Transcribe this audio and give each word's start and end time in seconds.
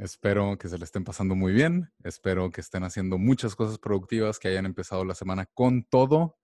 Espero 0.00 0.56
que 0.56 0.68
se 0.68 0.78
le 0.78 0.84
estén 0.84 1.04
pasando 1.04 1.34
muy 1.34 1.52
bien. 1.52 1.92
Espero 2.02 2.50
que 2.50 2.62
estén 2.62 2.84
haciendo 2.84 3.18
muchas 3.18 3.54
cosas 3.54 3.78
productivas, 3.78 4.38
que 4.38 4.48
hayan 4.48 4.64
empezado 4.64 5.04
la 5.04 5.14
semana 5.14 5.44
con 5.44 5.84
todo. 5.84 6.38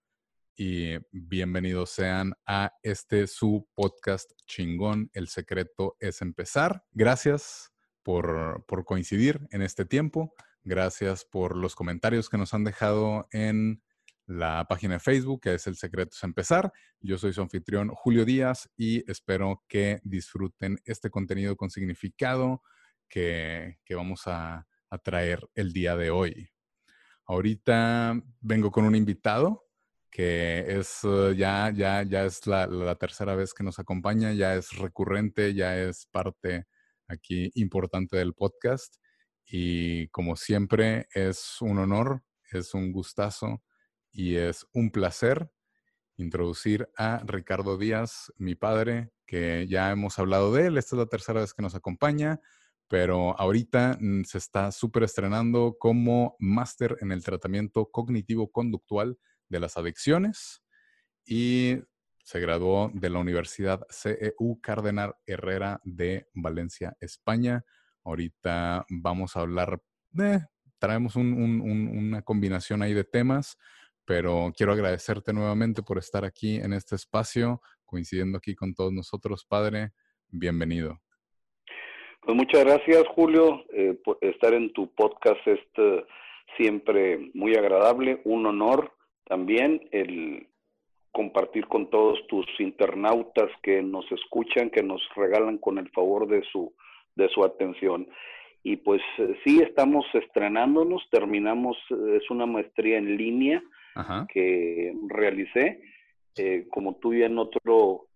Y 0.55 0.99
bienvenidos 1.11 1.89
sean 1.89 2.35
a 2.45 2.75
este 2.83 3.27
su 3.27 3.67
podcast 3.75 4.31
chingón. 4.45 5.09
El 5.15 5.29
secreto 5.29 5.97
es 6.01 6.21
empezar. 6.21 6.85
Gracias 6.93 7.73
por, 8.03 8.63
por 8.67 8.85
coincidir 8.85 9.49
en 9.51 9.63
este 9.63 9.87
tiempo. 9.87 10.35
Gracias 10.63 11.25
por 11.25 11.57
los 11.57 11.75
comentarios 11.75 12.29
que 12.29 12.37
nos 12.37 12.53
han 12.53 12.65
dejado 12.65 13.27
en 13.31 13.83
la 14.27 14.67
página 14.69 14.95
de 14.95 15.01
Facebook, 15.01 15.41
que 15.41 15.55
es 15.55 15.67
El 15.67 15.77
Secreto 15.77 16.15
es 16.15 16.23
Empezar. 16.23 16.75
Yo 17.01 17.17
soy 17.17 17.33
su 17.33 17.41
anfitrión 17.41 17.89
Julio 17.89 18.27
Díaz 18.27 18.69
y 18.77 19.11
espero 19.11 19.65
que 19.67 20.01
disfruten 20.03 20.79
este 20.85 21.09
contenido 21.09 21.57
con 21.57 21.71
significado, 21.71 22.61
que, 23.09 23.79
vamos 23.91 24.23
a, 24.27 24.67
traer 25.05 25.47
el 25.55 25.75
día 25.75 25.95
de 25.95 26.11
hoy. 26.11 26.49
Ahorita 27.27 28.19
vengo 28.41 28.71
con 28.71 28.87
un 28.87 28.95
invitado 28.95 29.67
que 30.11 30.65
es 30.67 31.05
uh, 31.05 31.33
ya, 31.33 31.71
ya, 31.71 32.03
ya 32.03 32.25
es 32.25 32.47
la, 32.47 32.67
la, 32.67 32.95
tercera 32.95 33.35
vez 33.35 33.53
que 33.53 33.63
nos 33.63 33.79
acompaña, 33.79 34.33
ya 34.33 34.55
es 34.55 34.73
recurrente, 34.79 35.53
ya 35.53 35.77
es 35.77 36.07
parte 36.07 36.65
aquí 37.09 37.51
importante 37.57 38.17
del 38.17 38.33
podcast. 38.33 38.97
Y 39.45 40.09
como 40.09 40.37
siempre, 40.37 41.09
es 41.13 41.61
un 41.61 41.79
honor, 41.79 42.23
es 42.51 42.73
un 42.73 42.91
gustazo 42.91 43.63
y 44.11 44.37
es 44.37 44.67
un 44.73 44.91
placer 44.91 45.51
introducir 46.17 46.89
a 46.97 47.23
Ricardo 47.27 47.77
Díaz, 47.77 48.33
mi 48.39 48.55
padre, 48.55 49.11
que 49.27 49.67
ya 49.69 49.91
hemos 49.91 50.19
hablado 50.19 50.53
de 50.53 50.67
él. 50.67 50.79
Esta 50.79 50.97
es 50.97 51.01
la 51.01 51.07
tercera 51.07 51.41
vez 51.41 51.53
que 51.53 51.63
nos 51.63 51.75
acompaña 51.75 52.41
pero 52.89 53.39
ahorita 53.39 53.99
mm, 54.01 54.23
se 54.25 54.39
está 54.39 54.71
súper 54.73 55.05
estrenando 55.05 55.77
como 55.79 56.37
máster 56.39 56.97
en 57.01 57.13
el 57.13 57.25
tratamiento 57.25 57.91
cognitivo-conductual 57.91 59.19
de 59.49 59.61
las 59.61 59.77
adicciones 59.77 60.63
y 61.25 61.79
se 62.27 62.41
graduó 62.41 62.91
de 62.93 63.11
la 63.11 63.21
Universidad 63.21 63.87
CEU 63.89 64.61
Cardenal 64.61 65.15
Herrera 65.27 65.81
de 65.85 66.29
Valencia, 66.35 66.97
España. 67.01 67.65
Ahorita 68.05 68.85
vamos 68.89 69.37
a 69.37 69.41
hablar 69.41 69.81
de, 70.11 70.45
traemos 70.79 71.15
una 71.17 72.23
combinación 72.23 72.83
ahí 72.83 72.95
de 72.95 73.05
temas, 73.05 73.57
pero 74.05 74.53
quiero 74.57 74.73
agradecerte 74.73 75.33
nuevamente 75.33 75.83
por 75.83 75.99
estar 75.99 76.25
aquí 76.25 76.57
en 76.57 76.73
este 76.73 76.97
espacio, 76.97 77.61
coincidiendo 77.85 78.39
aquí 78.39 78.55
con 78.57 78.75
todos 78.75 78.93
nosotros, 78.93 79.45
Padre. 79.45 79.93
Bienvenido. 80.29 81.06
Pues 82.27 82.37
muchas 82.37 82.65
gracias, 82.65 83.05
Julio, 83.15 83.65
eh, 83.73 83.97
por 84.05 84.19
estar 84.21 84.53
en 84.53 84.73
tu 84.73 84.89
podcast 84.89 85.39
es 85.47 85.61
siempre 86.57 87.31
muy 87.35 87.55
agradable, 87.55 88.21
un 88.25 88.47
honor 88.47 88.93
también 89.27 89.89
el 89.93 90.49
compartir 91.13 91.69
con 91.69 91.89
todos 91.89 92.19
tus 92.27 92.45
internautas 92.59 93.49
que 93.63 93.81
nos 93.81 94.11
escuchan, 94.11 94.71
que 94.71 94.83
nos 94.83 95.01
regalan 95.15 95.59
con 95.59 95.79
el 95.79 95.89
favor 95.91 96.27
de 96.27 96.43
su 96.51 96.73
de 97.15 97.29
su 97.29 97.45
atención. 97.45 98.09
Y 98.65 98.75
pues 98.75 99.03
eh, 99.19 99.39
sí, 99.45 99.61
estamos 99.63 100.05
estrenándonos, 100.13 101.09
terminamos, 101.13 101.77
eh, 101.91 102.19
es 102.21 102.29
una 102.29 102.47
maestría 102.47 102.99
en 102.99 103.17
línea 103.17 103.63
que 104.33 104.93
realicé. 105.07 105.81
como 106.71 106.97
tú 106.97 107.15
ya 107.15 107.27
en 107.27 107.39
otro 107.39 108.09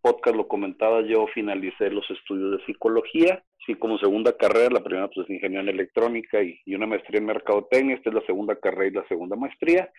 podcast 0.00 0.36
lo 0.36 0.48
comentaba, 0.48 1.02
yo 1.02 1.26
finalicé 1.34 1.90
los 1.90 2.08
estudios 2.10 2.58
de 2.58 2.66
psicología 2.66 3.42
sí 3.68 3.74
como 3.74 3.98
segunda 3.98 4.36
carrera, 4.36 4.70
la 4.70 4.82
primera 4.82 5.08
pues 5.08 5.28
es 5.28 5.34
ingeniería 5.34 5.60
en 5.60 5.68
electrónica 5.68 6.42
y, 6.42 6.74
una 6.74 6.86
maestría 6.86 7.18
en 7.18 7.26
mercadotecnia, 7.26 7.96
esta 7.96 8.08
es 8.08 8.14
la 8.14 8.26
segunda 8.26 8.56
carrera 8.56 8.86
y 8.86 8.92
la 8.92 9.08
segunda 9.08 9.36
maestría. 9.36 9.90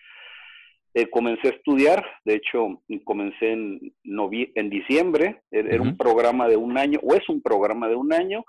Eh, 0.92 1.08
comencé 1.08 1.46
a 1.46 1.50
estudiar, 1.52 2.04
de 2.24 2.34
hecho 2.34 2.82
comencé 3.04 3.52
en, 3.52 3.80
en 4.02 4.70
diciembre, 4.70 5.42
er, 5.52 5.72
era, 5.72 5.82
un 5.82 5.96
programa 5.96 6.48
de 6.48 6.56
un 6.56 6.76
año, 6.76 6.98
o 7.04 7.14
es 7.14 7.28
un 7.28 7.40
programa 7.40 7.88
de 7.88 7.94
un 7.94 8.12
año, 8.12 8.44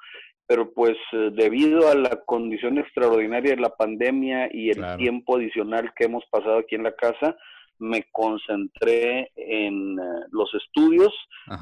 pero 0.48 0.74
pues 0.74 0.98
eh, 1.14 1.30
debido 1.34 1.88
a 1.88 1.94
la 1.94 2.24
condición 2.26 2.80
extraordinaria 2.80 3.52
de 3.52 3.62
la 3.62 3.76
pandemia 3.76 4.50
y 4.52 4.72
el 4.72 4.98
tiempo 4.98 5.38
adicional 5.38 5.94
que 5.96 6.06
hemos 6.06 6.26
pasado 6.32 6.58
aquí 6.58 6.74
en 6.74 6.84
la 6.84 6.96
casa, 6.96 7.38
me 7.82 8.06
concentré 8.12 9.32
en 9.36 10.00
eh, 10.00 10.26
los 10.32 10.50
estudios 10.54 11.14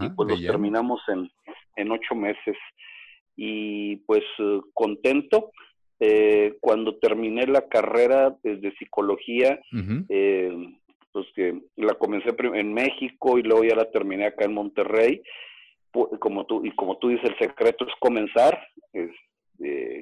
y 0.02 0.10
pues 0.10 0.30
los 0.30 0.42
terminamos 0.42 1.02
en, 1.08 1.32
en 1.76 1.92
ocho 1.92 2.14
meses 2.14 2.56
y 3.42 3.96
pues 4.06 4.24
eh, 4.40 4.60
contento. 4.74 5.52
Eh, 6.02 6.58
cuando 6.62 6.98
terminé 6.98 7.46
la 7.48 7.68
carrera 7.68 8.38
de 8.44 8.74
psicología, 8.78 9.60
eh, 10.08 10.52
pues 11.12 11.26
que 11.36 11.60
la 11.76 11.94
comencé 11.96 12.30
en 12.38 12.74
México 12.74 13.38
y 13.38 13.44
luego 13.44 13.64
ya 13.64 13.76
la 13.76 13.92
terminé 13.92 14.26
acá 14.26 14.46
en 14.46 14.54
Monterrey. 14.54 15.22
Como 15.92 16.46
tú, 16.46 16.66
y 16.66 16.72
como 16.72 16.98
tú 17.00 17.10
dices, 17.10 17.30
el 17.30 17.38
secreto 17.40 17.86
es 17.88 17.94
comenzar. 18.00 18.60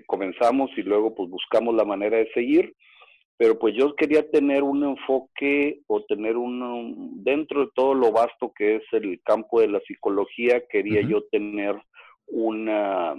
comenzamos 0.05 0.69
y 0.77 0.81
luego 0.81 1.15
pues 1.15 1.29
buscamos 1.29 1.73
la 1.75 1.85
manera 1.85 2.17
de 2.17 2.29
seguir. 2.33 2.75
Pero 3.37 3.59
pues 3.59 3.75
yo 3.75 3.95
quería 3.95 4.29
tener 4.31 4.63
un 4.63 4.83
enfoque 4.83 5.81
o 5.87 6.03
tener 6.03 6.37
un, 6.37 7.23
dentro 7.23 7.61
de 7.61 7.71
todo 7.75 7.93
lo 7.93 8.11
vasto 8.11 8.51
que 8.55 8.77
es 8.77 8.83
el 8.91 9.21
campo 9.23 9.61
de 9.61 9.67
la 9.67 9.79
psicología, 9.81 10.63
quería 10.69 11.01
yo 11.01 11.23
tener 11.31 11.75
una 12.27 13.15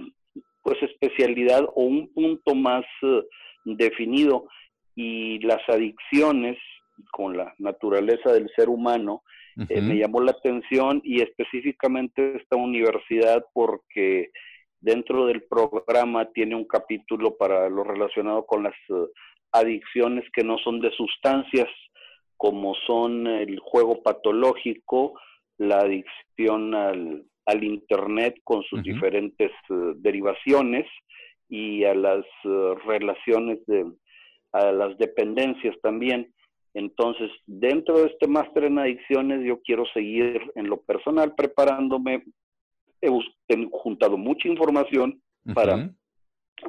pues 0.62 0.82
especialidad 0.82 1.64
o 1.74 1.82
un 1.82 2.12
punto 2.12 2.54
más 2.54 2.84
eh, 3.02 3.22
definido. 3.64 4.48
Y 4.94 5.38
las 5.38 5.60
adicciones 5.68 6.58
con 7.12 7.36
la 7.36 7.54
naturaleza 7.58 8.32
del 8.32 8.50
ser 8.56 8.68
humano 8.68 9.22
eh, 9.68 9.80
me 9.80 9.96
llamó 9.96 10.20
la 10.20 10.32
atención 10.32 11.00
y 11.04 11.20
específicamente 11.20 12.36
esta 12.36 12.56
universidad 12.56 13.44
porque 13.52 14.30
dentro 14.80 15.26
del 15.26 15.42
programa 15.44 16.30
tiene 16.32 16.54
un 16.54 16.64
capítulo 16.64 17.36
para 17.36 17.68
lo 17.68 17.82
relacionado 17.82 18.46
con 18.46 18.62
las 18.62 18.74
eh, 18.88 19.06
adicciones 19.53 20.25
que 20.32 20.44
no 20.44 20.59
son 20.59 20.81
de 20.81 20.91
sustancias 20.92 21.69
como 22.36 22.75
son 22.86 23.26
el 23.26 23.59
juego 23.59 24.03
patológico, 24.03 25.19
la 25.59 25.78
adicción 25.78 26.75
al 26.75 27.25
al 27.48 27.64
Internet 27.64 28.38
con 28.44 28.62
sus 28.64 28.82
diferentes 28.82 29.50
eh, 29.70 29.75
derivaciones 29.97 30.87
y 31.48 31.82
a 31.84 31.94
las 31.94 32.25
eh, 32.44 32.75
relaciones 32.87 33.64
de, 33.66 33.91
a 34.53 34.70
las 34.70 34.98
dependencias 34.98 35.75
también. 35.81 36.31
Entonces, 36.75 37.31
dentro 37.47 38.00
de 38.00 38.08
este 38.08 38.28
máster 38.28 38.64
en 38.64 38.78
adicciones, 38.78 39.47
yo 39.47 39.62
quiero 39.62 39.84
seguir 39.94 40.42
en 40.56 40.69
lo 40.69 40.82
personal 40.82 41.34
preparándome. 41.34 42.22
He, 43.00 43.08
juntado 43.70 44.19
mucha 44.19 44.47
información 44.47 45.22
para 45.54 45.91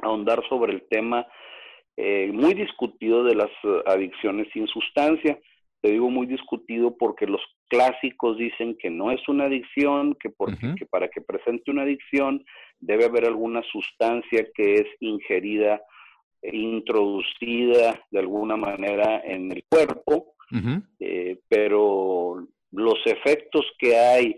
ahondar 0.00 0.42
sobre 0.48 0.72
el 0.72 0.88
tema 0.88 1.26
eh, 2.02 2.32
muy 2.32 2.54
discutido 2.54 3.24
de 3.24 3.34
las 3.34 3.50
adicciones 3.86 4.48
sin 4.52 4.66
sustancia. 4.66 5.38
Te 5.82 5.90
digo 5.90 6.10
muy 6.10 6.26
discutido 6.26 6.96
porque 6.96 7.26
los 7.26 7.40
clásicos 7.68 8.36
dicen 8.36 8.76
que 8.78 8.90
no 8.90 9.10
es 9.10 9.26
una 9.28 9.44
adicción, 9.44 10.14
que, 10.20 10.30
porque, 10.30 10.74
que 10.76 10.86
para 10.86 11.08
que 11.08 11.20
presente 11.20 11.70
una 11.70 11.82
adicción 11.82 12.44
debe 12.78 13.06
haber 13.06 13.26
alguna 13.26 13.62
sustancia 13.70 14.46
que 14.54 14.74
es 14.74 14.86
ingerida, 15.00 15.80
e 16.42 16.56
introducida 16.56 18.02
de 18.10 18.18
alguna 18.18 18.56
manera 18.56 19.20
en 19.24 19.52
el 19.52 19.64
cuerpo, 19.68 20.34
eh, 20.98 21.38
pero 21.48 22.46
los 22.72 22.98
efectos 23.04 23.64
que 23.78 23.96
hay 23.96 24.36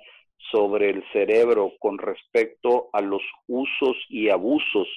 sobre 0.51 0.91
el 0.91 1.05
cerebro 1.13 1.73
con 1.79 1.99
respecto 1.99 2.91
a 2.93 3.01
los 3.01 3.23
usos 3.47 3.97
y 4.09 4.29
abusos 4.29 4.89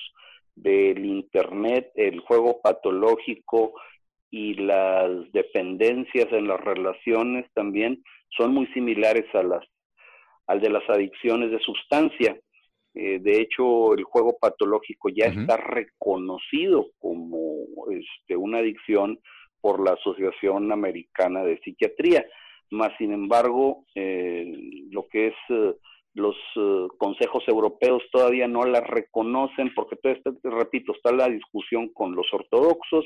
del 0.56 1.06
Internet, 1.06 1.92
el 1.96 2.20
juego 2.22 2.62
patológico, 2.62 3.74
y 4.36 4.56
las 4.56 5.32
dependencias 5.32 6.28
en 6.34 6.48
las 6.50 6.60
relaciones 6.60 7.46
también 7.54 8.04
son 8.36 8.54
muy 8.54 8.68
similares 8.68 9.24
a 9.34 9.44
las 9.44 9.64
al 10.48 10.60
de 10.60 10.70
las 10.70 10.88
adicciones 10.90 11.52
de 11.52 11.60
sustancia. 11.60 12.38
Eh, 12.94 13.20
de 13.20 13.42
hecho, 13.42 13.94
el 13.94 14.04
juego 14.04 14.38
patológico 14.38 15.08
ya 15.10 15.26
está 15.26 15.56
reconocido 15.58 16.88
como 17.00 17.66
este, 17.90 18.36
una 18.36 18.60
adicción 18.60 19.20
por 19.62 19.84
la 19.84 19.94
Asociación 19.94 20.72
Americana 20.72 21.44
de 21.44 21.58
Psiquiatría. 21.62 22.26
Más 22.72 22.92
sin 22.98 23.14
embargo, 23.14 23.86
eh, 23.96 24.54
lo 24.92 25.08
que 25.08 25.28
es 25.28 25.36
eh, 25.50 25.74
los 26.16 26.36
consejos 26.98 27.44
europeos 27.48 28.02
todavía 28.12 28.48
no 28.48 28.64
la 28.64 28.82
reconocen 28.82 29.74
porque 29.76 29.98
todavía 29.98 30.24
repito, 30.44 30.94
está 30.94 31.12
la 31.12 31.28
discusión 31.28 31.90
con 31.90 32.16
los 32.16 32.26
ortodoxos 32.34 33.06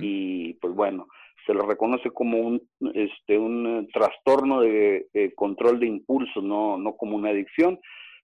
y 0.00 0.54
pues 0.54 0.74
bueno, 0.74 1.06
se 1.46 1.54
lo 1.54 1.62
reconoce 1.62 2.10
como 2.10 2.38
un, 2.38 2.62
este, 2.94 3.38
un 3.38 3.88
trastorno 3.92 4.60
de, 4.60 5.06
control 5.36 5.80
de 5.80 5.86
impulso, 5.86 6.40
no, 6.40 6.78
no 6.78 6.96
como 6.96 7.16
una 7.16 7.30
adicción. 7.30 7.78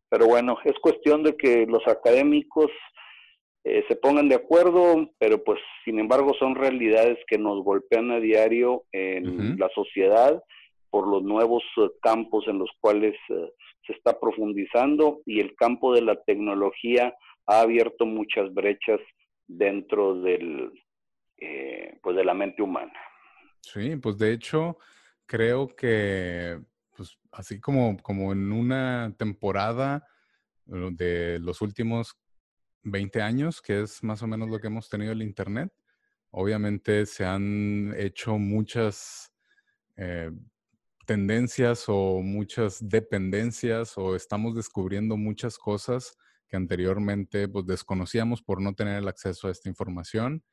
Pero 0.08 0.26
bueno, 0.26 0.58
es 0.64 0.75
cuestión 0.81 1.23
de 1.23 1.37
que 1.37 1.67
los 1.67 1.87
académicos 1.87 2.70
eh, 3.64 3.85
se 3.88 3.97
pongan 3.97 4.29
de 4.29 4.37
acuerdo, 4.37 5.11
pero 5.19 5.43
pues 5.43 5.58
sin 5.85 5.99
embargo 5.99 6.32
son 6.38 6.55
realidades 6.55 7.19
que 7.26 7.38
nos 7.38 7.64
golpean 7.64 8.12
a 8.12 8.20
diario 8.20 8.85
en 8.93 9.58
la 9.58 9.69
sociedad 9.75 10.41
por 10.96 11.08
los 11.08 11.22
nuevos 11.22 11.62
eh, 11.76 11.90
campos 12.00 12.48
en 12.48 12.58
los 12.58 12.70
cuales 12.81 13.12
eh, 13.28 13.52
se 13.87 13.93
está 13.93 14.19
profundizando 14.19 15.20
y 15.26 15.40
el 15.40 15.54
campo 15.54 15.94
de 15.94 16.00
la 16.00 16.19
tecnología 16.22 17.14
ha 17.46 17.60
abierto 17.60 18.06
muchas 18.06 18.54
brechas 18.54 18.98
dentro 19.46 20.19
del, 20.22 20.72
pues 22.02 22.16
de 22.16 22.25
la 22.25 22.32
mente 22.32 22.62
humana. 22.62 22.94
Sí, 23.60 23.96
pues 23.96 24.16
de 24.16 24.32
hecho 24.32 24.78
creo 25.26 25.69
que 25.69 26.60
pues 26.96 27.19
así 27.31 27.60
como, 27.60 27.98
como 27.98 28.32
en 28.32 28.50
una 28.50 29.14
temporada 29.19 30.02
de 30.64 31.38
los 31.40 31.60
últimos 31.60 32.19
20 32.84 33.20
años, 33.20 33.60
que 33.60 33.82
es 33.82 34.02
más 34.02 34.22
o 34.22 34.26
menos 34.26 34.48
lo 34.48 34.58
que 34.60 34.69
hemos 34.69 34.88
tenido 34.88 35.12
el 35.12 35.20
Internet, 35.20 35.75
obviamente 36.31 37.04
se 37.04 37.26
han 37.26 37.94
hecho 37.98 38.38
muchas 38.38 39.31
eh, 39.96 40.31
tendencias 41.06 41.85
o 41.88 42.20
muchas 42.23 42.87
dependencias 42.88 43.97
o 43.99 44.17
estamos 44.17 44.55
descubriendo 44.55 45.17
muchas 45.17 45.58
cosas 45.58 46.17
que 46.49 46.56
anteriormente 46.56 47.49
pues, 47.49 47.67
desconocíamos 47.67 48.43
por 48.43 48.61
no 48.61 48.75
tener 48.75 48.99
el 48.99 49.08
acceso 49.08 49.49
a 49.49 49.53
esta 49.53 49.69
información 49.69 50.44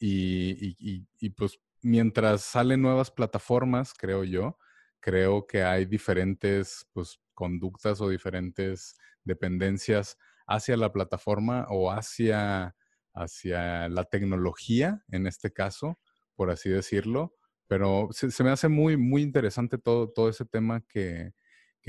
y, 0.00 0.76
y 1.18 1.30
pues 1.30 1.58
mientras 1.82 2.42
salen 2.42 2.82
nuevas 2.82 3.10
plataformas, 3.10 3.94
creo 3.94 4.24
yo, 4.24 4.58
creo 5.00 5.46
que 5.46 5.62
hay 5.62 5.84
diferentes 5.84 6.86
pues, 6.92 7.20
conductas 7.34 8.00
o 8.00 8.08
diferentes 8.08 8.96
dependencias 9.24 10.18
hacia 10.46 10.76
la 10.76 10.92
plataforma 10.92 11.66
o 11.70 11.90
hacia, 11.90 12.74
hacia 13.14 13.88
la 13.88 14.04
tecnología, 14.04 15.04
en 15.08 15.26
este 15.26 15.52
caso, 15.52 15.98
por 16.34 16.50
así 16.50 16.70
decirlo. 16.70 17.37
Pero 17.68 18.08
se, 18.10 18.42
me 18.42 18.50
hace 18.50 18.68
muy, 18.68 18.96
muy 18.96 19.22
interesante 19.22 19.78
todo, 19.78 20.10
todo 20.10 20.28
ese 20.28 20.44
tema 20.44 20.82
que, 20.88 21.32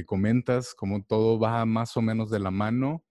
comentas, 0.05 0.73
como 0.75 1.03
todo 1.03 1.37
va 1.37 1.65
más 1.65 1.97
o 1.97 2.01
menos 2.01 2.29
de 2.29 2.39
la 2.39 2.51
mano. 2.51 3.03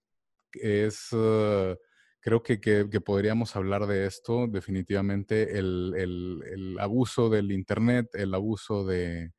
Es, 0.53 1.12
uh, 1.12 1.76
creo 2.20 2.43
que, 2.43 3.00
podríamos 3.05 3.56
hablar 3.56 3.87
de 3.87 4.06
esto 4.06 4.47
definitivamente, 4.47 5.59
el 5.59 6.76
abuso 6.81 7.29
del 7.29 7.53
Internet, 7.53 8.09
el 8.15 8.32
abuso 8.32 8.87
de, 8.87 9.32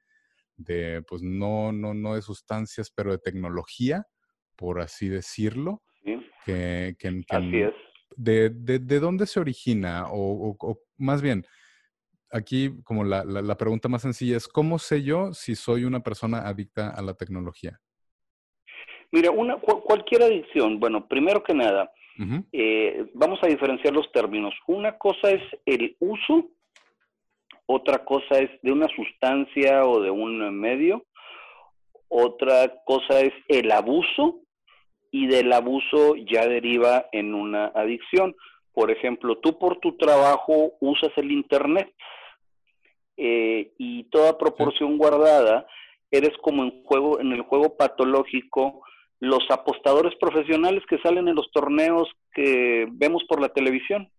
de, 0.59 1.01
pues 1.07 1.23
no, 1.23 1.71
no, 1.71 1.93
no 1.93 2.15
de 2.15 2.21
sustancias, 2.21 2.91
pero 2.91 3.11
de 3.11 3.17
tecnología, 3.17 4.05
por 4.55 4.81
así 4.81 5.07
decirlo. 5.07 5.81
Sí. 6.03 6.19
Que, 6.45 6.95
así 7.29 7.61
es. 7.61 7.73
De, 8.15 8.49
de, 8.49 8.99
dónde 8.99 9.25
se 9.25 9.39
origina? 9.39 10.05
O, 10.11 10.57
más 10.97 11.21
bien, 11.21 11.45
aquí 12.31 12.71
como 12.83 13.03
la, 13.03 13.23
la, 13.23 13.57
pregunta 13.57 13.89
más 13.89 14.01
sencilla 14.01 14.37
es, 14.37 14.47
¿cómo 14.47 14.79
sé 14.79 15.03
yo 15.03 15.33
si 15.33 15.55
soy 15.55 15.83
una 15.83 16.01
persona 16.01 16.47
adicta 16.47 16.89
a 16.89 17.01
la 17.01 17.13
tecnología? 17.13 17.79
Mira, 19.11 19.31
una, 19.31 19.57
cualquier 19.57 20.23
adicción, 20.23 20.79
bueno, 20.79 21.07
primero 21.07 21.43
que 21.43 21.53
nada, 21.53 21.91
eh, 22.51 23.09
vamos 23.13 23.39
a 23.41 23.47
diferenciar 23.47 23.93
los 23.93 24.11
términos. 24.11 24.53
Una 24.67 24.97
cosa 24.97 25.31
es 25.31 25.41
el 25.65 25.95
uso 25.99 26.49
otra 27.71 28.03
cosa 28.03 28.39
es 28.39 28.49
de 28.63 28.71
una 28.71 28.87
sustancia 28.87 29.85
o 29.85 30.01
de 30.01 30.09
un 30.09 30.39
medio, 30.59 31.05
otra 32.07 32.81
cosa 32.83 33.19
es 33.19 33.31
el 33.47 33.71
abuso 33.71 34.39
y 35.11 35.27
del 35.27 35.53
abuso 35.53 36.15
ya 36.15 36.47
deriva 36.47 37.05
en 37.11 37.35
una 37.35 37.67
adicción. 37.67 38.35
Por 38.73 38.89
ejemplo, 38.89 39.37
tú 39.37 39.59
por 39.59 39.77
tu 39.77 39.95
trabajo 39.97 40.71
usas 40.79 41.11
el 41.17 41.31
Internet 41.31 41.93
eh, 43.21 43.74
y 43.77 44.06
toda 44.06 44.38
proporción 44.38 44.98
guardada, 44.98 45.68
eres 46.10 46.31
como 46.42 46.63
en, 46.63 46.83
juego, 46.83 47.19
en 47.19 47.33
el 47.33 47.42
juego 47.42 47.75
patológico 47.75 48.81
los 49.19 49.44
apostadores 49.50 50.16
profesionales 50.16 50.81
que 50.89 50.98
salen 51.00 51.27
en 51.27 51.36
los 51.36 51.51
torneos 51.51 52.07
que 52.33 52.88
vemos 52.92 53.24
por 53.27 53.42
la 53.42 53.50
televisión. 53.50 54.10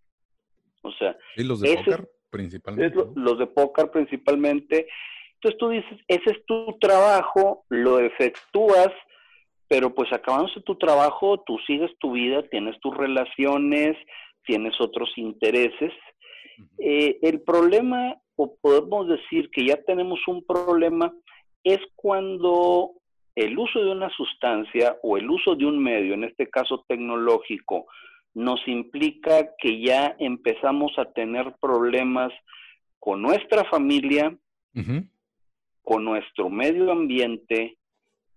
O 0.83 0.91
sea, 0.93 1.17
¿Y 1.35 1.43
los 1.43 1.61
de 1.61 1.75
póker? 1.75 2.09
Principalmente. 2.29 2.97
los 3.15 3.39
de 3.39 3.47
póker 3.47 3.89
principalmente. 3.89 4.87
Entonces 5.35 5.57
tú 5.57 5.69
dices, 5.69 5.99
ese 6.07 6.31
es 6.31 6.45
tu 6.45 6.77
trabajo, 6.79 7.65
lo 7.69 7.99
efectúas, 7.99 8.91
pero 9.67 9.93
pues 9.95 10.13
acabándose 10.13 10.61
tu 10.61 10.77
trabajo, 10.77 11.43
tú 11.45 11.57
sigues 11.65 11.89
tu 11.97 12.11
vida, 12.11 12.43
tienes 12.43 12.79
tus 12.79 12.95
relaciones, 12.95 13.97
tienes 14.45 14.79
otros 14.79 15.09
intereses. 15.15 15.91
Eh, 16.77 17.17
el 17.23 17.41
problema, 17.41 18.20
o 18.35 18.55
podemos 18.61 19.07
decir 19.07 19.49
que 19.51 19.65
ya 19.65 19.77
tenemos 19.83 20.19
un 20.27 20.43
problema, 20.43 21.13
es 21.63 21.79
cuando 21.95 22.91
el 23.35 23.57
uso 23.57 23.79
de 23.79 23.91
una 23.91 24.09
sustancia 24.09 24.97
o 25.03 25.17
el 25.17 25.29
uso 25.29 25.55
de 25.55 25.65
un 25.65 25.81
medio, 25.81 26.13
en 26.13 26.23
este 26.23 26.49
caso 26.49 26.83
tecnológico, 26.87 27.85
nos 28.33 28.65
implica 28.67 29.55
que 29.57 29.81
ya 29.81 30.15
empezamos 30.19 30.97
a 30.97 31.05
tener 31.05 31.53
problemas 31.59 32.31
con 32.99 33.21
nuestra 33.21 33.65
familia, 33.65 34.35
con 35.81 36.05
nuestro 36.05 36.49
medio 36.49 36.91
ambiente 36.91 37.77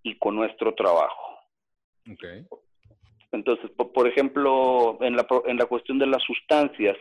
y 0.03 0.17
con 0.19 0.35
nuestro 0.37 0.75
trabajo. 0.75 1.39
Entonces, 3.33 3.71
por, 3.71 4.09
ejemplo, 4.09 4.99
en 5.01 5.17
la, 5.17 5.27
en 5.47 5.57
la 5.57 5.67
cuestión 5.67 5.99
de 5.99 6.07
las 6.07 6.23
sustancias, 6.23 6.97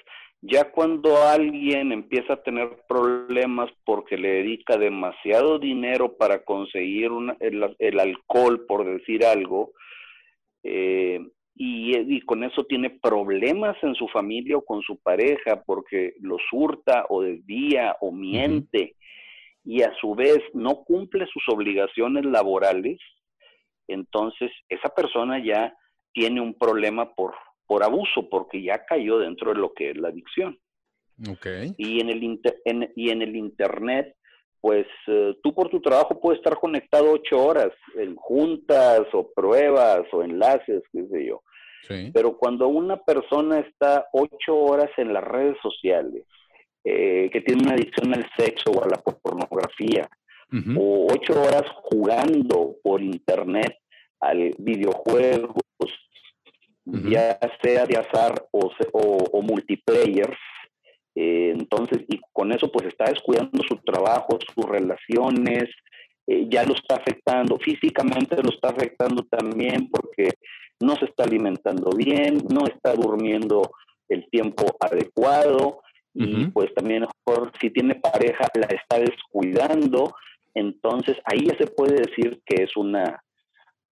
ya 0.45 0.69
cuando 0.71 1.23
alguien 1.23 1.93
empieza 1.93 2.33
a 2.33 2.43
tener 2.43 2.69
problemas 2.85 3.71
porque 3.85 4.17
le 4.17 4.29
dedica 4.29 4.77
demasiado 4.77 5.57
dinero 5.57 6.17
para 6.17 6.43
conseguir 6.43 7.09
el, 7.39 7.75
el, 7.79 7.99
alcohol, 7.99 8.65
por 8.67 8.83
decir 8.83 9.25
algo, 9.25 9.71
eh, 10.63 11.21
y, 11.55 12.19
con 12.21 12.43
eso 12.43 12.65
tiene 12.65 12.89
problemas 12.89 13.77
en 13.83 13.95
su 13.95 14.09
familia 14.09 14.57
o 14.57 14.65
con 14.65 14.81
su 14.81 14.99
pareja 14.99 15.63
porque 15.65 16.13
los 16.19 16.41
hurta 16.51 17.05
o 17.07 17.21
desvía 17.21 17.95
o 18.01 18.11
miente 18.11 18.95
y 19.63 19.81
a 19.81 19.93
su 20.01 20.13
vez 20.13 20.39
no 20.53 20.83
cumple 20.83 21.25
sus 21.27 21.43
obligaciones 21.47 22.25
laborales, 22.25 22.99
entonces 23.87 24.51
esa 24.67 24.89
persona 24.89 25.41
ya 25.41 25.73
tiene 26.11 26.41
un 26.41 26.53
problema 26.53 27.13
por, 27.13 27.33
por 27.73 27.83
abuso 27.83 28.29
porque 28.29 28.61
ya 28.61 28.85
cayó 28.85 29.17
dentro 29.17 29.51
de 29.51 29.59
lo 29.59 29.73
que 29.73 29.89
es 29.89 29.97
la 29.97 30.09
adicción. 30.09 30.59
Okay. 31.27 31.73
Y, 31.75 32.01
en 32.01 32.09
el 32.09 32.39
y 32.95 33.09
en 33.09 33.21
el 33.23 33.35
Internet 33.35 34.15
pues 34.61 34.85
eh, 35.07 35.33
tú 35.41 35.55
por 35.55 35.69
tu 35.69 35.81
trabajo 35.81 36.21
puedes 36.21 36.37
estar 36.37 36.55
conectado 36.59 37.13
ocho 37.13 37.43
horas 37.43 37.71
en 37.97 38.15
juntas 38.15 39.01
o 39.11 39.31
pruebas 39.33 40.03
o 40.11 40.21
enlaces, 40.21 40.83
qué 40.91 41.03
sé 41.07 41.25
yo. 41.25 41.41
Pero 42.13 42.37
cuando 42.37 42.67
una 42.67 42.97
persona 42.97 43.59
está 43.59 44.05
ocho 44.13 44.55
horas 44.55 44.91
en 44.97 45.11
las 45.13 45.23
redes 45.23 45.57
sociales, 45.63 46.25
eh, 46.83 47.29
que 47.33 47.41
tiene 47.41 47.63
una 47.63 47.73
adicción 47.73 48.13
al 48.13 48.29
sexo 48.37 48.69
o 48.69 48.83
a 48.83 48.87
la 48.87 49.01
pornografía, 49.01 50.07
o 50.77 51.07
ocho 51.11 51.41
horas 51.41 51.63
jugando 51.81 52.75
por 52.83 53.01
internet 53.01 53.79
al 54.19 54.51
videojuegos, 54.59 55.63
ya 56.85 57.39
sea 57.61 57.85
de 57.85 57.97
azar 57.97 58.45
o, 58.51 58.71
o, 58.91 59.41
multiplayer, 59.41 60.35
eh, 61.15 61.53
entonces, 61.57 62.03
y 62.09 62.19
con 62.31 62.51
eso 62.51 62.71
pues 62.71 62.87
está 62.87 63.05
descuidando 63.05 63.63
su 63.67 63.77
trabajo, 63.77 64.37
sus 64.53 64.65
relaciones, 64.65 65.69
eh, 66.27 66.47
ya 66.49 66.63
lo 66.63 66.73
está 66.73 66.95
afectando, 66.95 67.57
físicamente 67.59 68.41
lo 68.41 68.49
está 68.49 68.69
afectando 68.69 69.23
también 69.23 69.89
porque 69.89 70.31
no 70.79 70.95
se 70.95 71.05
está 71.05 71.23
alimentando 71.23 71.91
bien, 71.95 72.39
no 72.49 72.65
está 72.65 72.93
durmiendo 72.93 73.71
el 74.09 74.29
tiempo 74.29 74.65
adecuado 74.79 75.81
y 76.15 76.45
pues 76.47 76.71
también 76.75 77.07
mejor 77.25 77.51
si 77.59 77.71
tiene 77.71 77.95
pareja 77.95 78.47
la 78.53 78.67
está 78.67 78.99
descuidando, 78.99 80.13
entonces 80.53 81.17
ahí 81.25 81.47
ya 81.47 81.57
se 81.57 81.65
puede 81.65 81.95
decir 81.95 82.39
que 82.45 82.63
es 82.63 82.77
una 82.77 83.23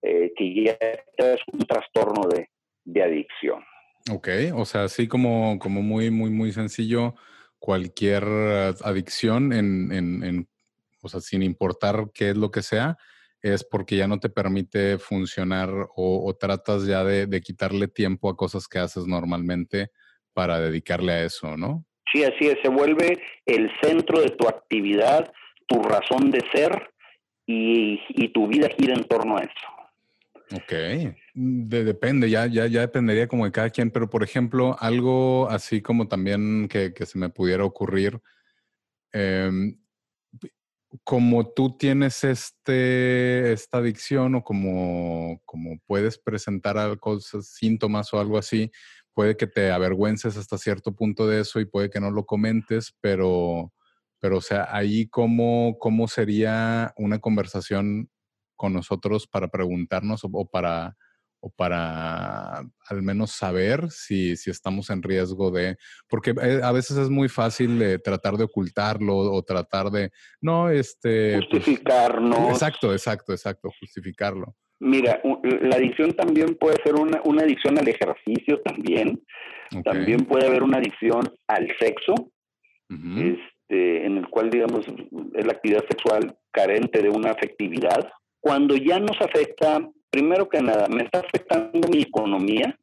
eh, 0.03 0.31
que 0.35 0.63
ya 0.63 0.77
es 1.17 1.41
un 1.51 1.59
trastorno 1.61 2.27
de, 2.27 2.50
de, 2.83 3.03
adicción. 3.03 3.63
Ok, 4.11 4.29
o 4.55 4.65
sea, 4.65 4.83
así 4.83 5.07
como, 5.07 5.59
como 5.59 5.81
muy, 5.81 6.09
muy, 6.09 6.29
muy 6.29 6.51
sencillo, 6.51 7.15
cualquier 7.59 8.23
adicción 8.83 9.53
en, 9.53 9.91
en, 9.91 10.23
en, 10.23 10.47
o 11.01 11.09
sea, 11.09 11.19
sin 11.21 11.43
importar 11.43 12.07
qué 12.13 12.31
es 12.31 12.37
lo 12.37 12.49
que 12.51 12.61
sea, 12.61 12.97
es 13.41 13.63
porque 13.63 13.95
ya 13.95 14.07
no 14.07 14.19
te 14.19 14.29
permite 14.29 14.97
funcionar 14.97 15.69
o, 15.95 16.35
tratas 16.39 16.85
ya 16.85 17.03
de, 17.03 17.25
de, 17.25 17.41
quitarle 17.41 17.87
tiempo 17.87 18.29
a 18.29 18.35
cosas 18.37 18.67
que 18.67 18.79
haces 18.79 19.05
normalmente 19.07 19.89
para 20.33 20.59
dedicarle 20.59 21.13
a 21.13 21.23
eso, 21.23 21.57
¿no? 21.57 21.85
Sí, 22.11 22.23
así 22.23 22.47
es, 22.47 22.57
se 22.61 22.69
vuelve 22.69 23.21
el 23.45 23.71
centro 23.81 24.21
de 24.21 24.31
tu 24.31 24.47
actividad, 24.47 25.31
tu 25.67 25.81
razón 25.81 26.29
de 26.29 26.41
ser 26.53 26.91
y, 27.45 27.99
y 28.09 28.29
tu 28.29 28.47
vida 28.47 28.69
gira 28.77 28.93
en 28.93 29.05
torno 29.05 29.37
a 29.37 29.41
eso. 29.41 30.55
Ok, 30.55 31.15
de, 31.33 31.83
depende, 31.83 32.29
ya, 32.29 32.45
ya, 32.47 32.67
ya 32.67 32.81
dependería 32.81 33.27
como 33.27 33.45
de 33.45 33.51
cada 33.51 33.69
quien, 33.69 33.91
pero 33.91 34.09
por 34.09 34.23
ejemplo, 34.23 34.75
algo 34.79 35.49
así 35.49 35.81
como 35.81 36.07
también 36.07 36.67
que, 36.67 36.93
que 36.93 37.05
se 37.05 37.17
me 37.17 37.29
pudiera 37.29 37.63
ocurrir, 37.63 38.21
eh, 39.13 39.75
como 41.03 41.47
tú 41.53 41.77
tienes 41.77 42.23
este, 42.23 43.53
esta 43.53 43.77
adicción 43.77 44.35
o 44.35 44.43
como, 44.43 45.41
como 45.45 45.79
puedes 45.85 46.17
presentar 46.17 46.77
algo, 46.77 47.19
síntomas 47.19 48.13
o 48.13 48.19
algo 48.19 48.37
así, 48.37 48.71
puede 49.13 49.37
que 49.37 49.47
te 49.47 49.71
avergüences 49.71 50.37
hasta 50.37 50.57
cierto 50.57 50.93
punto 50.93 51.27
de 51.27 51.41
eso 51.41 51.59
y 51.59 51.65
puede 51.65 51.89
que 51.89 51.99
no 51.99 52.11
lo 52.11 52.25
comentes, 52.25 52.93
pero, 53.01 53.73
pero 54.19 54.37
o 54.37 54.41
sea, 54.41 54.67
ahí 54.75 55.07
cómo, 55.07 55.77
cómo 55.79 56.07
sería 56.07 56.93
una 56.97 57.19
conversación 57.19 58.09
con 58.55 58.73
nosotros 58.73 59.27
para 59.27 59.47
preguntarnos 59.47 60.21
o 60.23 60.45
para 60.45 60.97
o 61.41 61.49
para 61.49 62.59
al 62.59 63.01
menos 63.01 63.31
saber 63.31 63.89
si, 63.89 64.37
si, 64.37 64.49
estamos 64.51 64.89
en 64.89 65.01
riesgo 65.01 65.51
de, 65.51 65.75
porque 66.07 66.33
eh, 66.41 66.61
a 66.63 66.71
veces 66.71 66.97
es 66.97 67.09
muy 67.09 67.29
fácil 67.29 67.99
tratar 68.03 68.37
de 68.37 68.45
ocultarlo 68.45 69.17
o 69.17 69.43
tratar 69.43 69.89
de, 69.89 70.11
no, 70.39 70.69
este... 70.69 71.37
Pues, 71.37 71.47
Justificarnos. 71.49 72.51
exacto, 72.51 72.93
exacto, 72.93 73.33
exacto, 73.33 73.69
justificarlo. 73.79 74.55
Mira, 74.79 75.21
la 75.43 75.75
adicción 75.75 76.11
también 76.13 76.55
puede 76.55 76.77
ser 76.83 76.95
una, 76.95 77.21
una 77.25 77.43
adicción 77.43 77.77
al 77.77 77.87
ejercicio 77.87 78.61
también, 78.61 79.21
también 79.83 80.25
puede 80.25 80.47
haber 80.47 80.63
una 80.63 80.77
adicción 80.77 81.31
al 81.47 81.67
sexo, 81.79 82.15
este, 82.89 84.05
en 84.05 84.17
el 84.17 84.27
cual, 84.27 84.49
digamos, 84.49 84.85
es 85.35 85.45
la 85.45 85.53
actividad 85.53 85.85
sexual 85.87 86.35
carente 86.51 87.01
de 87.01 87.09
una 87.09 87.31
afectividad. 87.31 88.11
Cuando 88.39 88.75
ya 88.75 88.99
nos 88.99 89.21
afecta 89.21 89.87
primero 90.11 90.47
que 90.47 90.61
nada, 90.61 90.87
me 90.87 91.03
está 91.03 91.19
afectando 91.19 91.87
mi 91.87 92.01
economía. 92.01 92.77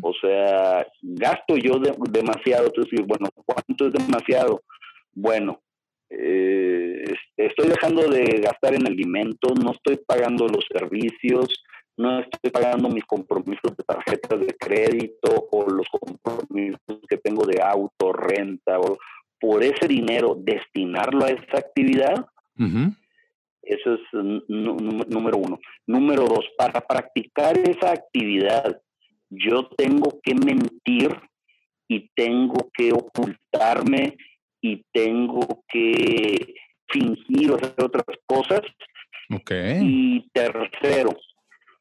O 0.00 0.12
sea, 0.20 0.86
gasto 1.02 1.56
yo 1.56 1.80
demasiado. 2.08 2.66
Entonces, 2.66 3.00
bueno, 3.04 3.28
¿cuánto 3.44 3.86
es 3.86 3.92
demasiado? 3.92 4.62
Bueno, 5.12 5.60
eh, 6.08 7.04
estoy 7.36 7.68
dejando 7.68 8.08
de 8.08 8.40
gastar 8.40 8.74
en 8.74 8.86
alimentos, 8.86 9.52
no 9.62 9.72
estoy 9.72 9.98
pagando 10.06 10.46
los 10.46 10.64
servicios, 10.72 11.48
no 11.96 12.20
estoy 12.20 12.50
pagando 12.50 12.88
mis 12.88 13.04
compromisos 13.04 13.76
de 13.76 13.84
tarjetas 13.84 14.40
de 14.40 14.54
crédito 14.58 15.48
o 15.50 15.68
los 15.68 15.86
compromisos 15.88 17.00
que 17.08 17.16
tengo 17.16 17.44
de 17.44 17.60
auto, 17.60 18.12
renta, 18.12 18.78
o 18.78 18.98
por 19.40 19.64
ese 19.64 19.88
dinero 19.88 20.36
destinarlo 20.38 21.24
a 21.24 21.30
esa 21.30 21.58
actividad. 21.58 22.26
Eso 23.66 23.94
es 23.94 24.00
número 24.48 25.38
uno. 25.38 25.58
Número 25.86 26.24
dos, 26.24 26.46
para 26.56 26.80
practicar 26.80 27.58
esa 27.58 27.90
actividad, 27.90 28.80
yo 29.28 29.68
tengo 29.76 30.20
que 30.22 30.34
mentir 30.34 31.10
y 31.88 32.08
tengo 32.14 32.70
que 32.72 32.92
ocultarme 32.92 34.16
y 34.60 34.84
tengo 34.92 35.64
que 35.68 36.54
fingir 36.88 37.50
o 37.50 37.56
hacer 37.56 37.74
otras 37.82 38.16
cosas. 38.24 38.60
Okay. 39.34 39.80
Y 39.82 40.30
tercero, 40.32 41.16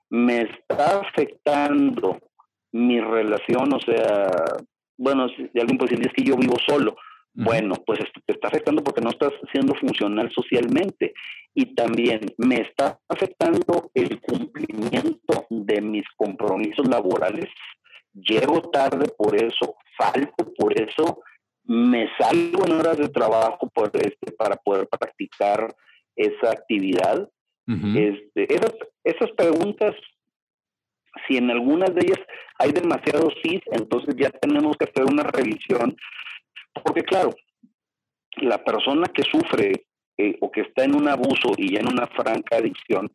me 0.10 0.42
está 0.42 1.01
afectando 1.01 2.20
mi 2.72 3.00
relación, 3.00 3.74
o 3.74 3.80
sea, 3.80 4.27
bueno, 4.98 5.27
si 5.30 5.60
alguien 5.60 5.77
puede 5.77 5.96
decir, 5.96 6.08
es 6.08 6.13
que 6.13 6.24
yo 6.24 6.36
vivo 6.36 6.56
solo. 6.68 6.96
Bueno, 7.38 7.75
pues 7.86 8.00
te 8.25 8.34
está 8.34 8.48
afectando 8.48 8.82
porque 8.82 9.01
no 9.01 9.10
estás 9.10 9.34
siendo 9.51 9.75
funcional 9.75 10.32
socialmente 10.34 11.13
y 11.54 11.75
también 11.75 12.22
me 12.38 12.62
está 12.62 12.98
afectando 13.10 13.92
el 13.94 14.22
cumplimiento 14.22 15.46
de 15.50 15.82
mis 15.82 16.06
compromisos 16.15 16.88
laborales. 16.88 17.50
Llego 18.13 18.62
tarde 18.72 19.08
por 19.18 19.36
eso, 19.36 19.75
falto 19.98 20.54
por 20.58 20.82
eso, 20.82 21.20
me 21.65 22.08
salgo 22.18 22.65
en 22.65 22.74
horas 22.74 22.98
de 22.98 23.10
trabajo 23.10 23.70
por 23.70 23.92
este, 23.94 24.32
para 24.32 24.56
poder 24.56 24.88
practicar 24.88 25.75
esa 26.15 26.51
actividad. 26.51 27.30
este, 27.68 28.54
esas, 28.54 28.74
esas 29.04 29.32
preguntas, 29.32 29.94
si 31.27 31.36
en 31.36 31.51
algunas 31.51 31.94
de 31.96 32.01
ellas 32.01 32.20
hay 32.60 32.72
demasiados 32.72 33.34
sí, 33.44 33.60
entonces 33.72 34.15
ya 34.18 34.30
tenemos 34.30 34.77
que 34.77 34.86
hacer 34.86 35.04
una 35.04 35.24
revisión 35.24 35.98
porque 36.84 37.03
claro, 37.03 37.36
la 38.38 38.63
persona 38.63 39.08
que 39.08 39.24
sufre 39.24 39.88
eh, 40.17 40.38
o 40.41 40.51
que 40.51 40.62
está 40.62 40.84
en 40.84 40.96
un 40.96 41.08
abuso 41.08 41.53
y 41.58 41.74
ya 41.74 41.79
en 41.79 41.91
una 41.91 42.08
franca 42.08 42.58
adicción 42.58 43.12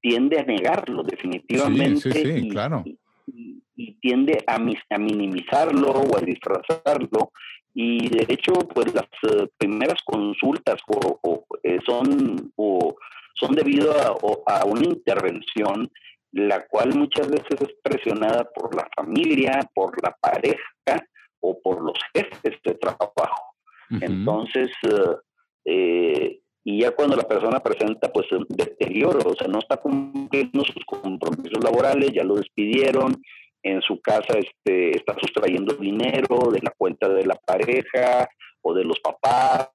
tiende 0.00 0.38
a 0.38 0.44
negarlo 0.44 1.02
definitivamente. 1.02 2.12
Sí, 2.12 2.12
sí, 2.12 2.46
y, 2.46 2.48
claro. 2.48 2.84
Y, 3.26 3.58
tiende 4.00 4.42
a, 4.46 4.56
a, 4.56 4.98
minimizarlo 4.98 5.90
o 5.90 6.16
a 6.16 6.20
disfrazarlo. 6.20 7.32
Y 7.74 8.08
de 8.08 8.26
hecho, 8.32 8.52
pues 8.74 8.92
las 8.94 9.06
eh, 9.22 9.48
primeras 9.56 10.02
consultas 10.04 10.80
o, 10.86 11.46
eh, 11.62 11.78
son, 11.84 12.52
o 12.56 12.96
son 13.34 13.54
debido 13.54 13.92
a, 13.92 14.60
a 14.60 14.64
una 14.64 14.84
intervención 14.84 15.90
la 16.32 16.66
cual 16.66 16.94
muchas 16.94 17.28
veces 17.28 17.60
es 17.60 17.74
presionada 17.82 18.48
por 18.50 18.74
la 18.74 18.88
familia, 18.94 19.60
por 19.74 20.02
la 20.02 20.14
pareja, 20.20 21.06
o 21.40 21.60
por 21.60 21.82
los 21.82 21.98
jefes 22.14 22.58
de 22.64 22.74
trabajo. 22.74 23.54
Entonces, 23.90 24.70
eh, 24.82 25.16
eh, 25.64 26.40
y 26.64 26.80
ya 26.80 26.90
cuando 26.90 27.16
la 27.16 27.26
persona 27.26 27.60
presenta 27.60 28.12
pues 28.12 28.26
deterioro, 28.48 29.30
o 29.30 29.34
sea, 29.34 29.48
no 29.48 29.58
está 29.58 29.78
cumpliendo 29.78 30.62
sus 30.64 30.84
compromisos 30.84 31.64
laborales, 31.64 32.12
ya 32.12 32.24
lo 32.24 32.34
despidieron, 32.34 33.16
en 33.62 33.80
su 33.82 34.00
casa 34.00 34.38
este, 34.38 34.96
está 34.96 35.14
sustrayendo 35.18 35.74
dinero 35.74 36.50
de 36.52 36.60
la 36.62 36.72
cuenta 36.76 37.08
de 37.08 37.26
la 37.26 37.34
pareja 37.36 38.28
o 38.62 38.74
de 38.74 38.84
los 38.84 39.00
papás, 39.00 39.70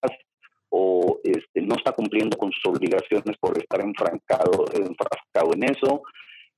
o 0.69 1.19
este, 1.23 1.61
no 1.61 1.75
está 1.75 1.91
cumpliendo 1.91 2.37
con 2.37 2.51
sus 2.51 2.65
obligaciones 2.65 3.37
por 3.39 3.57
estar 3.57 3.81
enfrancado, 3.81 4.65
enfrascado 4.73 5.53
en 5.53 5.63
eso, 5.63 6.01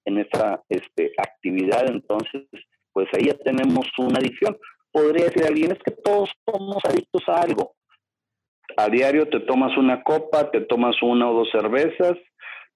en 0.05 0.19
esa 0.19 0.61
este, 0.69 1.11
actividad, 1.17 1.89
entonces, 1.89 2.43
pues 2.93 3.07
ahí 3.13 3.25
ya 3.25 3.37
tenemos 3.39 3.87
una 3.97 4.19
adicción 4.19 4.57
podría 4.95 5.25
decir 5.25 5.43
alguien, 5.43 5.73
es 5.73 5.79
que 5.83 5.91
todos 5.91 6.29
somos 6.49 6.77
adictos 6.85 7.21
a 7.27 7.41
algo. 7.41 7.73
A 8.77 8.87
diario 8.87 9.27
te 9.27 9.41
tomas 9.41 9.77
una 9.77 10.01
copa, 10.03 10.49
te 10.51 10.61
tomas 10.61 10.95
una 11.01 11.29
o 11.29 11.33
dos 11.33 11.49
cervezas, 11.51 12.17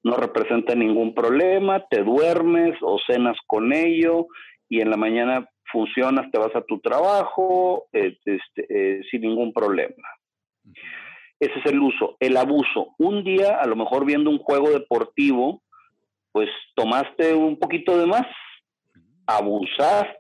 no 0.04 0.18
representa 0.18 0.76
ningún 0.76 1.16
problema, 1.16 1.86
te 1.90 2.04
duermes 2.04 2.76
o 2.82 3.00
cenas 3.08 3.38
con 3.48 3.72
ello 3.72 4.28
y 4.68 4.82
en 4.82 4.90
la 4.90 4.98
mañana 4.98 5.48
funcionas, 5.72 6.30
te 6.30 6.38
vas 6.38 6.54
a 6.56 6.62
tu 6.64 6.82
trabajo 6.82 7.88
eh, 7.94 8.18
este, 8.26 8.66
eh, 8.70 9.02
sin 9.10 9.22
ningún 9.22 9.54
problema. 9.54 10.04
Ese 11.40 11.58
es 11.58 11.66
el 11.68 11.80
uso. 11.80 12.18
El 12.20 12.36
abuso. 12.36 12.96
Un 12.98 13.24
día, 13.24 13.60
a 13.62 13.66
lo 13.66 13.78
mejor 13.78 14.06
viendo 14.06 14.30
un 14.30 14.40
juego 14.40 14.72
deportivo, 14.72 15.62
pues 16.34 16.50
tomaste 16.76 17.34
un 17.34 17.58
poquito 17.58 17.98
de 17.98 18.08
más, 18.08 18.28
abusaste 19.26 20.18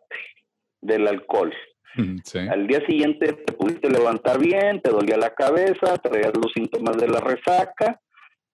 del 0.81 1.05
alcohol. 1.09 1.53
Al 2.49 2.67
día 2.67 2.85
siguiente 2.85 3.33
te 3.33 3.53
pudiste 3.53 3.89
levantar 3.89 4.39
bien, 4.39 4.81
te 4.81 4.91
dolía 4.91 5.17
la 5.17 5.33
cabeza, 5.33 5.97
traías 5.97 6.33
los 6.35 6.51
síntomas 6.53 6.97
de 6.97 7.07
la 7.07 7.19
resaca, 7.19 7.99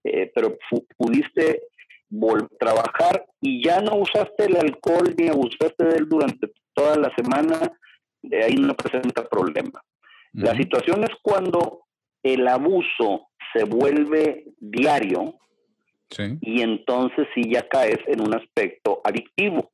eh, 0.04 0.32
pero 0.34 0.58
pudiste 0.98 1.64
trabajar 2.60 3.26
y 3.42 3.64
ya 3.64 3.82
no 3.82 3.98
usaste 3.98 4.46
el 4.46 4.56
alcohol 4.58 5.14
ni 5.18 5.28
abusaste 5.28 5.84
de 5.84 5.98
él 5.98 6.08
durante 6.08 6.52
toda 6.74 6.96
la 6.98 7.14
semana, 7.16 7.72
de 8.22 8.44
ahí 8.44 8.56
no 8.56 8.74
presenta 8.76 9.28
problema. 9.28 9.82
La 10.34 10.56
situación 10.56 11.04
es 11.04 11.12
cuando 11.22 11.86
el 12.24 12.48
abuso 12.48 13.28
se 13.54 13.64
vuelve 13.64 14.46
diario 14.60 15.36
y 16.42 16.62
entonces 16.62 17.28
sí 17.34 17.44
ya 17.52 17.68
caes 17.68 18.00
en 18.08 18.22
un 18.22 18.34
aspecto 18.34 19.02
adictivo 19.04 19.72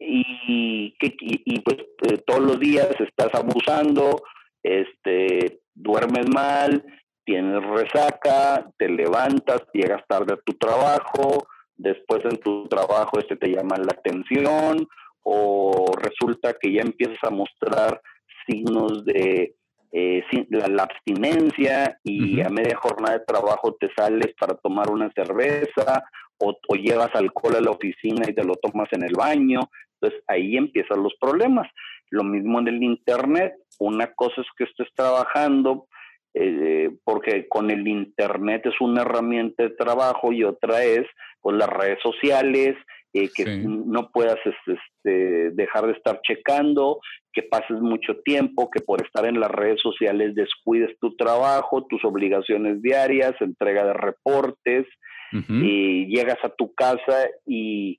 y, 0.00 0.94
que, 0.98 1.16
y, 1.20 1.60
pues 1.60 1.78
eh, 2.08 2.18
todos 2.26 2.40
los 2.40 2.60
días 2.60 2.88
estás 3.00 3.34
abusando, 3.34 4.22
este, 4.62 5.60
duermes 5.74 6.28
mal, 6.28 6.84
tienes 7.24 7.62
resaca, 7.64 8.70
te 8.78 8.88
levantas, 8.88 9.62
llegas 9.72 10.02
tarde 10.08 10.34
a 10.34 10.40
tu 10.44 10.54
trabajo, 10.54 11.46
después 11.76 12.24
en 12.24 12.38
tu 12.38 12.66
trabajo 12.68 13.18
este 13.18 13.36
te 13.36 13.48
llama 13.48 13.76
la 13.76 13.92
atención 13.96 14.88
o 15.22 15.92
resulta 15.96 16.54
que 16.60 16.72
ya 16.72 16.82
empiezas 16.82 17.22
a 17.22 17.30
mostrar 17.30 18.00
signos 18.46 19.04
de 19.04 19.54
eh, 19.92 20.22
la, 20.50 20.84
abstinencia 20.84 21.98
y 22.02 22.40
a 22.40 22.48
media 22.48 22.76
jornada 22.76 23.18
de 23.18 23.24
trabajo 23.24 23.76
te 23.78 23.88
sales 23.96 24.34
para 24.38 24.54
tomar 24.54 24.90
una 24.90 25.10
cerveza 25.12 26.04
o, 26.38 26.54
o, 26.68 26.74
llevas 26.74 27.14
alcohol 27.14 27.56
a 27.56 27.60
la 27.60 27.70
oficina 27.70 28.26
y 28.28 28.34
te 28.34 28.44
lo 28.44 28.54
tomas 28.54 28.88
en 28.92 29.02
el 29.02 29.14
baño. 29.14 29.60
Entonces 30.00 30.22
ahí 30.26 30.56
empiezan 30.56 31.02
los 31.02 31.14
problemas. 31.20 31.68
Lo 32.10 32.24
mismo 32.24 32.60
en 32.60 32.68
el 32.68 32.82
Internet. 32.82 33.54
Una 33.78 34.12
cosa 34.14 34.40
es 34.40 34.46
que 34.56 34.64
estés 34.64 34.88
trabajando 34.94 35.88
eh, 36.34 36.90
porque 37.04 37.48
con 37.48 37.70
el 37.70 37.88
Internet 37.88 38.66
es 38.66 38.80
una 38.80 39.02
herramienta 39.02 39.64
de 39.64 39.70
trabajo 39.70 40.32
y 40.32 40.44
otra 40.44 40.84
es 40.84 41.06
pues, 41.40 41.56
las 41.56 41.68
redes 41.68 41.98
sociales, 42.02 42.76
eh, 43.12 43.30
que 43.34 43.44
no 43.44 44.10
puedas 44.10 44.38
este, 44.44 45.50
dejar 45.50 45.86
de 45.86 45.92
estar 45.92 46.20
checando, 46.22 47.00
que 47.32 47.42
pases 47.42 47.80
mucho 47.80 48.18
tiempo, 48.20 48.70
que 48.70 48.80
por 48.80 49.02
estar 49.04 49.24
en 49.24 49.40
las 49.40 49.50
redes 49.50 49.80
sociales 49.80 50.34
descuides 50.34 50.96
tu 51.00 51.16
trabajo, 51.16 51.86
tus 51.86 52.04
obligaciones 52.04 52.82
diarias, 52.82 53.34
entrega 53.40 53.84
de 53.84 53.94
reportes, 53.94 54.86
y 55.30 56.06
llegas 56.06 56.38
a 56.42 56.48
tu 56.48 56.72
casa 56.72 57.28
y 57.46 57.98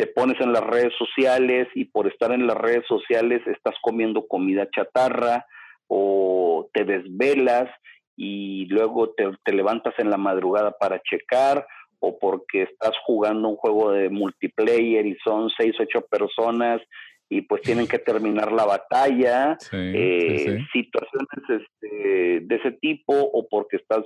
te 0.00 0.06
pones 0.06 0.40
en 0.40 0.54
las 0.54 0.64
redes 0.64 0.94
sociales 0.96 1.68
y 1.74 1.84
por 1.84 2.08
estar 2.08 2.32
en 2.32 2.46
las 2.46 2.56
redes 2.56 2.86
sociales 2.88 3.42
estás 3.46 3.74
comiendo 3.82 4.26
comida 4.26 4.66
chatarra 4.74 5.44
o 5.88 6.70
te 6.72 6.86
desvelas 6.86 7.68
y 8.16 8.64
luego 8.70 9.10
te, 9.10 9.30
te 9.44 9.52
levantas 9.52 9.92
en 9.98 10.08
la 10.08 10.16
madrugada 10.16 10.70
para 10.70 11.02
checar 11.02 11.66
o 11.98 12.18
porque 12.18 12.62
estás 12.62 12.92
jugando 13.04 13.46
un 13.50 13.56
juego 13.56 13.92
de 13.92 14.08
multiplayer 14.08 15.04
y 15.04 15.18
son 15.22 15.50
seis, 15.50 15.74
ocho 15.78 16.00
personas 16.06 16.80
y 17.28 17.42
pues 17.42 17.60
tienen 17.60 17.86
que 17.86 17.98
terminar 17.98 18.52
la 18.52 18.64
batalla, 18.64 19.58
eh, 19.70 20.64
situaciones 20.72 21.44
este, 21.48 22.40
de 22.40 22.56
ese 22.56 22.72
tipo, 22.80 23.12
o 23.14 23.46
porque 23.48 23.76
estás 23.76 24.04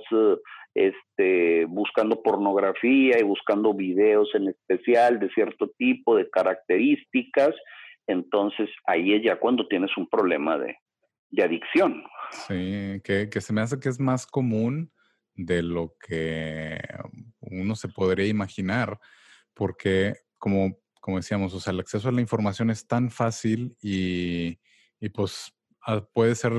este, 0.75 1.65
buscando 1.65 2.21
pornografía 2.21 3.17
y 3.17 3.23
buscando 3.23 3.73
videos 3.73 4.29
en 4.35 4.49
especial 4.49 5.19
de 5.19 5.29
cierto 5.29 5.71
tipo, 5.77 6.17
de 6.17 6.29
características, 6.29 7.55
entonces 8.07 8.69
ahí 8.85 9.13
es 9.13 9.23
ya 9.23 9.39
cuando 9.39 9.67
tienes 9.67 9.89
un 9.97 10.07
problema 10.09 10.57
de, 10.57 10.75
de 11.29 11.43
adicción. 11.43 12.03
Sí, 12.31 13.01
que, 13.03 13.29
que 13.29 13.41
se 13.41 13.53
me 13.53 13.61
hace 13.61 13.79
que 13.79 13.87
es 13.87 13.99
más 13.99 14.27
común 14.27 14.91
de 15.33 15.63
lo 15.63 15.95
que 16.05 16.77
uno 17.39 17.75
se 17.75 17.87
podría 17.87 18.27
imaginar, 18.27 18.99
porque 19.53 20.13
como, 20.37 20.77
como 20.99 21.17
decíamos, 21.17 21.53
o 21.53 21.59
sea, 21.61 21.71
el 21.71 21.79
acceso 21.79 22.09
a 22.09 22.11
la 22.11 22.21
información 22.21 22.69
es 22.69 22.85
tan 22.85 23.09
fácil 23.09 23.77
y, 23.81 24.59
y 24.99 25.09
pues 25.09 25.53
ah, 25.87 26.05
puede 26.13 26.35
ser 26.35 26.51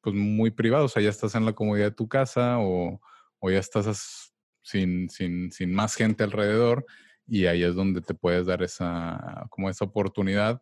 pues, 0.00 0.14
muy 0.14 0.50
privado, 0.50 0.86
o 0.86 0.88
sea, 0.88 1.02
ya 1.02 1.10
estás 1.10 1.36
en 1.36 1.44
la 1.44 1.52
comodidad 1.52 1.86
de 1.86 1.96
tu 1.96 2.08
casa 2.08 2.58
o, 2.58 3.00
o 3.40 3.50
ya 3.50 3.58
estás 3.58 4.32
sin, 4.62 5.08
sin, 5.08 5.50
sin, 5.50 5.72
más 5.74 5.94
gente 5.94 6.24
alrededor 6.24 6.84
y 7.26 7.46
ahí 7.46 7.62
es 7.62 7.74
donde 7.74 8.00
te 8.02 8.14
puedes 8.14 8.46
dar 8.46 8.62
esa, 8.62 9.46
como 9.50 9.70
esa 9.70 9.84
oportunidad, 9.84 10.60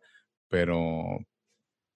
pero, 0.49 1.19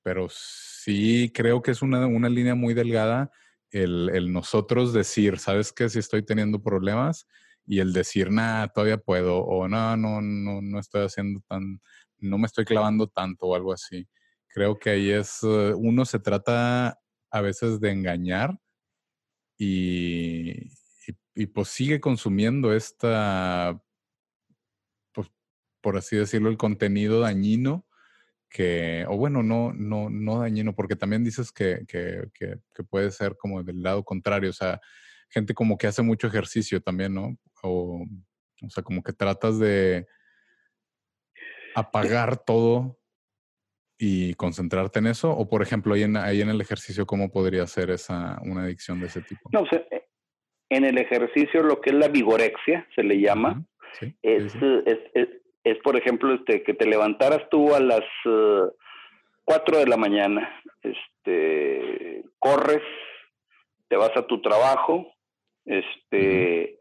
pero 0.03 0.27
sí 0.29 1.31
creo 1.33 1.61
que 1.61 1.71
es 1.71 1.81
una, 1.81 2.05
una 2.07 2.29
línea 2.29 2.55
muy 2.55 2.73
delgada 2.73 3.31
el, 3.73 4.31
nosotros 4.31 4.93
decir, 4.93 5.39
¿sabes 5.39 5.73
qué? 5.73 5.89
Si 5.89 5.99
estoy 5.99 6.23
teniendo 6.23 6.61
problemas 6.61 7.27
y 7.65 7.79
el 7.79 7.93
decir, 7.93 8.29
nada, 8.31 8.67
todavía 8.67 8.97
puedo, 8.97 9.39
o 9.39 9.67
no, 9.67 9.97
no, 9.97 10.21
no, 10.21 10.61
no 10.61 10.79
estoy 10.79 11.05
haciendo 11.05 11.41
tan, 11.47 11.81
no 12.19 12.37
me 12.37 12.45
estoy 12.45 12.65
clavando 12.65 13.07
tanto 13.07 13.47
o 13.47 13.55
algo 13.55 13.73
así. 13.73 14.07
Creo 14.47 14.77
que 14.77 14.91
ahí 14.91 15.11
es, 15.11 15.39
eh, 15.43 15.73
uno 15.75 16.05
se 16.05 16.19
trata 16.19 16.99
a 17.31 17.41
veces 17.41 17.79
de 17.79 17.91
engañar 17.91 18.59
y, 19.57 20.71
y, 21.35 21.45
pues 21.47 21.69
sigue 21.69 21.99
consumiendo 21.99 22.73
esta, 22.73 23.81
pues, 25.13 25.31
por 25.81 25.97
así 25.97 26.15
decirlo, 26.15 26.49
el 26.49 26.57
contenido 26.57 27.21
dañino 27.21 27.85
que, 28.49 29.05
o 29.09 29.17
bueno, 29.17 29.41
no, 29.41 29.73
no, 29.73 30.09
no 30.09 30.39
dañino, 30.39 30.75
porque 30.75 30.95
también 30.95 31.23
dices 31.23 31.51
que, 31.51 31.85
que, 31.87 32.29
que, 32.33 32.83
puede 32.83 33.11
ser 33.11 33.35
como 33.35 33.63
del 33.63 33.81
lado 33.81 34.03
contrario, 34.03 34.51
o 34.51 34.53
sea, 34.53 34.79
gente 35.29 35.53
como 35.55 35.77
que 35.77 35.87
hace 35.87 36.03
mucho 36.03 36.27
ejercicio 36.27 36.81
también, 36.81 37.15
¿no? 37.15 37.35
O, 37.63 38.05
o 38.61 38.69
sea, 38.69 38.83
como 38.83 39.01
que 39.01 39.13
tratas 39.13 39.57
de 39.57 40.07
apagar 41.75 42.37
todo 42.37 42.99
y 44.05 44.33
concentrarte 44.33 44.99
en 44.99 45.07
eso, 45.07 45.31
o 45.31 45.47
por 45.47 45.61
ejemplo, 45.61 45.93
ahí 45.93 46.03
en, 46.03 46.17
ahí 46.17 46.41
en 46.41 46.49
el 46.49 46.59
ejercicio, 46.59 47.05
¿cómo 47.05 47.31
podría 47.31 47.65
ser 47.67 47.89
esa, 47.89 48.37
una 48.43 48.63
adicción 48.63 48.99
de 48.99 49.05
ese 49.05 49.21
tipo? 49.21 49.49
No, 49.53 49.61
o 49.61 49.65
sea, 49.67 49.81
eh, 49.91 50.03
en 50.69 50.83
el 50.83 50.97
ejercicio 50.97 51.63
lo 51.63 51.79
que 51.79 51.91
es 51.91 51.95
la 51.95 52.09
vigorexia, 52.09 52.85
se 52.93 53.01
le 53.01 53.21
llama, 53.21 53.63
es, 54.21 54.53
Es, 54.85 55.29
es, 55.63 55.77
por 55.83 55.95
ejemplo, 55.95 56.33
este, 56.33 56.63
que 56.63 56.73
te 56.73 56.85
levantaras 56.85 57.47
tú 57.49 57.73
a 57.73 57.79
las 57.79 58.03
uh, 58.25 58.65
eh, 58.65 58.71
4 59.45 59.77
de 59.77 59.87
la 59.87 59.95
mañana, 59.95 60.61
este, 60.81 62.25
corres, 62.39 62.83
te 63.87 63.95
vas 63.95 64.11
a 64.17 64.27
tu 64.27 64.41
trabajo, 64.41 65.13
este, 65.63 66.77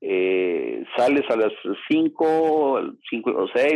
eh, 0.00 0.84
sales 0.96 1.30
a 1.30 1.36
las 1.36 1.52
5, 1.88 2.80
5 3.08 3.30
o 3.30 3.48
6, 3.54 3.74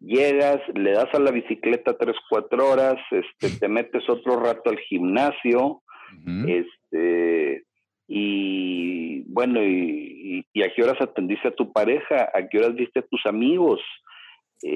llegas, 0.00 0.60
le 0.74 0.92
das 0.92 1.12
a 1.12 1.18
la 1.18 1.30
bicicleta 1.30 1.96
3, 1.96 2.16
4 2.28 2.68
horas, 2.68 2.96
este, 3.10 3.58
te 3.58 3.68
metes 3.68 4.08
otro 4.08 4.40
rato 4.40 4.70
al 4.70 4.78
gimnasio, 4.78 5.82
este, 6.46 7.64
y 8.08 9.22
bueno, 9.32 9.62
y, 9.62 10.44
a 10.62 10.72
qué 10.74 10.82
horas 10.82 11.00
atendiste 11.00 11.48
a 11.48 11.54
tu 11.54 11.72
pareja, 11.72 12.28
a 12.34 12.48
qué 12.48 12.58
horas 12.58 12.74
viste 12.74 13.00
a 13.00 13.06
tus 13.06 13.24
amigos, 13.26 13.80
eh, 14.62 14.68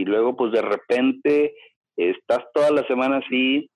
y 0.00 0.04
luego 0.04 0.36
pues 0.36 0.52
de 0.52 0.62
repente 0.62 1.54
estás 1.96 2.44
toda 2.52 2.70
la 2.70 2.86
semana 2.86 3.18
así 3.18 3.70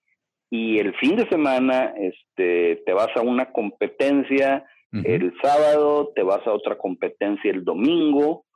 y 0.51 0.79
el 0.79 0.95
fin 0.97 1.17
de 1.17 1.29
semana 1.29 1.95
este, 1.99 2.83
te 2.87 2.93
vas 2.93 3.09
a 3.17 3.23
una 3.23 3.51
competencia 3.53 4.65
el 5.05 5.35
sábado, 5.43 6.13
te 6.15 6.23
vas 6.23 6.47
a 6.47 6.53
otra 6.53 6.79
competencia 6.79 7.51
el 7.51 7.63
domingo, 7.63 8.47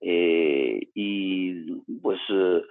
eh, 0.00 0.80
y 0.94 1.72
pues 2.02 2.18
eh, 2.28 2.62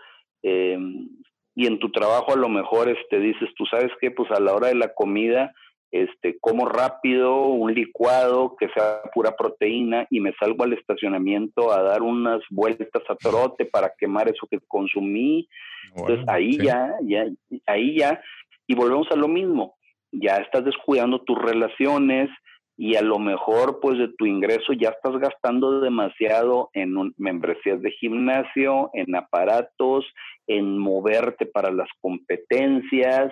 em, 0.44 1.10
y 1.56 1.68
en 1.68 1.80
tu 1.80 1.92
trabajo 1.92 2.34
a 2.34 2.38
lo 2.38 2.50
mejor 2.50 2.90
este 2.90 3.20
dices 3.20 3.50
tú 3.56 3.66
sabes 3.66 3.92
qué 4.00 4.12
pues 4.12 4.30
a 4.32 4.40
la 4.40 4.54
hora 4.54 4.68
de 4.68 4.76
la 4.76 4.94
comida 4.94 5.54
este, 5.96 6.38
como 6.40 6.66
rápido 6.66 7.46
un 7.46 7.74
licuado 7.74 8.58
que 8.58 8.68
sea 8.70 9.02
pura 9.14 9.36
proteína 9.38 10.06
y 10.10 10.20
me 10.20 10.34
salgo 10.34 10.66
al 10.66 10.74
estacionamiento 10.74 11.72
a 11.72 11.82
dar 11.84 12.02
unas 12.02 12.42
vueltas 12.50 13.04
a 13.08 13.16
trote 13.16 13.64
para 13.66 13.94
quemar 13.98 14.28
eso 14.28 14.46
que 14.52 14.60
consumí. 14.68 15.48
Entonces 15.96 16.26
ahí 16.28 16.58
ya, 16.58 16.92
ya, 17.02 17.26
ahí 17.66 17.98
ya, 17.98 18.22
y 18.68 18.76
volvemos 18.76 19.08
a 19.12 19.16
lo 19.16 19.30
mismo, 19.30 19.78
ya 20.12 20.36
estás 20.38 20.66
descuidando 20.66 21.22
tus 21.22 21.38
relaciones 21.42 22.30
y 22.78 22.96
a 22.96 23.02
lo 23.02 23.20
mejor 23.20 23.80
pues 23.82 23.98
de 23.98 24.10
tu 24.18 24.26
ingreso 24.26 24.74
ya 24.74 24.90
estás 24.90 25.18
gastando 25.20 25.80
demasiado 25.80 26.70
en 26.74 27.14
membresías 27.18 27.82
de 27.82 27.92
gimnasio, 27.92 28.90
en 28.94 29.16
aparatos, 29.16 30.06
en 30.48 30.78
moverte 30.78 31.46
para 31.46 31.72
las 31.72 31.90
competencias, 32.02 33.32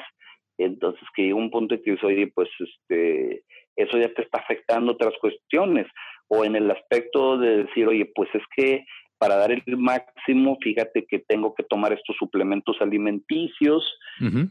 entonces 0.58 1.04
que 1.16 1.24
llega 1.24 1.36
un 1.36 1.52
punto 1.52 1.76
en 1.76 1.84
que 1.84 1.92
dices, 1.92 2.06
oye, 2.06 2.32
pues 2.34 2.50
este, 2.60 3.44
eso 3.76 3.98
ya 3.98 4.14
te 4.14 4.22
está 4.22 4.40
afectando 4.40 4.94
otras 4.94 5.14
cuestiones. 5.20 5.88
O 6.28 6.46
en 6.46 6.56
el 6.56 6.70
aspecto 6.72 7.38
de 7.38 7.64
decir, 7.64 7.88
oye, 7.88 8.10
pues 8.16 8.30
es 8.34 8.44
que 8.56 8.86
para 9.18 9.36
dar 9.36 9.52
el 9.52 9.64
máximo, 9.78 10.58
fíjate 10.62 11.06
que 11.06 11.20
tengo 11.20 11.54
que 11.54 11.64
tomar 11.64 11.94
estos 11.94 12.16
suplementos 12.18 12.78
alimenticios, 12.82 13.98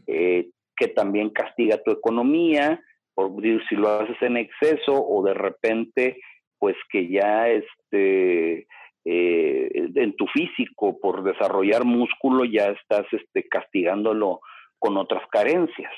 eh, 0.07 0.49
que 0.75 0.87
también 0.87 1.29
castiga 1.29 1.81
tu 1.83 1.91
economía, 1.91 2.81
por 3.13 3.31
si 3.41 3.75
lo 3.75 3.89
haces 3.89 4.17
en 4.21 4.37
exceso 4.37 4.93
o 4.93 5.23
de 5.23 5.33
repente, 5.33 6.19
pues 6.59 6.75
que 6.89 7.09
ya 7.09 7.49
este, 7.49 8.67
eh, 9.05 9.69
en 9.95 10.15
tu 10.15 10.25
físico, 10.27 10.99
por 10.99 11.23
desarrollar 11.23 11.83
músculo, 11.83 12.45
ya 12.45 12.67
estás 12.67 13.05
este, 13.11 13.47
castigándolo 13.47 14.39
con 14.79 14.97
otras 14.97 15.23
carencias. 15.29 15.93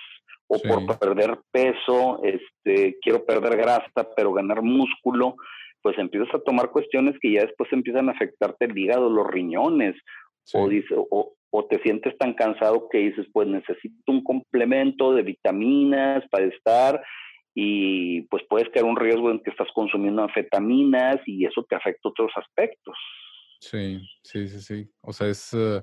O 0.47 0.60
por 0.60 0.99
perder 0.99 1.39
peso, 1.51 2.21
este, 2.23 2.97
quiero 3.01 3.25
perder 3.25 3.58
grasa, 3.58 4.08
pero 4.15 4.32
ganar 4.32 4.62
músculo, 4.62 5.38
pues 5.82 5.97
empiezas 5.97 6.34
a 6.36 6.39
tomar 6.39 6.69
cuestiones 6.69 7.15
que 7.19 7.32
ya 7.32 7.41
después 7.41 7.71
empiezan 7.73 8.10
a 8.10 8.12
afectarte 8.12 8.65
el 8.65 8.78
hígado, 8.78 9.10
los 9.10 9.25
riñones, 9.25 9.95
o, 10.54 10.67
dice, 10.69 10.93
o, 10.95 11.35
o, 11.58 11.65
te 11.65 11.82
sientes 11.82 12.18
tan 12.18 12.34
cansado 12.34 12.88
que 12.89 12.98
dices, 13.00 13.26
pues 13.32 13.48
necesito 13.48 14.12
un 14.12 14.24
complemento 14.24 15.13
de 15.13 15.24
vitaminas 15.24 16.24
para 16.30 16.46
estar, 16.46 17.02
y 17.56 18.24
pues 18.24 18.44
puedes 18.50 18.70
caer 18.70 18.84
un 18.84 18.98
riesgo 18.98 19.32
en 19.32 19.39
que 19.39 19.50
estás 19.50 19.70
consumiendo 19.74 20.22
anfetaminas 20.22 21.22
y 21.26 21.46
eso 21.46 21.65
te 21.68 21.76
afecta 21.76 22.10
otros 22.10 22.32
aspectos. 22.36 22.96
Sí, 23.62 24.02
sí, 24.24 24.48
sí, 24.50 24.60
sí. 24.60 24.89
O 25.02 25.13
sea, 25.13 25.30
es, 25.30 25.54
eh, 25.54 25.82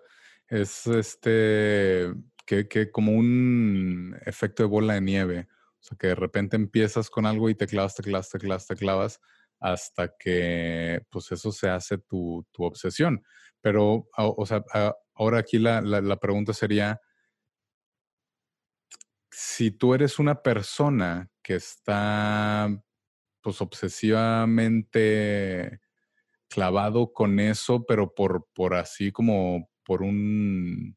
es 0.49 0.87
este, 0.87 2.13
que, 2.45 2.69
que 2.69 2.91
como 2.91 3.13
un 3.13 4.15
efecto 4.27 4.63
de 4.63 4.69
bola 4.69 4.95
de 4.95 5.01
nieve. 5.01 5.49
O 5.49 5.83
sea, 5.83 5.97
que 5.99 6.09
de 6.09 6.15
repente 6.15 6.57
empiezas 6.57 7.09
con 7.09 7.25
algo 7.25 7.49
y 7.49 7.55
te 7.55 7.67
clavas, 7.67 7.97
te 7.97 8.03
clavas, 8.03 8.29
te 8.29 8.39
clavas, 8.39 8.67
te 8.67 8.77
clavas, 8.77 9.21
hasta 9.59 10.15
que 10.19 11.01
pues 11.09 11.33
eso 11.33 11.51
se 11.51 11.71
hace 11.71 11.97
tu, 11.97 12.47
tu 12.53 12.65
obsesión. 12.65 13.25
Pero, 13.63 14.09
o 14.17 14.45
sea, 14.45 14.63
ahora 15.23 15.39
aquí 15.39 15.59
la, 15.59 15.81
la, 15.81 16.17
pregunta 16.17 16.53
sería, 16.53 17.01
si 19.31 19.71
tú 19.71 19.95
eres 19.95 20.19
una 20.19 20.43
persona 20.43 21.31
que 21.43 21.55
está 21.55 22.69
pues 23.41 23.61
obsesivamente 23.61 25.81
clavado 26.49 27.13
con 27.13 27.39
eso, 27.41 27.85
pero 27.87 28.15
por, 28.15 28.47
por 28.53 28.75
así 28.75 29.11
como 29.11 29.71
por 29.85 30.03
un 30.03 30.97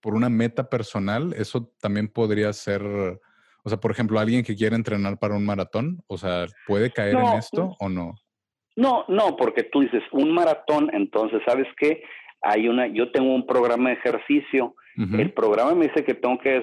por 0.00 0.14
una 0.14 0.28
meta 0.28 0.68
personal, 0.68 1.32
eso 1.32 1.72
también 1.80 2.08
podría 2.08 2.52
ser, 2.52 2.82
o 2.82 3.70
sea, 3.70 3.80
por 3.80 3.90
ejemplo, 3.90 4.20
alguien 4.20 4.44
que 4.44 4.54
quiere 4.54 4.76
entrenar 4.76 5.18
para 5.18 5.34
un 5.34 5.46
maratón, 5.46 6.04
o 6.08 6.18
sea, 6.18 6.44
¿puede 6.66 6.92
caer 6.92 7.16
en 7.16 7.38
esto 7.38 7.74
o 7.80 7.88
no? 7.88 8.14
No, 8.76 9.06
no, 9.08 9.34
porque 9.36 9.62
tú 9.62 9.80
dices 9.80 10.02
un 10.12 10.34
maratón, 10.34 10.90
entonces, 10.92 11.40
¿sabes 11.46 11.66
qué? 11.78 12.02
Hay 12.44 12.68
una, 12.68 12.86
yo 12.86 13.10
tengo 13.10 13.34
un 13.34 13.46
programa 13.46 13.90
de 13.90 13.96
ejercicio, 13.96 14.74
el 14.96 15.32
programa 15.32 15.74
me 15.74 15.88
dice 15.88 16.04
que 16.04 16.14
tengo 16.14 16.38
que 16.38 16.62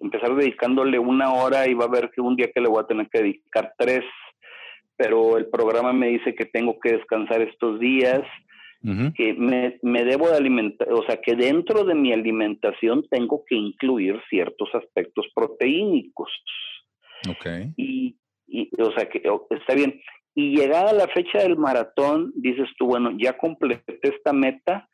empezar 0.00 0.34
dedicándole 0.34 0.98
una 0.98 1.34
hora 1.34 1.68
y 1.68 1.74
va 1.74 1.84
a 1.84 1.88
haber 1.88 2.10
que 2.10 2.22
un 2.22 2.34
día 2.34 2.50
que 2.50 2.60
le 2.60 2.68
voy 2.68 2.82
a 2.82 2.86
tener 2.86 3.08
que 3.10 3.18
dedicar 3.18 3.74
tres, 3.76 4.02
pero 4.96 5.36
el 5.36 5.46
programa 5.50 5.92
me 5.92 6.08
dice 6.08 6.34
que 6.34 6.46
tengo 6.46 6.78
que 6.80 6.92
descansar 6.92 7.42
estos 7.42 7.78
días, 7.78 8.22
que 9.14 9.34
me, 9.34 9.78
me, 9.82 10.04
debo 10.04 10.30
de 10.30 10.38
alimentar, 10.38 10.90
o 10.90 11.04
sea, 11.04 11.20
que 11.20 11.34
dentro 11.34 11.84
de 11.84 11.94
mi 11.94 12.14
alimentación 12.14 13.06
tengo 13.10 13.44
que 13.46 13.56
incluir 13.56 14.18
ciertos 14.30 14.70
aspectos 14.74 15.26
proteínicos. 15.34 16.30
Ok. 17.28 17.46
Y, 17.76 18.16
y 18.46 18.70
o 18.80 18.90
sea, 18.92 19.06
que 19.06 19.22
está 19.50 19.74
bien. 19.74 20.00
Y 20.34 20.56
llegada 20.56 20.94
la 20.94 21.08
fecha 21.08 21.40
del 21.40 21.58
maratón, 21.58 22.32
dices 22.36 22.68
tú, 22.78 22.86
bueno, 22.86 23.10
ya 23.18 23.36
completé 23.36 23.98
esta 24.02 24.32
meta, 24.32 24.88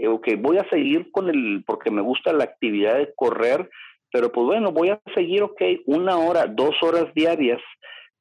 eh, 0.00 0.08
ok, 0.08 0.28
voy 0.38 0.58
a 0.58 0.68
seguir 0.68 1.10
con 1.10 1.28
el, 1.28 1.62
porque 1.66 1.90
me 1.90 2.02
gusta 2.02 2.32
la 2.32 2.44
actividad 2.44 2.96
de 2.98 3.12
correr, 3.14 3.68
pero 4.12 4.32
pues 4.32 4.46
bueno, 4.46 4.72
voy 4.72 4.90
a 4.90 5.00
seguir, 5.14 5.42
ok, 5.42 5.60
una 5.86 6.18
hora, 6.18 6.46
dos 6.46 6.74
horas 6.82 7.12
diarias, 7.14 7.60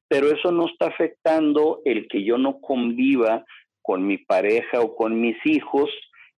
pero 0.07 0.27
eso 0.27 0.51
no 0.51 0.67
está 0.67 0.87
afectando 0.87 1.81
el 1.85 2.07
que 2.07 2.23
yo 2.23 2.37
no 2.37 2.59
conviva 2.59 3.45
con 3.81 4.05
mi 4.05 4.17
pareja 4.17 4.81
o 4.81 4.95
con 4.95 5.19
mis 5.19 5.37
hijos. 5.45 5.89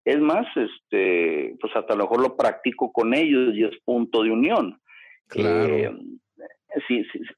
Es 0.06 0.20
más, 0.20 0.46
este, 0.56 1.56
pues 1.60 1.76
hasta 1.76 1.96
lo 1.96 2.04
mejor 2.04 2.22
lo 2.22 2.36
practico 2.38 2.92
con 2.92 3.14
ellos 3.14 3.54
y 3.56 3.64
es 3.64 3.78
punto 3.84 4.24
de 4.24 4.32
unión. 4.32 4.80
Claro. 5.28 5.76
Eh, 5.76 5.92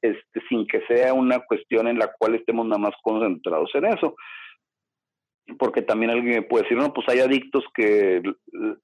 este, 0.02 0.40
sin 0.48 0.66
que 0.66 0.80
sea 0.86 1.12
una 1.12 1.40
cuestión 1.40 1.88
en 1.88 1.98
la 1.98 2.12
cual 2.18 2.36
estemos 2.36 2.66
nada 2.66 2.78
más 2.78 2.94
concentrados 3.02 3.70
en 3.74 3.86
eso. 3.86 4.14
Porque 5.58 5.82
también 5.82 6.10
alguien 6.10 6.36
me 6.36 6.42
puede 6.42 6.64
decir, 6.64 6.78
no, 6.78 6.92
pues 6.92 7.08
hay 7.08 7.20
adictos 7.20 7.64
que 7.74 8.22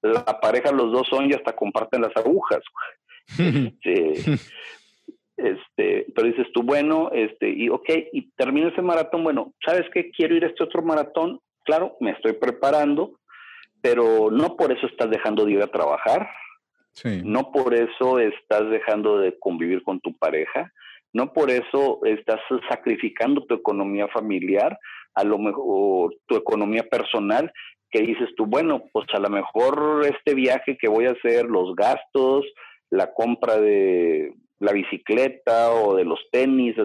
la 0.01 0.39
pareja 0.39 0.71
los 0.71 0.91
dos 0.91 1.07
son 1.09 1.29
y 1.29 1.33
hasta 1.33 1.55
comparten 1.55 2.01
las 2.01 2.15
agujas. 2.15 2.61
este, 3.37 4.39
este, 5.37 6.05
pero 6.13 6.27
dices 6.27 6.47
tú, 6.53 6.61
bueno, 6.61 7.09
este, 7.13 7.49
y 7.49 7.69
ok, 7.69 7.89
y 8.13 8.31
termino 8.31 8.67
ese 8.67 8.81
maratón, 8.81 9.23
bueno, 9.23 9.53
¿sabes 9.65 9.85
qué? 9.93 10.11
Quiero 10.11 10.35
ir 10.35 10.43
a 10.43 10.47
este 10.47 10.63
otro 10.63 10.83
maratón, 10.83 11.39
claro, 11.63 11.97
me 11.99 12.11
estoy 12.11 12.33
preparando, 12.33 13.19
pero 13.81 14.29
no 14.29 14.55
por 14.55 14.71
eso 14.71 14.85
estás 14.85 15.09
dejando 15.09 15.45
de 15.45 15.53
ir 15.53 15.61
a 15.63 15.71
trabajar, 15.71 16.29
no 17.23 17.51
por 17.51 17.73
eso 17.73 18.19
estás 18.19 18.69
dejando 18.69 19.17
de 19.17 19.37
convivir 19.39 19.81
con 19.81 19.99
tu 19.99 20.15
pareja, 20.17 20.71
no 21.13 21.33
por 21.33 21.49
eso 21.49 21.99
estás 22.05 22.39
sacrificando 22.69 23.45
tu 23.45 23.55
economía 23.55 24.07
familiar, 24.07 24.77
a 25.13 25.23
lo 25.23 25.37
mejor 25.37 26.15
tu 26.25 26.35
economía 26.35 26.83
personal, 26.83 27.51
que 27.89 28.01
dices 28.01 28.29
tú, 28.37 28.45
bueno, 28.45 28.83
pues 28.93 29.05
a 29.13 29.19
lo 29.19 29.29
mejor 29.29 30.05
este 30.05 30.33
viaje 30.33 30.77
que 30.79 30.87
voy 30.87 31.05
a 31.05 31.11
hacer, 31.11 31.45
los 31.45 31.75
gastos, 31.75 32.45
la 32.89 33.13
compra 33.13 33.59
de 33.59 34.33
la 34.59 34.71
bicicleta 34.71 35.71
o 35.73 35.95
de 35.95 36.05
los 36.05 36.19
tenis, 36.31 36.75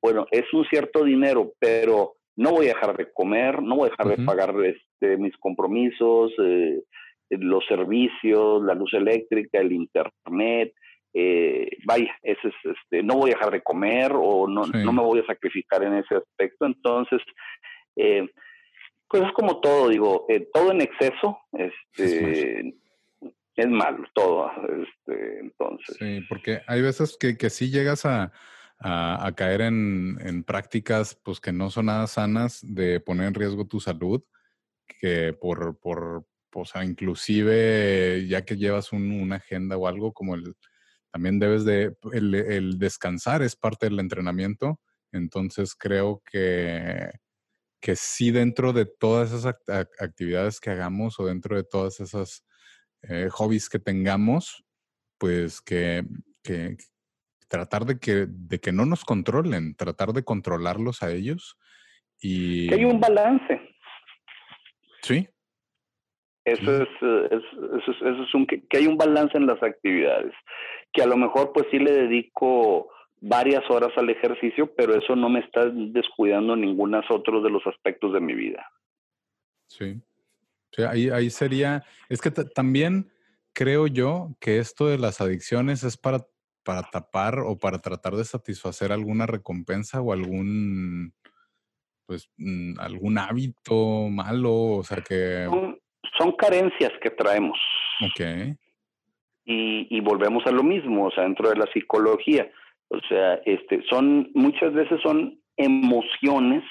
bueno, 0.00 0.26
es 0.30 0.44
un 0.52 0.64
cierto 0.66 1.02
dinero, 1.02 1.52
pero 1.58 2.14
no 2.36 2.50
voy 2.52 2.66
a 2.66 2.74
dejar 2.74 2.96
de 2.96 3.12
comer, 3.12 3.62
no 3.62 3.76
voy 3.76 3.88
a 3.88 3.90
dejar 3.90 4.16
de 4.16 4.24
pagar 4.24 4.54
este, 4.64 5.16
mis 5.16 5.36
compromisos, 5.38 6.32
eh, 6.38 6.82
los 7.30 7.64
servicios, 7.66 8.62
la 8.62 8.74
luz 8.74 8.92
eléctrica, 8.94 9.58
el 9.58 9.72
internet, 9.72 10.74
eh, 11.14 11.70
vaya, 11.84 12.14
ese 12.22 12.48
es, 12.48 12.54
este, 12.64 13.02
no 13.02 13.14
voy 13.14 13.30
a 13.30 13.34
dejar 13.34 13.52
de 13.52 13.62
comer 13.62 14.12
o 14.14 14.46
no, 14.46 14.66
no 14.66 14.92
me 14.92 15.02
voy 15.02 15.20
a 15.20 15.26
sacrificar 15.26 15.82
en 15.82 15.94
ese 15.94 16.16
aspecto. 16.16 16.66
Entonces, 16.66 17.22
eh, 17.96 18.28
pues 19.08 19.22
es 19.22 19.32
como 19.32 19.60
todo, 19.60 19.88
digo, 19.88 20.26
eh, 20.28 20.48
todo 20.52 20.72
en 20.72 20.82
exceso 20.82 21.38
este, 21.52 22.74
es, 23.56 23.68
malo, 23.68 24.04
todo. 24.14 24.50
Este, 24.64 25.40
entonces. 25.40 25.96
Sí, 25.98 26.20
porque 26.28 26.60
hay 26.66 26.82
veces 26.82 27.16
que, 27.18 27.36
que 27.38 27.48
sí 27.48 27.70
llegas 27.70 28.04
a, 28.04 28.32
a, 28.78 29.32
caer 29.34 29.62
en, 29.62 30.18
en, 30.20 30.44
prácticas 30.44 31.14
pues 31.14 31.40
que 31.40 31.52
no 31.52 31.70
son 31.70 31.86
nada 31.86 32.06
sanas 32.06 32.60
de 32.62 33.00
poner 33.00 33.28
en 33.28 33.34
riesgo 33.34 33.66
tu 33.66 33.80
salud, 33.80 34.22
que 35.00 35.32
por, 35.32 35.78
por, 35.78 36.26
o 36.52 36.64
sea, 36.64 36.84
inclusive 36.84 38.26
ya 38.28 38.44
que 38.44 38.56
llevas 38.56 38.92
una 38.92 39.36
agenda 39.36 39.76
o 39.76 39.86
algo, 39.86 40.12
como 40.12 40.34
el, 40.34 40.54
también 41.16 41.38
debes 41.38 41.64
de, 41.64 41.96
el, 42.12 42.78
descansar 42.78 43.40
es 43.40 43.56
parte 43.56 43.86
del 43.86 44.00
entrenamiento, 44.00 44.80
entonces 45.12 45.74
creo 45.74 46.22
que, 46.30 47.08
que 47.80 47.96
sí 47.96 48.30
dentro 48.30 48.74
de 48.74 48.84
todas 48.84 49.32
esas 49.32 49.56
actividades 49.98 50.60
que 50.60 50.68
hagamos 50.68 51.18
o 51.18 51.24
dentro 51.24 51.56
de 51.56 51.64
todas 51.64 52.00
esas 52.00 52.44
eh, 53.00 53.28
hobbies 53.30 53.70
que 53.70 53.78
tengamos, 53.78 54.62
pues 55.16 55.62
que, 55.62 56.04
que, 56.42 56.76
tratar 57.48 57.86
de 57.86 57.98
que, 57.98 58.26
de 58.28 58.60
que 58.60 58.72
no 58.72 58.84
nos 58.84 59.02
controlen, 59.02 59.74
tratar 59.74 60.12
de 60.12 60.22
controlarlos 60.22 61.02
a 61.02 61.12
ellos. 61.12 61.56
Y... 62.20 62.68
Que 62.68 62.74
hay 62.74 62.84
un 62.84 63.00
balance. 63.00 63.58
Sí, 65.00 65.26
eso 66.46 66.80
es, 66.80 66.88
eh, 67.02 67.28
eso 67.32 67.90
es, 67.90 67.96
eso 68.02 68.22
es 68.22 68.34
un, 68.34 68.46
que, 68.46 68.62
hay 68.76 68.86
un 68.86 68.96
balance 68.96 69.36
en 69.36 69.48
las 69.48 69.60
actividades, 69.60 70.32
que 70.96 71.02
a 71.02 71.06
lo 71.06 71.18
mejor 71.18 71.52
pues 71.52 71.66
sí 71.70 71.78
le 71.78 71.92
dedico 71.92 72.88
varias 73.20 73.62
horas 73.70 73.92
al 73.96 74.08
ejercicio, 74.08 74.74
pero 74.74 74.96
eso 74.96 75.14
no 75.14 75.28
me 75.28 75.40
está 75.40 75.66
descuidando 75.66 76.56
ninguno 76.56 77.02
otros 77.10 77.44
de 77.44 77.50
los 77.50 77.66
aspectos 77.66 78.14
de 78.14 78.20
mi 78.20 78.32
vida. 78.34 78.66
Sí, 79.68 80.00
ahí, 80.88 81.10
ahí 81.10 81.28
sería, 81.28 81.84
es 82.08 82.22
que 82.22 82.30
también 82.30 83.10
creo 83.52 83.86
yo 83.86 84.30
que 84.40 84.58
esto 84.58 84.86
de 84.86 84.96
las 84.96 85.20
adicciones 85.20 85.84
es 85.84 85.98
para, 85.98 86.26
para 86.64 86.82
tapar 86.84 87.40
o 87.40 87.58
para 87.58 87.78
tratar 87.78 88.14
de 88.14 88.24
satisfacer 88.24 88.90
alguna 88.90 89.26
recompensa 89.26 90.00
o 90.00 90.14
algún, 90.14 91.12
pues, 92.06 92.30
mm, 92.38 92.80
algún 92.80 93.18
hábito 93.18 94.08
malo, 94.08 94.52
o 94.52 94.82
sea 94.82 95.02
que 95.02 95.46
son 96.18 96.32
carencias 96.32 96.92
que 97.02 97.10
traemos. 97.10 97.58
Ok. 98.00 98.56
Y, 99.48 99.86
y, 99.96 100.00
volvemos 100.00 100.44
a 100.46 100.50
lo 100.50 100.64
mismo, 100.64 101.06
o 101.06 101.10
sea, 101.12 101.22
dentro 101.22 101.48
de 101.48 101.56
la 101.56 101.66
psicología. 101.72 102.50
O 102.88 102.98
sea, 103.08 103.34
este, 103.44 103.82
son, 103.88 104.30
muchas 104.34 104.72
veces 104.72 105.00
son 105.02 105.38
emociones 105.56 106.64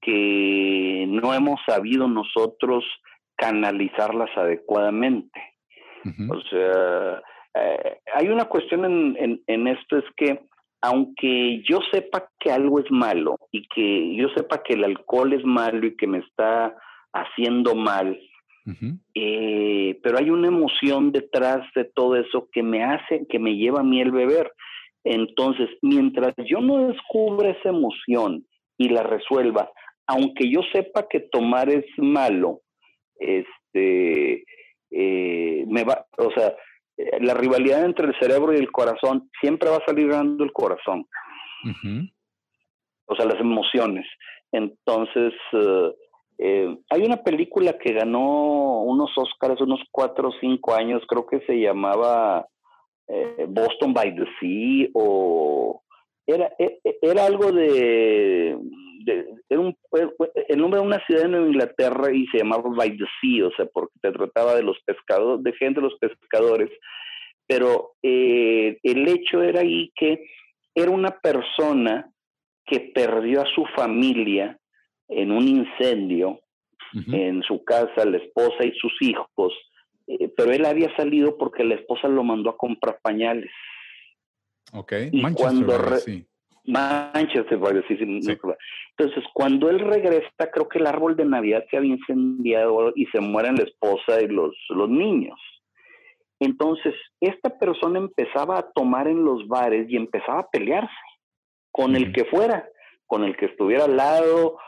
que 0.00 1.06
no 1.08 1.32
hemos 1.32 1.60
sabido 1.66 2.08
nosotros 2.08 2.84
canalizarlas 3.36 4.30
adecuadamente. 4.36 5.40
O 6.28 6.40
sea, 6.50 7.22
eh, 7.54 7.98
hay 8.14 8.28
una 8.28 8.46
cuestión 8.46 8.84
en, 8.84 9.16
en, 9.18 9.40
en, 9.46 9.68
esto, 9.68 9.98
es 9.98 10.04
que 10.16 10.40
aunque 10.80 11.62
yo 11.62 11.78
sepa 11.92 12.28
que 12.40 12.50
algo 12.50 12.80
es 12.80 12.90
malo 12.90 13.38
y 13.52 13.62
que 13.68 14.16
yo 14.16 14.28
sepa 14.36 14.64
que 14.64 14.74
el 14.74 14.84
alcohol 14.84 15.32
es 15.32 15.44
malo 15.44 15.86
y 15.86 15.96
que 15.96 16.08
me 16.08 16.18
está 16.18 16.74
haciendo 17.12 17.76
mal, 17.76 18.18
eh, 19.14 19.98
pero 20.02 20.18
hay 20.18 20.30
una 20.30 20.48
emoción 20.48 21.12
detrás 21.12 21.66
de 21.74 21.84
todo 21.84 22.16
eso 22.16 22.48
que 22.52 22.62
me 22.62 22.84
hace, 22.84 23.26
que 23.28 23.38
me 23.38 23.56
lleva 23.56 23.80
a 23.80 23.84
mí 23.84 24.00
el 24.00 24.12
beber. 24.12 24.52
Entonces, 25.04 25.68
mientras 25.82 26.34
yo 26.46 26.60
no 26.60 26.88
descubra 26.88 27.50
esa 27.50 27.70
emoción 27.70 28.46
y 28.78 28.88
la 28.88 29.02
resuelva, 29.02 29.70
aunque 30.06 30.50
yo 30.50 30.60
sepa 30.72 31.06
que 31.08 31.20
tomar 31.20 31.68
es 31.70 31.86
malo, 31.96 32.60
este, 33.16 34.44
eh, 34.90 35.64
me 35.66 35.84
va, 35.84 36.06
o 36.18 36.30
sea, 36.32 36.54
eh, 36.96 37.18
la 37.20 37.34
rivalidad 37.34 37.84
entre 37.84 38.06
el 38.06 38.14
cerebro 38.20 38.52
y 38.52 38.58
el 38.58 38.70
corazón, 38.70 39.30
siempre 39.40 39.70
va 39.70 39.76
a 39.76 39.86
salir 39.86 40.08
ganando 40.08 40.44
el 40.44 40.52
corazón. 40.52 41.06
O 43.06 43.16
sea, 43.16 43.26
las 43.26 43.40
emociones. 43.40 44.06
Entonces, 44.52 45.32
eh, 46.38 46.76
hay 46.90 47.02
una 47.02 47.22
película 47.22 47.78
que 47.78 47.92
ganó 47.92 48.82
unos 48.82 49.10
Oscars 49.16 49.60
unos 49.60 49.80
cuatro 49.90 50.28
o 50.28 50.34
cinco 50.40 50.74
años, 50.74 51.02
creo 51.06 51.26
que 51.26 51.40
se 51.46 51.60
llamaba 51.60 52.46
Boston 53.48 53.92
by 53.92 54.14
the 54.14 54.24
Sea 54.40 54.88
o 54.94 55.82
era, 56.26 56.52
e, 56.58 56.80
e, 56.84 56.98
era 57.02 57.26
algo 57.26 57.52
de, 57.52 58.56
un, 59.50 59.76
el 60.48 60.58
nombre 60.58 60.80
de 60.80 60.86
una 60.86 61.04
ciudad 61.06 61.24
en 61.24 61.48
Inglaterra 61.48 62.12
y 62.12 62.26
se 62.28 62.38
llamaba 62.38 62.70
By 62.70 62.96
the 62.96 63.04
Sea, 63.20 63.46
o 63.46 63.52
sea, 63.56 63.66
porque 63.66 63.94
te 64.00 64.12
trataba 64.12 64.54
de 64.54 64.62
los 64.62 64.78
pescadores, 64.84 65.42
de 65.42 65.52
gente 65.54 65.80
de 65.80 65.88
los 65.88 65.98
pescadores, 65.98 66.70
pero 67.46 67.92
eh, 68.02 68.78
el 68.82 69.08
hecho 69.08 69.42
era 69.42 69.60
ahí 69.60 69.92
que 69.94 70.24
era 70.74 70.90
una 70.90 71.10
persona 71.10 72.10
que 72.64 72.92
perdió 72.94 73.42
a 73.42 73.54
su 73.54 73.66
familia 73.76 74.58
en 75.08 75.30
un 75.32 75.46
incendio 75.46 76.40
en 77.10 77.42
su 77.42 77.64
casa, 77.64 78.04
la 78.04 78.18
esposa 78.18 78.64
y 78.64 78.72
sus 78.72 78.92
hijos, 79.00 79.54
eh, 80.06 80.30
pero 80.36 80.52
él 80.52 80.66
había 80.66 80.94
salido 80.96 81.38
porque 81.38 81.64
la 81.64 81.76
esposa 81.76 82.08
lo 82.08 82.22
mandó 82.22 82.50
a 82.50 82.56
comprar 82.56 82.98
pañales. 83.02 83.50
Ok, 84.72 84.92
y 85.10 85.22
cuando 85.32 85.78
Manchester, 86.64 87.58
Entonces, 88.96 89.24
cuando 89.34 89.68
él 89.68 89.80
regresa, 89.80 90.50
creo 90.52 90.68
que 90.68 90.78
el 90.78 90.86
árbol 90.86 91.16
de 91.16 91.24
Navidad 91.24 91.64
se 91.70 91.76
había 91.76 91.94
incendiado 91.94 92.92
y 92.94 93.06
se 93.06 93.20
mueren 93.20 93.56
la 93.56 93.64
esposa 93.64 94.22
y 94.22 94.28
los, 94.28 94.54
los 94.68 94.88
niños. 94.88 95.38
Entonces, 96.38 96.94
esta 97.20 97.58
persona 97.58 97.98
empezaba 97.98 98.58
a 98.58 98.70
tomar 98.72 99.08
en 99.08 99.24
los 99.24 99.46
bares 99.48 99.88
y 99.88 99.96
empezaba 99.96 100.40
a 100.40 100.50
pelearse 100.50 100.92
con 101.70 101.96
el 101.96 102.12
que 102.12 102.24
fuera, 102.26 102.68
con 103.06 103.24
el 103.24 103.36
que 103.36 103.46
estuviera 103.46 103.84
al 103.84 103.96
lado 103.96 104.58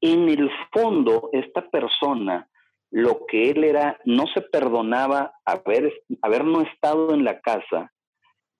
en 0.00 0.28
el 0.28 0.50
fondo 0.72 1.30
esta 1.32 1.68
persona 1.70 2.48
lo 2.90 3.26
que 3.26 3.50
él 3.50 3.64
era 3.64 3.98
no 4.04 4.26
se 4.28 4.40
perdonaba 4.40 5.34
haber 5.44 5.92
haber 6.22 6.44
no 6.44 6.62
estado 6.62 7.12
en 7.12 7.24
la 7.24 7.40
casa 7.40 7.92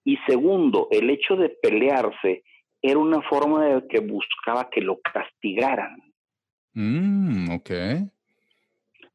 y 0.08 0.16
segundo, 0.26 0.88
el 0.90 1.10
hecho 1.10 1.36
de 1.36 1.50
pelearse 1.50 2.42
era 2.80 2.98
una 2.98 3.20
forma 3.28 3.66
de 3.66 3.86
que 3.88 4.00
buscaba 4.00 4.70
que 4.70 4.80
lo 4.80 5.00
castigaran. 5.00 5.98
Mm, 6.72 7.50
ok. 7.50 7.70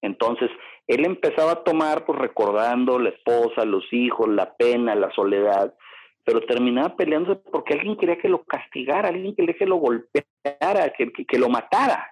Entonces, 0.03 0.51
él 0.85 1.03
empezaba 1.03 1.53
a 1.53 1.63
tomar, 1.63 2.05
pues 2.05 2.19
recordando 2.19 2.99
la 2.99 3.09
esposa, 3.09 3.65
los 3.65 3.91
hijos, 3.91 4.29
la 4.29 4.53
pena, 4.53 4.93
la 4.93 5.09
soledad, 5.15 5.73
pero 6.23 6.41
terminaba 6.41 6.95
peleándose 6.95 7.41
porque 7.51 7.73
alguien 7.73 7.97
quería 7.97 8.17
que 8.17 8.29
lo 8.29 8.43
castigara, 8.43 9.09
alguien 9.09 9.35
quería 9.35 9.55
que 9.55 9.65
lo 9.65 9.77
golpeara, 9.77 10.93
que, 10.97 11.11
que, 11.11 11.37
lo 11.37 11.49
matara. 11.49 12.07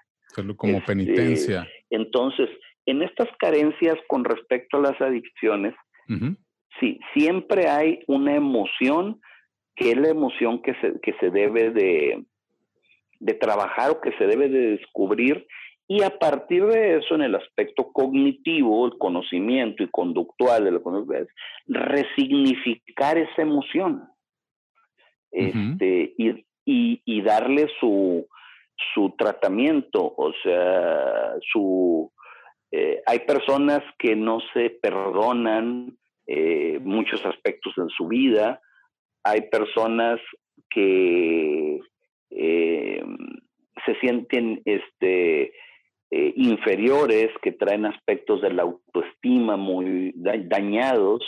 Como 0.58 0.78
este, 0.78 0.86
penitencia. 0.86 1.68
Entonces, 1.90 2.50
en 2.86 3.02
estas 3.02 3.30
carencias 3.40 3.98
con 4.08 4.24
respecto 4.24 4.78
a 4.78 4.82
las 4.82 5.02
adicciones, 5.02 5.74
Sí, 6.80 7.00
siempre 7.14 7.68
hay 7.68 8.00
una 8.08 8.36
emoción 8.36 9.22
que 9.76 9.92
es 9.92 9.98
la 9.98 10.10
emoción 10.10 10.62
que 10.62 10.74
se, 10.76 11.00
que 11.02 11.14
se 11.20 11.30
debe 11.30 11.72
de, 11.72 12.26
de 13.20 13.34
trabajar 13.34 13.92
o 13.92 14.02
que 14.02 14.12
se 14.18 14.26
debe 14.26 14.50
de 14.50 14.78
descubrir 14.78 15.48
y 15.92 16.04
a 16.04 16.18
partir 16.18 16.66
de 16.68 17.00
eso, 17.00 17.16
en 17.16 17.24
el 17.24 17.36
aspecto 17.36 17.92
cognitivo, 17.92 18.86
el 18.86 18.98
conocimiento 18.98 19.84
y 19.84 19.90
conductual 19.90 20.64
de 20.64 20.72
la 20.72 20.80
conducta, 20.80 21.26
resignificar 21.68 23.18
esa 23.18 23.42
emoción 23.42 24.08
este, 25.32 26.14
y, 26.18 26.46
y, 27.06 27.22
darle 27.24 27.68
su, 27.78 28.26
su 28.94 29.14
tratamiento, 29.18 30.14
o 30.16 30.32
sea, 30.42 31.34
su... 31.52 32.10
Eh, 32.72 33.02
hay 33.06 33.20
personas 33.28 33.82
que 34.00 34.16
no 34.16 34.40
se 34.54 34.70
perdonan 34.70 35.98
eh, 36.26 36.80
muchos 36.82 37.26
aspectos 37.26 37.74
en 37.78 37.90
su 37.90 38.08
vida. 38.08 38.62
Hay 39.26 39.42
personas 39.50 40.22
que 40.70 41.82
eh, 42.30 43.04
se 43.86 43.96
sienten 44.00 44.62
este, 44.64 45.52
eh, 46.12 46.34
inferiores, 46.36 47.30
que 47.42 47.54
traen 47.54 47.86
aspectos 47.86 48.42
de 48.42 48.52
la 48.52 48.64
autoestima 48.64 49.56
muy 49.56 50.14
dañados. 50.16 51.24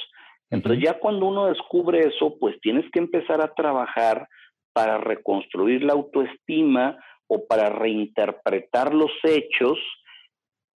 Entonces 0.49 0.83
ya 0.83 0.99
cuando 0.99 1.27
uno 1.27 1.47
descubre 1.47 1.99
eso, 1.99 2.37
pues 2.39 2.59
tienes 2.61 2.85
que 2.91 2.99
empezar 2.99 3.41
a 3.41 3.53
trabajar 3.53 4.27
para 4.73 4.97
reconstruir 4.97 5.83
la 5.83 5.93
autoestima 5.93 6.97
o 7.27 7.47
para 7.47 7.69
reinterpretar 7.69 8.93
los 8.93 9.11
hechos 9.23 9.79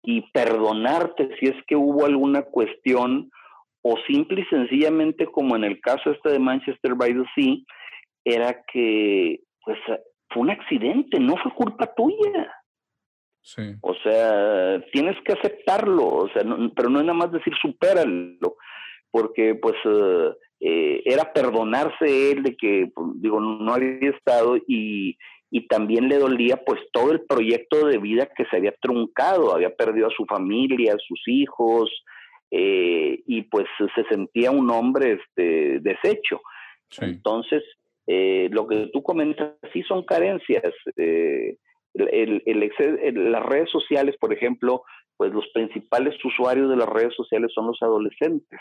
y 0.03 0.21
perdonarte 0.31 1.35
si 1.37 1.47
es 1.47 1.55
que 1.67 1.75
hubo 1.75 2.05
alguna 2.05 2.43
cuestión 2.43 3.29
o 3.81 3.97
simple 4.07 4.41
y 4.41 4.45
sencillamente 4.45 5.25
como 5.27 5.55
en 5.55 5.65
el 5.65 5.81
caso 5.81 6.11
este 6.11 6.31
de 6.31 6.39
Manchester 6.39 6.95
by 6.95 7.13
the 7.13 7.23
Sea, 7.35 7.55
era 8.23 8.63
que 8.71 9.41
pues 9.63 9.77
fue 10.29 10.43
un 10.43 10.49
accidente, 10.49 11.19
no 11.19 11.35
fue 11.37 11.53
culpa 11.53 11.93
tuya. 11.93 12.53
Sí. 13.47 13.61
O 13.79 13.93
sea, 14.03 14.81
tienes 14.91 15.15
que 15.23 15.31
aceptarlo, 15.31 16.05
o 16.05 16.29
sea, 16.33 16.43
pero 16.75 16.89
no 16.89 16.99
es 16.99 17.05
nada 17.05 17.17
más 17.17 17.31
decir 17.31 17.53
supéralo, 17.61 18.57
porque 19.09 19.55
pues 19.55 19.75
eh, 19.85 20.31
eh, 20.59 21.01
era 21.05 21.31
perdonarse 21.31 22.31
él 22.31 22.43
de 22.43 22.57
que, 22.57 22.91
pues, 22.93 23.07
digo, 23.21 23.39
no 23.39 23.73
había 23.73 24.09
estado 24.09 24.57
y, 24.67 25.17
y 25.49 25.65
también 25.67 26.09
le 26.09 26.17
dolía 26.17 26.57
pues 26.65 26.81
todo 26.91 27.13
el 27.13 27.21
proyecto 27.21 27.87
de 27.87 27.99
vida 27.99 28.27
que 28.35 28.43
se 28.51 28.57
había 28.57 28.75
truncado, 28.81 29.55
había 29.55 29.73
perdido 29.73 30.07
a 30.07 30.15
su 30.17 30.25
familia, 30.25 30.95
a 30.95 30.99
sus 31.07 31.21
hijos, 31.27 31.89
eh, 32.51 33.21
y 33.25 33.43
pues 33.43 33.65
se 33.95 34.03
sentía 34.09 34.51
un 34.51 34.69
hombre 34.71 35.21
este, 35.21 35.79
deshecho. 35.79 36.41
Entonces, 36.99 37.63
eh, 38.07 38.49
lo 38.51 38.67
que 38.67 38.89
tú 38.91 39.01
comentas 39.01 39.53
sí 39.71 39.83
son 39.83 40.03
carencias. 40.03 40.73
Eh, 40.97 41.55
el, 41.97 42.43
el, 42.45 43.31
las 43.31 43.45
redes 43.45 43.69
sociales, 43.69 44.15
por 44.19 44.33
ejemplo, 44.33 44.83
pues 45.17 45.33
los 45.33 45.47
principales 45.53 46.13
usuarios 46.23 46.69
de 46.69 46.75
las 46.75 46.87
redes 46.87 47.15
sociales 47.15 47.51
son 47.53 47.67
los 47.67 47.81
adolescentes. 47.81 48.59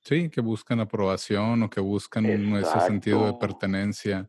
Sí, 0.00 0.28
que 0.28 0.40
buscan 0.40 0.80
aprobación 0.80 1.62
o 1.62 1.70
que 1.70 1.80
buscan 1.80 2.26
ese 2.26 2.80
sentido 2.80 3.26
de 3.26 3.34
pertenencia 3.40 4.28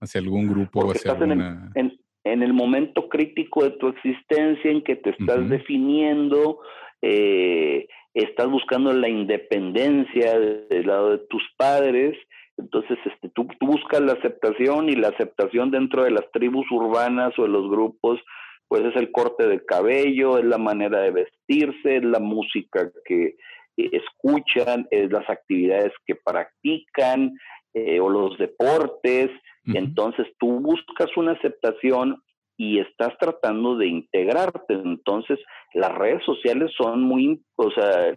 hacia 0.00 0.20
algún 0.20 0.48
grupo 0.48 0.80
o 0.80 0.90
hacia 0.90 1.12
alguna... 1.12 1.70
En 1.74 1.86
el, 1.86 2.00
en, 2.24 2.42
el, 2.42 2.52
momento 2.52 3.08
crítico 3.08 3.62
de 3.62 3.70
tu 3.72 3.88
existencia 3.88 4.70
en 4.70 4.82
que 4.82 4.96
te 4.96 5.10
estás 5.10 5.48
definiendo, 5.48 6.60
eh, 7.00 7.86
estás 8.12 8.48
buscando 8.48 8.92
la 8.92 9.08
independencia 9.08 10.38
del 10.38 10.86
lado 10.86 11.10
de 11.10 11.18
tus 11.18 11.42
padres, 11.56 12.16
entonces 12.56 12.98
este, 13.04 13.28
tú, 13.30 13.48
buscas 13.60 14.00
la 14.00 14.12
aceptación 14.12 14.88
y 14.88 14.96
la 14.96 15.08
aceptación 15.08 15.70
dentro 15.70 16.04
de 16.04 16.10
las 16.10 16.30
tribus 16.32 16.66
urbanas 16.70 17.32
o 17.38 17.42
de 17.42 17.48
los 17.48 17.68
grupos, 17.68 18.20
pues 18.68 18.84
es 18.84 18.96
el 18.96 19.10
corte 19.12 19.46
de 19.46 19.64
cabello, 19.64 20.38
es 20.38 20.44
la 20.44 20.58
manera 20.58 21.00
de 21.00 21.10
vestirse, 21.10 21.96
es 21.96 22.04
la 22.04 22.20
música 22.20 22.90
que 23.04 23.36
escuchan, 23.76 24.86
es 24.90 25.10
las 25.10 25.28
actividades 25.28 25.92
que 26.06 26.14
practican 26.14 27.36
eh, 27.74 28.00
o 28.00 28.08
los 28.08 28.38
deportes. 28.38 29.30
Entonces 29.66 30.26
tú 30.38 30.60
buscas 30.60 31.08
una 31.16 31.32
aceptación 31.32 32.22
y 32.56 32.78
estás 32.78 33.16
tratando 33.18 33.76
de 33.76 33.88
integrarte. 33.88 34.74
Entonces, 34.74 35.38
las 35.74 35.92
redes 35.92 36.22
sociales 36.24 36.70
son 36.76 37.02
muy, 37.02 37.42
o 37.56 37.70
sea, 37.70 38.14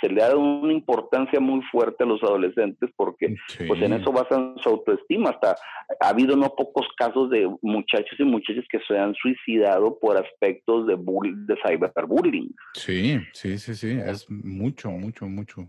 se 0.00 0.08
le 0.08 0.22
ha 0.22 0.28
dado 0.28 0.40
una 0.40 0.72
importancia 0.72 1.40
muy 1.40 1.62
fuerte 1.70 2.04
a 2.04 2.06
los 2.06 2.22
adolescentes 2.22 2.90
porque 2.94 3.34
pues 3.66 3.80
en 3.80 3.94
eso 3.94 4.12
basan 4.12 4.56
su 4.58 4.68
autoestima. 4.68 5.30
Hasta 5.30 5.56
ha 6.00 6.08
habido 6.08 6.36
no 6.36 6.54
pocos 6.54 6.86
casos 6.96 7.30
de 7.30 7.50
muchachos 7.62 8.18
y 8.18 8.24
muchachas 8.24 8.64
que 8.70 8.80
se 8.86 8.98
han 8.98 9.14
suicidado 9.14 9.98
por 9.98 10.18
aspectos 10.18 10.86
de, 10.86 10.96
de 10.96 11.56
cyberbullying. 11.66 12.54
Sí, 12.74 13.18
sí, 13.32 13.58
sí, 13.58 13.74
sí, 13.74 13.98
es 14.04 14.28
mucho, 14.30 14.90
mucho, 14.90 15.26
mucho. 15.26 15.68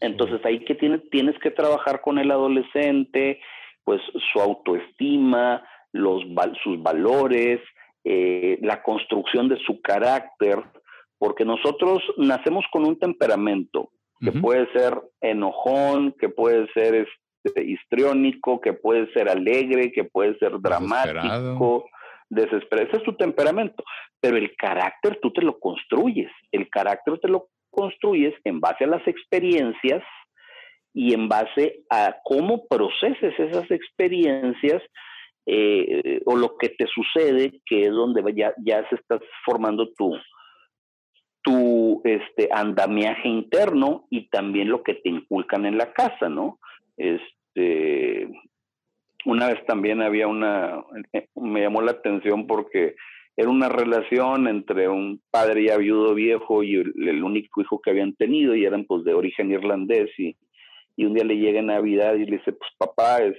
Entonces 0.00 0.44
ahí 0.44 0.64
que 0.64 0.74
tienes, 0.74 1.08
tienes 1.10 1.38
que 1.38 1.50
trabajar 1.50 2.00
con 2.00 2.18
el 2.18 2.30
adolescente, 2.30 3.40
pues 3.84 4.00
su 4.32 4.40
autoestima, 4.40 5.62
los, 5.96 6.24
sus 6.62 6.82
valores, 6.82 7.60
eh, 8.04 8.58
la 8.62 8.82
construcción 8.82 9.48
de 9.48 9.58
su 9.66 9.80
carácter, 9.80 10.62
porque 11.18 11.44
nosotros 11.44 12.02
nacemos 12.16 12.64
con 12.70 12.84
un 12.84 12.98
temperamento 12.98 13.90
que 14.20 14.32
puede 14.32 14.66
ser 14.72 14.98
enojón, 15.20 16.12
que 16.18 16.30
puede 16.30 16.66
ser 16.72 17.06
este, 17.44 17.64
histriónico, 17.64 18.60
que 18.60 18.72
puede 18.72 19.12
ser 19.12 19.28
alegre, 19.28 19.92
que 19.92 20.04
puede 20.04 20.38
ser 20.38 20.58
dramático, 20.60 21.86
desesperado. 22.30 22.88
Ese 22.88 22.96
es 22.96 23.02
tu 23.02 23.16
temperamento, 23.16 23.84
pero 24.20 24.36
el 24.36 24.54
carácter 24.56 25.18
tú 25.20 25.32
te 25.32 25.42
lo 25.42 25.58
construyes, 25.58 26.30
el 26.50 26.68
carácter 26.70 27.18
te 27.20 27.28
lo 27.28 27.48
construyes 27.70 28.34
en 28.44 28.60
base 28.60 28.84
a 28.84 28.88
las 28.88 29.06
experiencias 29.06 30.02
y 30.94 31.12
en 31.12 31.28
base 31.28 31.80
a 31.90 32.16
cómo 32.24 32.66
proceses 32.66 33.38
esas 33.38 33.70
experiencias 33.70 34.82
eh, 35.46 36.20
o 36.26 36.36
lo 36.36 36.56
que 36.58 36.70
te 36.70 36.86
sucede, 36.86 37.60
que 37.64 37.86
es 37.86 37.92
donde 37.92 38.22
ya, 38.34 38.52
ya 38.64 38.86
se 38.88 38.96
está 38.96 39.20
formando 39.44 39.92
tu, 39.94 40.12
tu 41.42 42.02
este, 42.04 42.48
andamiaje 42.50 43.28
interno 43.28 44.06
y 44.10 44.28
también 44.28 44.68
lo 44.68 44.82
que 44.82 44.94
te 44.94 45.08
inculcan 45.08 45.64
en 45.64 45.78
la 45.78 45.92
casa, 45.92 46.28
¿no? 46.28 46.58
Este, 46.96 48.28
una 49.24 49.48
vez 49.48 49.64
también 49.66 50.02
había 50.02 50.26
una, 50.26 50.82
eh, 51.12 51.28
me 51.36 51.60
llamó 51.60 51.82
la 51.82 51.92
atención 51.92 52.48
porque 52.48 52.96
era 53.36 53.48
una 53.48 53.68
relación 53.68 54.48
entre 54.48 54.88
un 54.88 55.20
padre 55.30 55.66
ya 55.66 55.76
viudo 55.76 56.14
viejo 56.14 56.64
y 56.64 56.74
el, 56.74 57.22
único 57.22 57.60
hijo 57.60 57.80
que 57.80 57.90
habían 57.90 58.14
tenido 58.14 58.56
y 58.56 58.64
eran 58.64 58.84
pues 58.84 59.04
de 59.04 59.14
origen 59.14 59.52
irlandés 59.52 60.10
y, 60.18 60.36
y 60.96 61.04
un 61.04 61.14
día 61.14 61.24
le 61.24 61.36
llega 61.36 61.60
Navidad 61.62 62.14
y 62.14 62.24
le 62.24 62.38
dice, 62.38 62.52
pues 62.52 62.70
papá, 62.78 63.18
este, 63.18 63.36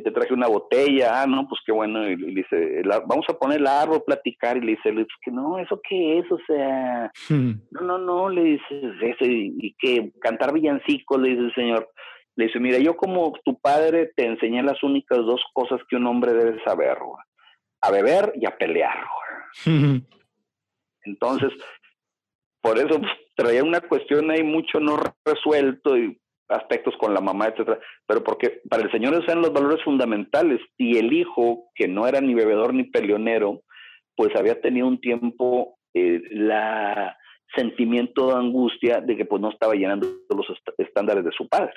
te 0.00 0.10
traje 0.10 0.34
una 0.34 0.48
botella, 0.48 1.22
ah, 1.22 1.26
no, 1.26 1.46
pues 1.48 1.60
qué 1.64 1.72
bueno, 1.72 2.08
y, 2.08 2.16
le 2.16 2.42
dice, 2.42 2.82
vamos 3.06 3.26
a 3.28 3.38
poner 3.38 3.60
el 3.60 3.66
árbol, 3.66 4.02
platicar, 4.04 4.56
y 4.56 4.60
le 4.60 4.72
dice, 4.72 4.92
pues 4.92 5.06
que 5.22 5.30
no, 5.30 5.58
¿eso 5.58 5.80
qué 5.88 6.18
es? 6.18 6.30
O 6.30 6.38
sea, 6.46 7.10
hmm. 7.28 7.52
no, 7.72 7.80
no, 7.82 7.98
no, 7.98 8.28
le 8.28 8.42
dice, 8.42 8.92
eso, 9.02 9.24
y, 9.24 9.74
que 9.78 10.12
cantar 10.20 10.52
villancicos, 10.52 11.20
le 11.20 11.30
dice 11.30 11.42
el 11.42 11.54
señor. 11.54 11.90
Le 12.36 12.46
dice, 12.46 12.60
mira, 12.60 12.78
yo 12.78 12.96
como 12.96 13.32
tu 13.44 13.58
padre 13.58 14.12
te 14.14 14.26
enseñé 14.26 14.62
las 14.62 14.82
únicas 14.82 15.18
dos 15.18 15.42
cosas 15.54 15.80
que 15.88 15.96
un 15.96 16.06
hombre 16.06 16.34
debe 16.34 16.62
saber, 16.64 16.98
a 17.80 17.90
beber 17.90 18.32
y 18.36 18.46
a 18.46 18.56
pelear. 18.56 19.06
Hmm. 19.64 19.98
Entonces, 21.04 21.52
por 22.60 22.78
eso 22.78 22.98
pues, 22.98 23.12
traía 23.36 23.62
una 23.62 23.80
cuestión 23.80 24.30
ahí 24.30 24.42
mucho 24.42 24.80
no 24.80 24.98
resuelto 25.24 25.96
y 25.96 26.18
aspectos 26.48 26.94
con 26.98 27.12
la 27.12 27.20
mamá, 27.20 27.46
etcétera, 27.48 27.78
pero 28.06 28.22
porque 28.22 28.60
para 28.68 28.82
el 28.82 28.90
Señor 28.90 29.14
esos 29.14 29.28
eran 29.28 29.42
los 29.42 29.52
valores 29.52 29.82
fundamentales 29.84 30.60
y 30.76 30.98
el 30.98 31.12
hijo, 31.12 31.70
que 31.74 31.88
no 31.88 32.06
era 32.06 32.20
ni 32.20 32.34
bebedor 32.34 32.74
ni 32.74 32.84
peleonero, 32.84 33.62
pues 34.14 34.34
había 34.36 34.60
tenido 34.60 34.86
un 34.86 35.00
tiempo 35.00 35.78
eh, 35.94 36.22
la 36.30 37.16
sentimiento 37.54 38.28
de 38.28 38.34
angustia 38.34 39.00
de 39.00 39.16
que 39.16 39.24
pues 39.24 39.40
no 39.40 39.50
estaba 39.50 39.74
llenando 39.74 40.06
los 40.28 40.46
estándares 40.78 41.24
de 41.24 41.30
su 41.32 41.48
padre. 41.48 41.72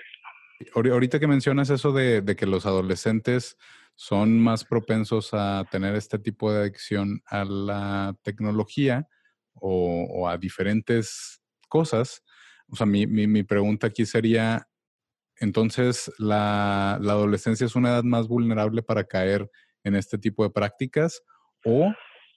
Ahorita 0.73 1.19
que 1.19 1.27
mencionas 1.27 1.69
eso 1.69 1.93
de, 1.93 2.35
que 2.35 2.45
los 2.45 2.65
adolescentes 2.65 3.57
son 3.95 4.39
más 4.39 4.65
propensos 4.65 5.29
a 5.33 5.63
tener 5.71 5.95
este 5.95 6.19
tipo 6.19 6.51
de 6.51 6.61
adicción 6.61 7.21
a 7.27 7.45
la 7.45 8.15
tecnología 8.23 9.07
o 9.61 10.27
a 10.27 10.37
diferentes 10.37 11.41
cosas, 11.69 12.23
o 12.71 12.75
sea, 12.75 12.85
mi, 12.85 13.07
mi, 13.07 13.43
pregunta 13.43 13.87
aquí 13.87 14.05
sería, 14.05 14.67
entonces, 15.39 16.11
la, 16.17 16.95
adolescencia 16.95 17.65
es 17.65 17.75
una 17.75 17.89
edad 17.89 18.03
más 18.03 18.27
vulnerable 18.27 18.83
para 18.83 19.05
caer 19.05 19.49
en 19.83 19.95
este 19.95 20.17
tipo 20.17 20.43
de 20.43 20.49
prácticas 20.49 21.21
o 21.65 21.93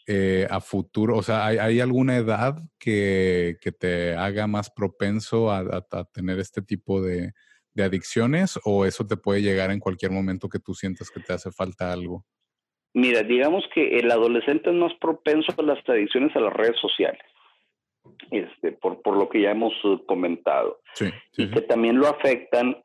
eh, 0.07 0.47
a 0.51 0.61
futuro, 0.61 1.17
o 1.17 1.23
sea, 1.23 1.47
¿hay, 1.47 1.81
alguna 1.81 2.17
edad 2.17 2.57
que, 2.79 3.57
te 3.79 4.15
haga 4.15 4.47
más 4.47 4.71
propenso 4.71 5.51
a, 5.51 5.87
tener 6.13 6.39
este 6.39 6.63
tipo 6.63 7.01
de, 7.03 7.33
de, 7.75 7.83
adicciones 7.85 8.59
o 8.65 8.85
eso 8.85 9.07
te 9.07 9.17
puede 9.17 9.43
llegar 9.43 9.71
en 9.71 9.81
cualquier 9.81 10.11
momento 10.11 10.49
que 10.49 10.59
tú 10.59 10.75
sientas 10.75 11.11
que 11.11 11.21
te 11.21 11.33
hace 11.33 11.53
falta 11.53 11.93
algo? 11.93 12.25
Mira, 12.95 13.23
digamos 13.23 13.65
que 13.75 13.99
el 13.99 14.11
adolescente 14.11 14.71
es 14.71 14.77
más 14.77 14.93
propenso 15.01 15.55
a 15.57 15.63
las 15.63 15.79
adicciones 15.89 16.35
a 16.37 16.41
las 16.41 16.53
redes 16.53 16.79
sociales 16.81 17.23
este, 18.31 18.73
por, 18.73 19.03
por 19.03 19.17
lo 19.17 19.29
que 19.29 19.41
ya 19.41 19.51
hemos 19.51 19.73
uh, 19.85 20.05
comentado. 20.07 20.81
y 21.37 21.51
que 21.51 21.61
también 21.63 21.99
lo 21.99 22.09
afectan 22.09 22.77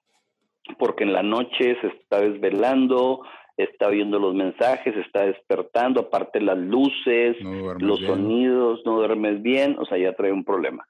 porque 0.77 1.03
en 1.03 1.13
la 1.13 1.23
noche 1.23 1.77
se 1.82 1.88
está 1.88 2.19
desvelando, 2.19 3.21
está 3.56 3.89
viendo 3.89 4.19
los 4.19 4.36
mensajes, 4.36 4.95
está 4.97 5.25
despertando, 5.25 6.01
aparte 6.01 6.41
las 6.41 6.58
luces, 6.58 7.38
los 7.80 7.99
sonidos, 8.01 8.82
no 8.86 8.97
duermes 8.97 9.41
bien, 9.41 9.77
o 9.80 9.86
sea, 9.86 9.97
ya 9.97 10.13
trae 10.13 10.32
un 10.32 10.43
problema. 10.43 10.86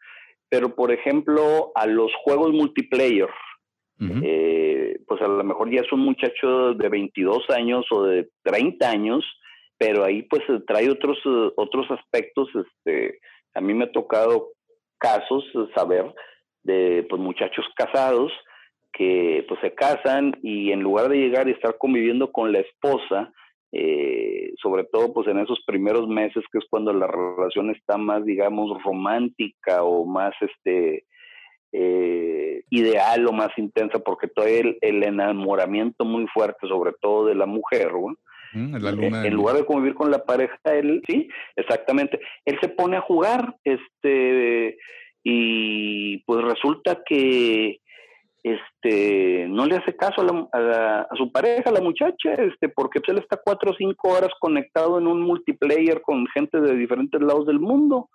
Pero, 0.50 0.76
por 0.76 0.92
ejemplo, 0.92 1.72
a 1.76 1.86
los 1.86 2.12
juegos 2.24 2.52
multiplayer, 2.54 3.30
eh, 4.00 5.00
pues 5.08 5.22
a 5.22 5.28
lo 5.28 5.44
mejor 5.44 5.72
ya 5.72 5.82
es 5.82 5.92
un 5.92 6.02
muchacho 6.02 6.74
de 6.74 6.90
22 6.90 7.50
años 7.50 7.86
o 7.92 8.04
de 8.04 8.30
30 8.44 8.90
años, 8.90 9.26
pero 9.78 10.04
ahí 10.04 10.24
pues 10.24 10.44
trae 10.68 10.90
otros, 10.90 11.24
uh, 11.26 11.52
otros 11.56 11.90
aspectos, 11.92 12.50
este, 12.54 13.20
a 13.58 13.62
mí 13.62 13.74
me 13.74 13.86
ha 13.86 13.92
tocado 13.92 14.50
casos, 15.00 15.44
saber, 15.76 16.14
de 16.64 17.06
pues, 17.10 17.22
muchachos 17.22 17.66
casados 17.76 18.32
que 18.94 19.46
pues 19.48 19.60
se 19.62 19.74
casan 19.74 20.38
y 20.42 20.72
en 20.72 20.82
lugar 20.82 21.10
de 21.10 21.18
llegar 21.18 21.48
y 21.48 21.52
estar 21.52 21.78
conviviendo 21.78 22.32
con 22.32 22.52
la 22.52 22.60
esposa, 22.60 23.32
eh, 23.72 24.54
sobre 24.62 24.86
todo 24.86 25.14
pues 25.14 25.28
en 25.28 25.40
esos 25.40 25.60
primeros 25.66 26.08
meses 26.08 26.44
que 26.52 26.58
es 26.58 26.66
cuando 26.70 26.94
la 26.94 27.06
relación 27.06 27.70
está 27.70 27.98
más 27.98 28.24
digamos 28.26 28.82
romántica 28.82 29.84
o 29.84 30.06
más 30.06 30.34
este 30.40 31.06
eh, 31.74 32.64
ideal 32.70 33.28
o 33.28 33.34
más 33.34 33.50
intensa 33.58 34.00
porque 34.00 34.30
todo 34.30 34.46
el, 34.46 34.78
el 34.82 35.04
enamoramiento 35.04 36.06
muy 36.06 36.26
fuerte 36.28 36.66
sobre 36.68 36.94
todo 37.02 37.26
de 37.26 37.36
la 37.36 37.46
mujer 37.46 37.92
en 38.54 39.34
lugar 39.34 39.56
de 39.56 39.66
convivir 39.66 39.94
con 39.94 40.12
la 40.12 40.24
pareja, 40.24 40.58
él, 40.66 41.02
sí, 41.08 41.28
exactamente, 41.56 42.20
él 42.46 42.58
se 42.62 42.70
pone 42.70 42.98
a 42.98 43.02
jugar, 43.02 43.56
este, 43.64 44.78
y 45.24 46.20
pues 46.20 46.44
resulta 46.44 47.02
que 47.06 47.80
este 48.44 49.48
no 49.50 49.66
le 49.66 49.76
hace 49.76 49.96
caso 49.96 50.22
a, 50.54 51.08
su 51.18 51.32
pareja, 51.32 51.70
a 51.70 51.74
la 51.74 51.82
muchacha, 51.82 52.34
este, 52.34 52.70
porque 52.70 53.00
pues, 53.00 53.10
él 53.10 53.22
está 53.22 53.40
cuatro 53.44 53.72
o 53.72 53.76
cinco 53.78 54.10
horas 54.10 54.32
conectado 54.40 55.00
en 55.00 55.08
un 55.08 55.22
multiplayer 55.22 56.02
con 56.02 56.26
gente 56.28 56.62
de 56.62 56.76
diferentes 56.76 57.20
lados 57.22 57.46
del 57.46 57.60
mundo. 57.60 58.10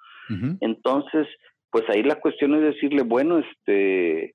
Entonces, 0.61 1.27
pues 1.71 1.85
ahí 1.91 2.03
la 2.03 2.19
cuestión 2.19 2.55
es 2.55 2.75
decirle, 2.75 3.03
bueno, 3.03 3.39
este, 3.39 4.35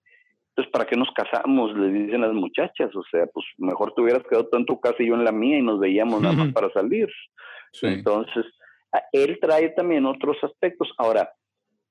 entonces, 0.57 0.71
¿para 0.71 0.85
qué 0.85 0.95
nos 0.95 1.11
casamos? 1.11 1.77
Le 1.77 1.89
dicen 1.89 2.21
las 2.21 2.33
muchachas. 2.33 2.89
O 2.95 3.03
sea, 3.11 3.27
pues 3.27 3.45
mejor 3.59 3.93
te 3.93 4.01
hubieras 4.01 4.23
quedado 4.23 4.47
tú 4.47 4.57
en 4.57 4.65
tu 4.65 4.79
casa 4.79 4.95
y 4.99 5.07
yo 5.07 5.13
en 5.13 5.23
la 5.23 5.31
mía 5.31 5.59
y 5.59 5.61
nos 5.61 5.79
veíamos 5.79 6.19
nada 6.19 6.33
más 6.33 6.51
para 6.51 6.71
salir. 6.71 7.07
Entonces, 7.83 8.43
él 9.11 9.37
trae 9.39 9.69
también 9.69 10.07
otros 10.07 10.35
aspectos. 10.43 10.91
Ahora, 10.97 11.29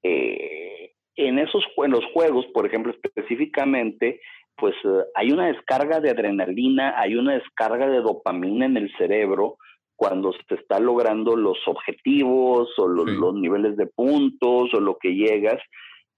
eh, 0.02 0.94
en 1.14 1.38
esos 1.38 1.64
en 1.76 1.92
los 1.92 2.04
juegos, 2.06 2.44
por 2.52 2.66
ejemplo, 2.66 2.92
específicamente, 3.04 4.20
pues 4.56 4.74
eh, 4.82 5.04
hay 5.14 5.30
una 5.30 5.46
descarga 5.46 6.00
de 6.00 6.10
adrenalina, 6.10 7.00
hay 7.00 7.14
una 7.14 7.34
descarga 7.34 7.86
de 7.88 8.00
dopamina 8.00 8.66
en 8.66 8.76
el 8.78 8.92
cerebro 8.96 9.58
cuando 9.94 10.32
se 10.32 10.56
está 10.56 10.80
logrando 10.80 11.36
los 11.36 11.58
objetivos 11.66 12.68
o 12.78 12.88
los, 12.88 13.06
los 13.10 13.34
niveles 13.34 13.76
de 13.76 13.86
puntos 13.86 14.74
o 14.74 14.80
lo 14.80 14.98
que 14.98 15.14
llegas. 15.14 15.60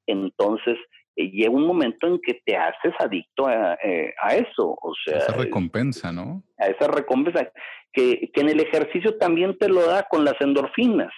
Entonces, 0.06 0.78
llega 1.26 1.50
un 1.50 1.66
momento 1.66 2.06
en 2.06 2.20
que 2.20 2.40
te 2.44 2.56
haces 2.56 2.94
adicto 2.98 3.46
a, 3.46 3.74
eh, 3.82 4.14
eso. 4.30 4.76
O 4.80 4.92
sea, 5.04 5.18
esa 5.18 5.32
recompensa, 5.32 6.12
¿no? 6.12 6.42
A 6.58 6.66
esa 6.66 6.86
recompensa, 6.88 7.50
que, 7.92 8.30
en 8.34 8.48
el 8.48 8.60
ejercicio 8.60 9.18
también 9.18 9.56
te 9.58 9.68
lo 9.68 9.86
da 9.86 10.04
con 10.04 10.24
las 10.24 10.40
endorfinas. 10.40 11.12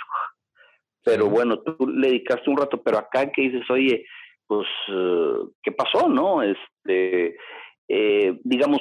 Pero 1.05 1.29
bueno, 1.29 1.61
tú 1.61 1.87
le 1.87 2.09
dedicaste 2.09 2.51
un 2.51 2.57
rato, 2.57 2.83
pero 2.83 2.99
acá 2.99 3.31
que 3.31 3.43
dices, 3.43 3.69
oye, 3.71 4.05
pues, 4.47 4.67
eh, 4.89 5.37
¿qué 5.63 5.73
pasó, 5.73 6.09
no? 6.09 6.43
Este, 6.43 7.37
digamos, 8.45 8.81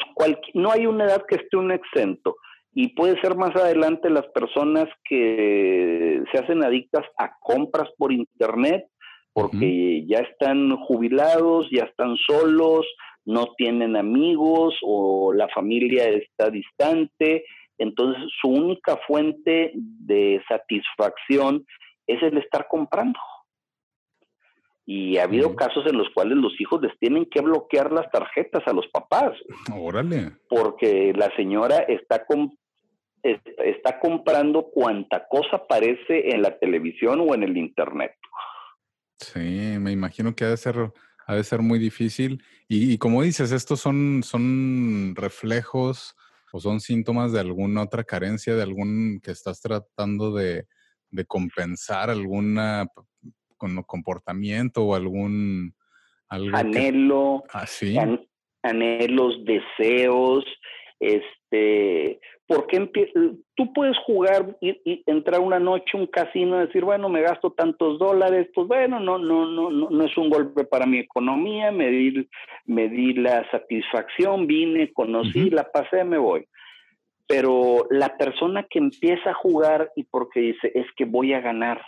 no 0.53 0.71
hay 0.71 0.85
una 0.85 1.05
edad 1.05 1.25
que 1.27 1.35
esté 1.35 1.57
un 1.57 1.71
exento. 1.71 2.35
Y 2.73 2.89
puede 2.89 3.19
ser 3.21 3.35
más 3.35 3.55
adelante 3.55 4.09
las 4.09 4.27
personas 4.27 4.87
que 5.03 6.21
se 6.31 6.37
hacen 6.37 6.63
adictas 6.63 7.05
a 7.17 7.31
compras 7.41 7.89
por 7.97 8.11
internet 8.13 8.85
porque 9.33 10.05
ya 10.07 10.19
están 10.19 10.75
jubilados, 10.77 11.67
ya 11.71 11.83
están 11.83 12.15
solos, 12.17 12.85
no 13.25 13.53
tienen 13.57 13.95
amigos 13.95 14.75
o 14.81 15.33
la 15.33 15.47
familia 15.49 16.07
está 16.09 16.49
distante. 16.49 17.45
Entonces 17.77 18.23
su 18.41 18.49
única 18.49 18.97
fuente 19.07 19.71
de 19.75 20.41
satisfacción 20.47 21.65
es 22.07 22.21
el 22.23 22.37
estar 22.37 22.67
comprando. 22.67 23.19
Y 24.85 25.17
ha 25.17 25.23
habido 25.23 25.55
casos 25.55 25.85
en 25.85 25.99
los 25.99 26.09
cuales 26.09 26.37
los 26.37 26.59
hijos 26.59 26.81
les 26.81 26.97
tienen 26.97 27.27
que 27.27 27.41
bloquear 27.41 27.91
las 27.91 28.09
tarjetas 28.09 28.63
a 28.65 28.73
los 28.73 28.87
papás. 28.87 29.33
Órale. 29.71 30.31
Porque 30.49 31.13
la 31.15 31.29
señora 31.35 31.77
está, 31.87 32.25
está 33.21 33.99
comprando 33.99 34.63
cuanta 34.63 35.27
cosa 35.29 35.57
aparece 35.57 36.33
en 36.33 36.41
la 36.41 36.57
televisión 36.57 37.21
o 37.21 37.35
en 37.35 37.43
el 37.43 37.55
internet. 37.55 38.13
Sí, 39.19 39.39
me 39.79 39.91
imagino 39.91 40.33
que 40.33 40.45
ha 40.45 40.49
de 40.49 40.57
ser, 40.57 40.75
ha 41.27 41.35
de 41.35 41.43
ser 41.43 41.61
muy 41.61 41.77
difícil. 41.77 42.43
Y, 42.67 42.97
como 42.97 43.21
dices, 43.21 43.51
estos 43.51 43.79
son, 43.79 44.23
son 44.23 45.13
reflejos 45.15 46.15
o 46.51 46.59
son 46.59 46.79
síntomas 46.79 47.31
de 47.33 47.39
alguna 47.39 47.83
otra 47.83 48.03
carencia, 48.03 48.55
de 48.55 48.63
algún 48.63 49.19
que 49.21 49.31
estás 49.31 49.61
tratando 49.61 50.33
de, 50.33 50.65
compensar 51.27 52.09
alguna 52.09 52.87
comportamiento 53.57 54.83
o 54.83 54.95
algún... 54.95 55.73
Anhelo, 56.29 57.43
ah, 57.51 57.65
anhelos, 58.61 59.43
deseos, 59.43 60.45
este, 60.99 62.19
¿por 62.45 62.67
qué 62.67 62.89
tú 63.55 63.73
puedes 63.73 63.97
jugar 64.05 64.57
y, 64.61 65.03
entrar 65.05 65.39
una 65.39 65.59
noche 65.59 65.91
a 65.93 65.97
un 65.97 66.07
casino 66.07 66.57
y 66.57 66.67
decir, 66.67 66.83
bueno, 66.83 67.09
me 67.09 67.21
gasto 67.21 67.51
tantos 67.51 67.99
dólares, 67.99 68.49
pues 68.53 68.67
bueno, 68.67 68.99
no, 68.99 69.17
no, 69.17 69.45
no, 69.45 69.69
no, 69.69 69.89
no 69.89 70.03
es 70.03 70.17
un 70.17 70.29
golpe 70.29 70.65
para 70.65 70.85
mi 70.85 70.99
economía, 70.99 71.71
me 71.71 71.89
di, 71.89 72.27
me 72.65 72.89
di 72.89 73.13
la 73.13 73.49
satisfacción, 73.49 74.45
vine, 74.45 74.91
conocí, 74.91 75.49
la 75.49 75.71
pasé, 75.71 76.03
me 76.03 76.17
voy. 76.17 76.45
Pero 77.27 77.85
la 77.91 78.17
persona 78.17 78.65
que 78.69 78.79
empieza 78.79 79.29
a 79.29 79.35
jugar 79.35 79.91
y 79.95 80.03
porque 80.03 80.39
dice, 80.39 80.71
es 80.73 80.87
que 80.97 81.05
voy 81.05 81.33
a 81.33 81.41
ganar. 81.41 81.81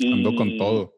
Ando 0.00 0.34
con 0.36 0.56
todo 0.56 0.97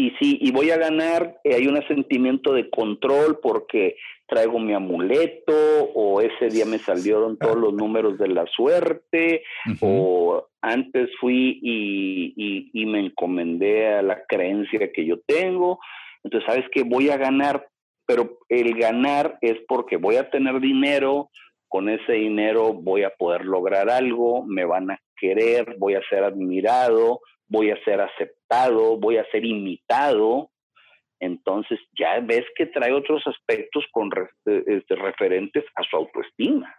y 0.00 0.10
sí, 0.20 0.38
y 0.40 0.52
voy 0.52 0.70
a 0.70 0.76
ganar, 0.76 1.40
eh, 1.42 1.56
hay 1.56 1.66
un 1.66 1.82
sentimiento 1.88 2.52
de 2.52 2.70
control 2.70 3.40
porque 3.42 3.96
traigo 4.28 4.60
mi 4.60 4.72
amuleto 4.72 5.52
o 5.92 6.20
ese 6.20 6.50
día 6.50 6.64
me 6.66 6.78
salieron 6.78 7.36
todos 7.36 7.56
los 7.56 7.74
números 7.74 8.16
de 8.16 8.28
la 8.28 8.46
suerte 8.46 9.42
o 9.80 10.46
antes 10.62 11.10
fui 11.20 11.58
y, 11.60 12.70
y, 12.72 12.86
me 12.86 13.00
encomendé 13.00 13.88
a 13.88 14.02
la 14.02 14.22
creencia 14.28 14.92
que 14.92 15.04
yo 15.04 15.18
tengo. 15.26 15.80
Entonces, 16.22 16.46
sabes 16.48 16.66
que 16.72 16.84
voy 16.84 17.10
a 17.10 17.16
ganar, 17.16 17.66
pero 18.06 18.38
el 18.48 18.78
ganar 18.78 19.36
es 19.40 19.56
porque 19.66 19.96
voy 19.96 20.14
a 20.14 20.30
tener 20.30 20.60
dinero, 20.60 21.30
con 21.66 21.88
ese 21.88 22.12
dinero 22.12 22.72
voy 22.72 23.02
a 23.02 23.10
poder 23.10 23.44
lograr 23.44 23.90
algo, 23.90 24.44
me 24.46 24.64
van 24.64 24.92
a 24.92 25.00
querer, 25.16 25.74
voy 25.78 25.94
a 25.94 26.02
ser 26.08 26.22
admirado, 26.22 27.20
voy 27.48 27.70
a 27.70 27.82
ser 27.84 28.00
aceptado, 28.00 28.96
voy 28.98 29.16
a 29.16 29.30
ser 29.30 29.44
imitado. 29.44 30.50
Entonces 31.20 31.80
ya 31.98 32.20
ves 32.20 32.44
que 32.54 32.66
trae 32.66 32.92
otros 32.92 33.22
aspectos 33.26 33.84
con 33.90 34.10
eh, 34.46 34.62
este, 34.66 34.94
referentes 34.94 35.64
a 35.74 35.82
su 35.82 35.96
autoestima. 35.96 36.72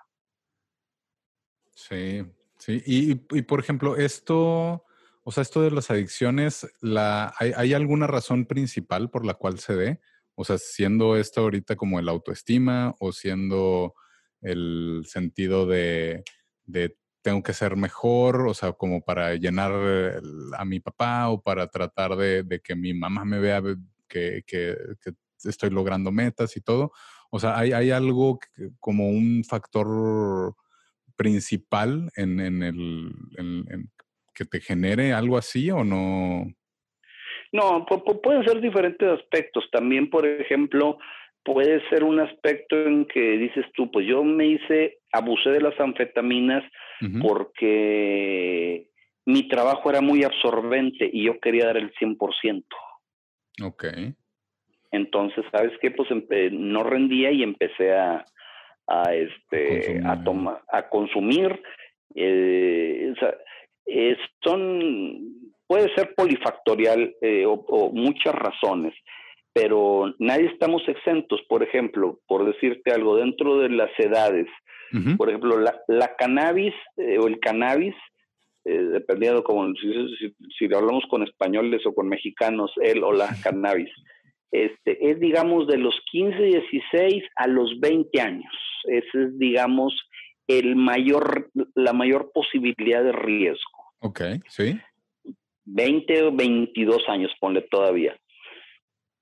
Sí, 1.74 2.24
sí. 2.57 2.82
Y, 2.86 3.15
por 3.43 3.59
ejemplo, 3.59 3.95
esto, 3.95 4.86
o 5.24 5.32
sea, 5.32 5.41
esto 5.41 5.61
de 5.61 5.72
las 5.72 5.89
adicciones, 5.91 6.70
la, 6.82 7.34
¿hay, 7.39 7.74
alguna 7.74 8.07
razón 8.07 8.45
principal 8.45 9.09
por 9.09 9.26
la 9.26 9.34
cual 9.34 9.59
se 9.59 9.76
dé? 9.76 9.99
O 10.36 10.43
sea, 10.43 10.57
siendo 10.57 11.17
esto 11.17 11.41
ahorita 11.41 11.76
como 11.76 11.99
el 11.99 12.09
autoestima 12.09 12.95
o 12.99 13.11
siendo 13.11 13.93
el 14.41 15.03
sentido 15.05 15.65
de, 15.67 16.24
de 16.65 16.97
tengo 17.22 17.43
que 17.43 17.53
ser 17.53 17.76
mejor, 17.76 18.47
o 18.47 18.53
sea, 18.53 18.74
como 18.74 19.01
para 19.01 19.36
llenar 19.36 19.72
a 20.57 20.65
mi 20.65 20.80
papá 20.80 21.30
o 21.30 21.41
para 21.41 21.67
tratar 21.67 22.15
de, 22.15 22.61
que 22.63 22.76
mi 22.76 22.93
mamá 22.93 23.26
me 23.26 23.39
vea 23.39 23.61
que, 24.07 24.43
estoy 25.43 25.70
logrando 25.70 26.11
metas 26.11 26.55
y 26.57 26.61
todo. 26.61 26.91
O 27.32 27.39
sea, 27.39 27.57
¿hay, 27.57 27.91
algo 27.91 28.39
como 28.80 29.09
un 29.09 29.43
factor 29.43 30.55
principal 31.15 32.09
en, 32.15 32.39
el 32.39 33.13
que 34.34 34.45
te 34.45 34.61
genere 34.61 35.13
algo 35.13 35.38
así 35.38 35.70
o 35.70 35.84
no? 35.84 36.45
No, 37.51 37.86
pueden 37.86 38.43
ser 38.43 38.61
diferentes 38.61 39.07
aspectos. 39.07 39.67
También, 39.72 40.09
por 40.09 40.26
ejemplo, 40.26 40.97
puede 41.53 41.81
ser 41.89 42.03
un 42.03 42.19
aspecto 42.19 42.75
en 42.75 43.05
que 43.05 43.37
dices 43.37 43.65
tú, 43.73 43.89
pues 43.89 44.05
yo 44.05 44.23
me 44.23 44.45
hice, 44.45 44.99
abusé 45.11 45.49
de 45.49 45.61
las 45.61 45.79
anfetaminas 45.79 46.63
porque 47.21 48.89
mi 49.25 49.47
trabajo 49.47 49.89
era 49.89 50.01
muy 50.01 50.23
absorbente 50.23 51.09
y 51.11 51.25
yo 51.25 51.39
quería 51.39 51.65
dar 51.65 51.77
el 51.77 51.91
100%. 51.93 52.63
Ok. 53.63 53.85
Entonces, 54.91 55.43
¿sabes 55.51 55.71
qué? 55.81 55.91
Pues 55.91 56.09
no 56.51 56.83
rendía 56.83 57.31
y 57.31 57.41
empecé 57.41 57.93
a, 57.93 58.25
a 58.87 59.13
este, 59.15 60.01
a, 60.05 60.21
a 60.71 60.89
consumir. 60.89 61.59
Eh, 62.13 63.13
son, 64.43 65.33
puede 65.65 65.93
ser 65.95 66.13
polifactorial 66.15 67.15
eh, 67.21 67.45
o 67.47 67.91
muchas 67.91 68.35
razones 68.35 68.93
pero 69.60 70.16
nadie 70.20 70.45
estamos 70.45 70.82
exentos, 70.88 71.41
por 71.49 71.64
ejemplo, 71.64 72.20
por 72.28 72.45
decirte 72.45 72.93
algo, 72.93 73.18
dentro 73.18 73.60
de 73.60 73.68
las 73.68 73.89
edades, 73.97 74.47
por 75.18 75.28
ejemplo, 75.28 75.60
la, 75.60 76.16
cannabis 76.18 76.74
eh, 76.95 77.18
o 77.20 77.28
el 77.28 77.39
cannabis, 77.39 77.93
eh, 78.64 78.78
dependiendo 78.78 79.43
como 79.43 79.72
si, 79.76 80.34
si, 80.57 80.74
hablamos 80.74 81.03
con 81.10 81.24
españoles 81.24 81.86
o 81.86 81.93
con 81.93 82.07
mexicanos, 82.07 82.72
él 82.82 83.03
o 83.03 83.12
la 83.12 83.36
cannabis, 83.43 83.89
este, 84.51 85.12
es 85.12 85.20
digamos 85.20 85.68
de 85.68 85.78
los 85.78 85.95
15, 86.10 86.41
16 86.41 87.24
a 87.36 87.47
los 87.47 87.80
20 87.82 88.22
años. 88.22 88.53
Ese 88.86 89.24
es 89.26 89.38
digamos 89.38 89.93
el 90.47 90.78
mayor, 90.78 91.51
la 91.76 91.91
mayor 91.91 92.32
posibilidad 92.34 93.03
de 93.03 93.12
riesgo. 93.12 93.84
Ok, 93.99 94.22
sí. 94.47 94.80
20 95.66 96.24
o 96.24 96.32
22 96.32 97.10
años, 97.10 97.32
ponle 97.41 97.62
todavía 97.64 98.18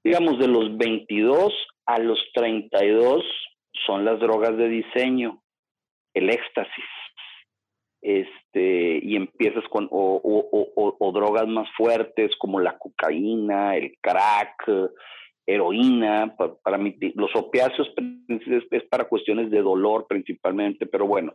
digamos, 0.03 0.39
de 0.39 0.47
los 0.47 0.77
22 0.77 1.53
a 1.85 1.99
los 1.99 2.19
32 2.33 3.23
son 3.85 4.05
las 4.05 4.19
drogas 4.19 4.57
de 4.57 4.67
diseño, 4.67 5.41
el 6.13 6.29
éxtasis. 6.29 6.85
Este, 8.01 8.99
y 9.01 9.15
empiezas 9.15 9.63
con 9.69 9.87
o, 9.91 11.11
drogas 11.13 11.47
más 11.47 11.67
fuertes 11.75 12.35
como 12.37 12.59
la 12.59 12.77
cocaína, 12.77 13.75
el 13.75 13.97
crack, 13.99 14.69
heroína, 15.45 16.35
para, 16.63 16.77
los 17.15 17.35
opiáceos 17.35 17.89
es, 18.71 18.83
para 18.89 19.05
cuestiones 19.05 19.49
de 19.49 19.61
dolor 19.61 20.05
principalmente, 20.07 20.85
pero 20.85 21.07
bueno, 21.07 21.33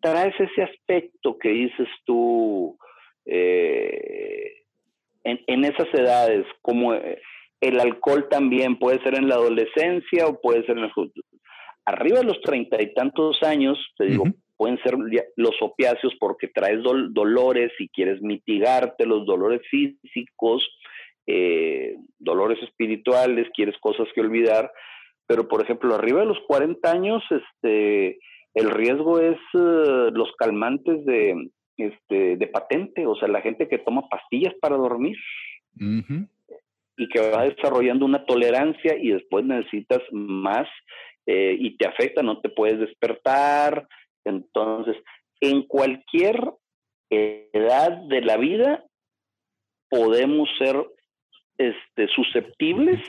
traes 0.00 0.34
ese 0.38 0.62
aspecto 0.62 1.38
que 1.38 1.48
dices 1.48 1.88
tú 2.04 2.76
eh, 3.24 4.64
en, 5.24 5.40
en, 5.46 5.64
esas 5.64 5.88
edades, 5.94 6.44
como 6.60 6.92
eh, 6.94 7.22
el 7.62 7.78
alcohol 7.78 8.26
también 8.28 8.76
puede 8.76 9.00
ser 9.02 9.16
en 9.16 9.28
la 9.28 9.36
adolescencia 9.36 10.26
o 10.26 10.40
puede 10.40 10.66
ser 10.66 10.76
en 10.76 10.82
la 10.82 10.92
Arriba 11.84 12.18
de 12.18 12.24
los 12.24 12.40
treinta 12.42 12.82
y 12.82 12.92
tantos 12.92 13.40
años, 13.42 13.78
te 13.96 14.06
digo, 14.06 14.24
pueden 14.56 14.78
ser 14.82 14.96
los 15.36 15.54
opiáceos 15.60 16.12
porque 16.18 16.48
traes 16.48 16.82
dolores 16.82 17.70
y 17.78 17.88
quieres 17.88 18.20
mitigarte 18.20 19.06
los 19.06 19.24
dolores 19.26 19.60
físicos, 19.70 20.68
eh, 21.26 21.96
dolores 22.18 22.60
espirituales, 22.64 23.48
quieres 23.54 23.76
cosas 23.80 24.08
que 24.12 24.20
olvidar. 24.20 24.70
Pero, 25.28 25.46
por 25.46 25.62
ejemplo, 25.62 25.94
arriba 25.94 26.20
de 26.20 26.26
los 26.26 26.38
40 26.48 26.90
años, 26.90 27.22
este, 27.30 28.18
el 28.54 28.70
riesgo 28.70 29.20
es 29.20 29.38
eh, 29.54 30.10
los 30.12 30.32
calmantes 30.36 31.04
de, 31.04 31.48
este, 31.76 32.36
de 32.36 32.46
patente, 32.48 33.06
o 33.06 33.14
sea, 33.14 33.28
la 33.28 33.40
gente 33.40 33.68
que 33.68 33.78
toma 33.78 34.08
pastillas 34.08 34.54
para 34.60 34.76
dormir 34.76 35.16
y 36.96 37.08
que 37.08 37.30
va 37.30 37.44
desarrollando 37.44 38.04
una 38.04 38.24
tolerancia 38.24 38.96
y 38.96 39.10
después 39.10 39.44
necesitas 39.44 40.00
más 40.10 40.68
eh, 41.26 41.56
y 41.58 41.76
te 41.76 41.86
afecta, 41.86 42.22
no 42.22 42.40
te 42.40 42.48
puedes 42.48 42.78
despertar. 42.78 43.86
Entonces, 44.24 44.96
en 45.40 45.62
cualquier 45.62 46.38
edad 47.10 47.92
de 48.08 48.22
la 48.22 48.36
vida 48.36 48.84
podemos 49.88 50.48
ser 50.58 50.76
este, 51.58 52.08
susceptibles 52.08 53.00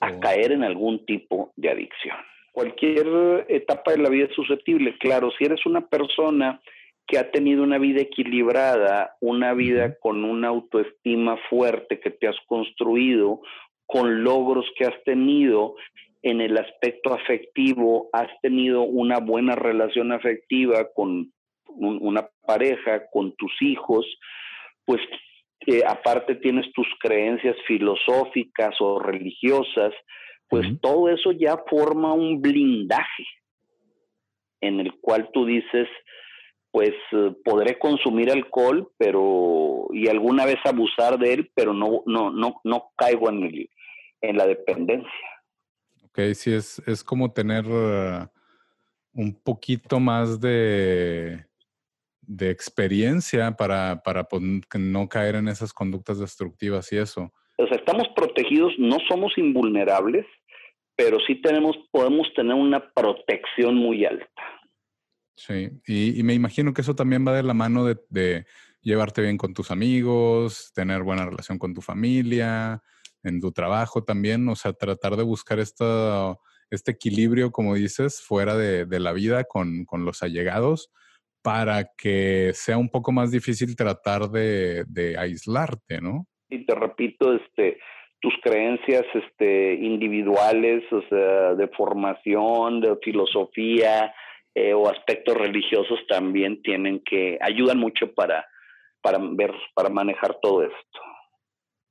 a 0.00 0.20
caer 0.20 0.52
en 0.52 0.62
algún 0.62 1.04
tipo 1.06 1.52
de 1.56 1.70
adicción. 1.70 2.16
Cualquier 2.52 3.46
etapa 3.48 3.92
de 3.92 3.98
la 3.98 4.10
vida 4.10 4.26
es 4.26 4.34
susceptible. 4.34 4.96
Claro, 4.98 5.30
si 5.38 5.44
eres 5.44 5.64
una 5.64 5.86
persona 5.86 6.60
que 7.08 7.18
ha 7.18 7.30
tenido 7.30 7.62
una 7.62 7.78
vida 7.78 8.02
equilibrada, 8.02 9.16
una 9.20 9.54
vida 9.54 9.96
con 9.98 10.24
una 10.24 10.48
autoestima 10.48 11.38
fuerte 11.48 11.98
que 12.00 12.10
te 12.10 12.28
has 12.28 12.36
construido, 12.46 13.40
con 13.86 14.22
logros 14.22 14.66
que 14.76 14.84
has 14.84 15.02
tenido 15.04 15.74
en 16.22 16.42
el 16.42 16.58
aspecto 16.58 17.14
afectivo, 17.14 18.10
has 18.12 18.28
tenido 18.42 18.82
una 18.82 19.18
buena 19.20 19.54
relación 19.54 20.12
afectiva 20.12 20.88
con 20.94 21.32
una 21.66 22.28
pareja, 22.46 23.08
con 23.10 23.34
tus 23.36 23.52
hijos, 23.62 24.04
pues 24.84 25.00
aparte 25.86 26.34
tienes 26.34 26.70
tus 26.72 26.86
creencias 27.00 27.56
filosóficas 27.66 28.74
o 28.80 28.98
religiosas, 28.98 29.94
pues 30.48 30.66
todo 30.80 31.08
eso 31.08 31.32
ya 31.32 31.56
forma 31.68 32.12
un 32.12 32.42
blindaje 32.42 33.26
en 34.60 34.80
el 34.80 34.92
cual 35.00 35.30
tú 35.32 35.46
dices, 35.46 35.88
pues 36.70 36.94
eh, 37.12 37.34
podré 37.44 37.78
consumir 37.78 38.30
alcohol, 38.30 38.90
pero 38.98 39.88
y 39.92 40.08
alguna 40.08 40.44
vez 40.44 40.58
abusar 40.64 41.18
de 41.18 41.34
él, 41.34 41.50
pero 41.54 41.72
no 41.72 42.02
no 42.06 42.30
no 42.30 42.60
no 42.64 42.90
caigo 42.96 43.30
en 43.30 43.42
el, 43.44 43.70
en 44.20 44.36
la 44.36 44.46
dependencia. 44.46 45.10
Ok, 46.04 46.20
sí 46.34 46.52
es 46.52 46.80
es 46.86 47.02
como 47.02 47.32
tener 47.32 47.66
uh, 47.66 48.26
un 49.14 49.34
poquito 49.34 49.98
más 50.00 50.40
de 50.40 51.48
de 52.28 52.50
experiencia 52.50 53.56
para, 53.56 54.02
para 54.02 54.24
pues, 54.24 54.42
no 54.42 55.08
caer 55.08 55.36
en 55.36 55.48
esas 55.48 55.72
conductas 55.72 56.20
destructivas 56.20 56.92
y 56.92 56.98
eso. 56.98 57.32
O 57.56 57.66
sea, 57.66 57.76
estamos 57.78 58.06
protegidos, 58.14 58.74
no 58.78 58.98
somos 59.08 59.32
invulnerables, 59.38 60.26
pero 60.94 61.18
sí 61.26 61.36
tenemos, 61.36 61.76
podemos 61.90 62.32
tener 62.34 62.54
una 62.54 62.92
protección 62.92 63.76
muy 63.76 64.04
alta. 64.04 64.28
Sí, 65.38 65.70
y, 65.86 66.20
me 66.24 66.34
imagino 66.34 66.74
que 66.74 66.80
eso 66.80 66.96
también 66.96 67.24
va 67.24 67.32
de 67.32 67.44
la 67.44 67.54
mano 67.54 67.84
de, 67.84 68.44
llevarte 68.82 69.22
bien 69.22 69.38
con 69.38 69.54
tus 69.54 69.70
amigos, 69.70 70.72
tener 70.74 71.04
buena 71.04 71.26
relación 71.26 71.58
con 71.58 71.74
tu 71.74 71.80
familia, 71.80 72.82
en 73.22 73.40
tu 73.40 73.52
trabajo 73.52 74.02
también, 74.02 74.48
o 74.48 74.56
sea, 74.56 74.72
tratar 74.72 75.14
de 75.14 75.22
buscar 75.22 75.60
esta, 75.60 76.36
este 76.70 76.90
equilibrio, 76.90 77.52
como 77.52 77.74
dices, 77.74 78.20
fuera 78.20 78.56
de, 78.56 78.86
la 78.98 79.12
vida 79.12 79.44
con, 79.44 79.84
con, 79.84 80.04
los 80.04 80.24
allegados 80.24 80.90
para 81.40 81.92
que 81.96 82.50
sea 82.54 82.76
un 82.76 82.88
poco 82.88 83.12
más 83.12 83.30
difícil 83.30 83.76
tratar 83.76 84.30
de, 84.30 84.84
de 84.88 85.16
aislarte, 85.18 86.00
¿no? 86.00 86.26
Y 86.50 86.66
te 86.66 86.74
repito, 86.74 87.32
este, 87.32 87.78
tus 88.20 88.34
creencias 88.42 89.04
este, 89.14 89.74
individuales, 89.74 90.82
o 90.90 91.02
sea, 91.08 91.54
de 91.54 91.68
formación, 91.68 92.80
de 92.80 92.96
filosofía 93.04 94.12
eh, 94.58 94.74
o 94.74 94.88
aspectos 94.88 95.36
religiosos 95.36 95.98
también 96.08 96.62
tienen 96.62 97.00
que, 97.04 97.38
ayudan 97.40 97.78
mucho 97.78 98.12
para, 98.14 98.46
para 99.00 99.18
ver, 99.18 99.52
para 99.74 99.88
manejar 99.88 100.38
todo 100.40 100.62
esto. 100.62 101.00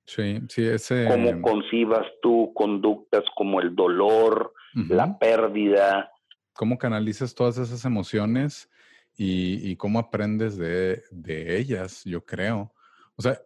Sí, 0.05 0.39
sí, 0.49 0.65
ese... 0.65 1.07
Cómo 1.07 1.41
concibas 1.41 2.05
tú 2.21 2.53
conductas 2.53 3.23
como 3.35 3.59
el 3.61 3.75
dolor, 3.75 4.53
la 4.73 5.17
pérdida. 5.17 6.11
Cómo 6.53 6.77
canalizas 6.77 7.35
todas 7.35 7.57
esas 7.57 7.83
emociones 7.83 8.69
y, 9.15 9.69
y 9.69 9.75
cómo 9.75 9.99
aprendes 9.99 10.57
de, 10.57 11.01
de 11.11 11.57
ellas, 11.57 12.03
yo 12.05 12.25
creo. 12.25 12.73
O 13.17 13.21
sea, 13.21 13.39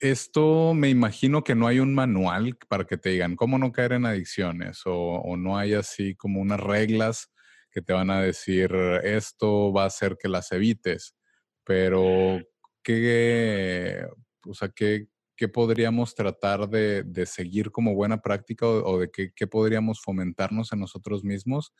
esto 0.00 0.74
me 0.74 0.90
imagino 0.90 1.42
que 1.42 1.54
no 1.54 1.66
hay 1.66 1.80
un 1.80 1.94
manual 1.94 2.56
para 2.68 2.84
que 2.84 2.96
te 2.96 3.10
digan 3.10 3.36
cómo 3.36 3.58
no 3.58 3.72
caer 3.72 3.92
en 3.92 4.06
adicciones 4.06 4.82
o, 4.84 5.36
no 5.36 5.56
hay 5.56 5.74
así 5.74 6.14
como 6.14 6.40
unas 6.40 6.60
reglas 6.60 7.32
que 7.76 7.82
te 7.82 7.92
van 7.92 8.08
a 8.08 8.22
decir 8.22 8.74
esto 9.02 9.70
va 9.70 9.82
a 9.82 9.88
hacer 9.88 10.16
que 10.16 10.30
las 10.30 10.50
evites, 10.50 11.14
pero 11.62 12.40
¿qué, 12.82 14.02
o 14.46 14.54
sea, 14.54 14.70
qué, 14.70 15.08
podríamos 15.52 16.14
tratar 16.14 16.70
de, 16.70 17.26
seguir 17.26 17.70
como 17.70 17.94
buena 17.94 18.22
práctica 18.22 18.66
o, 18.66 18.98
de 18.98 19.10
qué, 19.10 19.46
podríamos 19.46 20.00
fomentarnos 20.00 20.72
en 20.72 20.80
nosotros 20.80 21.22
mismos 21.22 21.74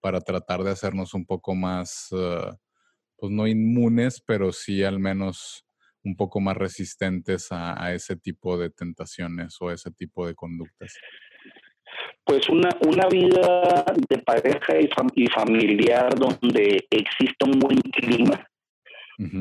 para 0.00 0.22
tratar 0.22 0.62
de 0.62 0.70
hacernos 0.70 1.12
un 1.12 1.26
poco 1.26 1.54
más, 1.54 2.06
ah, 2.12 2.56
pues 3.16 3.30
no 3.30 3.46
inmunes, 3.46 4.22
pero 4.26 4.52
sí 4.52 4.82
al 4.82 5.00
menos 5.00 5.66
un 6.02 6.16
poco 6.16 6.40
más 6.40 6.56
resistentes 6.56 7.48
a, 7.50 7.92
ese 7.92 8.16
tipo 8.16 8.56
de 8.56 8.70
tentaciones 8.70 9.58
o 9.60 9.70
ese 9.70 9.90
tipo 9.90 10.26
de 10.26 10.34
conductas? 10.34 10.94
Pues 12.24 12.48
una, 12.48 12.68
una 12.86 13.08
vida 13.08 13.84
de 14.08 14.18
pareja 14.18 14.74
y, 15.14 15.26
familiar 15.28 16.14
donde 16.14 16.86
exista 16.88 17.46
un 17.46 17.58
buen 17.58 17.80
clima, 17.80 18.48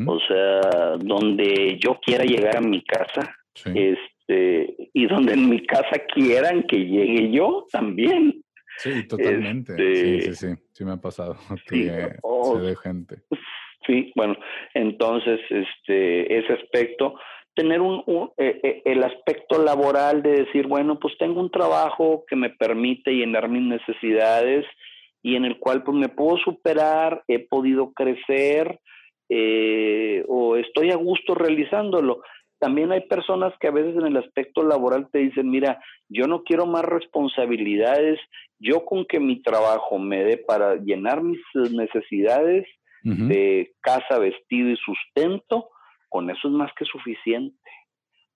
o 0.07 0.19
sea, 0.27 0.97
donde 0.97 1.77
yo 1.79 1.99
quiera 2.03 2.23
llegar 2.23 2.57
a 2.57 2.61
mi 2.61 2.83
casa, 2.83 3.35
este, 3.65 4.75
y 4.93 5.05
donde 5.07 5.33
en 5.33 5.49
mi 5.49 5.65
casa 5.65 5.99
quieran 6.13 6.63
que 6.63 6.77
llegue 6.77 7.31
yo 7.31 7.65
también. 7.71 8.41
Sí, 8.77 9.07
totalmente. 9.07 9.75
sí, 9.75 10.15
este 10.15 10.33
sí, 10.33 10.47
sí, 10.47 10.63
sí 10.71 10.85
me 10.85 10.93
ha 10.93 10.97
pasado 10.97 11.35
que 11.69 12.17
se 12.17 12.59
de 12.59 12.75
gente. 12.77 13.21
Sí, 13.85 14.11
bueno, 14.15 14.35
entonces 14.73 15.39
este, 15.49 16.37
ese 16.37 16.53
aspecto, 16.53 17.15
tener 17.55 17.81
un, 17.81 18.03
eh, 18.37 18.59
eh, 18.63 18.81
el 18.85 19.03
aspecto 19.03 19.61
laboral 19.61 20.23
de 20.23 20.43
decir, 20.43 20.67
bueno, 20.67 20.99
pues 20.99 21.17
tengo 21.17 21.39
un 21.39 21.51
trabajo 21.51 22.23
que 22.27 22.35
me 22.35 22.49
permite 22.49 23.11
llenar 23.11 23.49
mis 23.49 23.63
necesidades 23.63 24.65
y 25.21 25.35
en 25.35 25.45
el 25.45 25.59
cual 25.59 25.83
pues 25.83 25.97
me 25.97 26.09
puedo 26.09 26.37
superar, 26.37 27.23
he 27.27 27.39
podido 27.39 27.91
crecer 27.93 28.79
eh, 29.29 30.23
o 30.27 30.55
estoy 30.55 30.91
a 30.91 30.95
gusto 30.95 31.35
realizándolo. 31.35 32.21
También 32.59 32.91
hay 32.91 33.01
personas 33.07 33.53
que 33.59 33.67
a 33.67 33.71
veces 33.71 33.95
en 33.95 34.05
el 34.05 34.17
aspecto 34.17 34.63
laboral 34.63 35.09
te 35.11 35.19
dicen, 35.19 35.49
mira, 35.49 35.81
yo 36.09 36.27
no 36.27 36.43
quiero 36.43 36.67
más 36.67 36.83
responsabilidades, 36.83 38.19
yo 38.59 38.85
con 38.85 39.05
que 39.05 39.19
mi 39.19 39.41
trabajo 39.41 39.97
me 39.97 40.23
dé 40.23 40.37
para 40.37 40.75
llenar 40.75 41.23
mis 41.23 41.39
necesidades, 41.71 42.67
de 43.03 43.73
casa, 43.81 44.19
vestido 44.19 44.69
y 44.69 44.77
sustento, 44.77 45.69
con 46.11 46.29
eso 46.29 46.49
es 46.49 46.53
más 46.53 46.71
que 46.77 46.83
suficiente. 46.83 47.57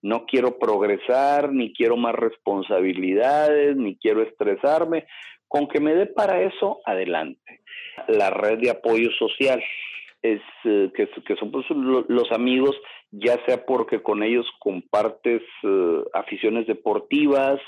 No 0.00 0.24
quiero 0.24 0.58
progresar, 0.58 1.52
ni 1.52 1.74
quiero 1.74 1.98
más 1.98 2.14
responsabilidades, 2.14 3.76
ni 3.76 3.96
quiero 3.98 4.22
estresarme. 4.22 5.06
Con 5.46 5.68
que 5.68 5.78
me 5.78 5.94
dé 5.94 6.06
para 6.06 6.40
eso, 6.40 6.80
adelante. 6.86 7.60
La 8.08 8.30
red 8.30 8.58
de 8.60 8.70
apoyo 8.70 9.10
social 9.18 9.62
es 10.22 10.40
eh, 10.64 10.90
que, 10.94 11.36
son 11.36 11.50
pues, 11.50 11.66
los 11.68 12.32
amigos, 12.32 12.74
ya 13.10 13.38
sea 13.44 13.66
porque 13.66 14.02
con 14.02 14.22
ellos 14.22 14.46
compartes 14.58 15.42
eh, 15.62 16.04
aficiones 16.14 16.66
deportivas 16.66 17.60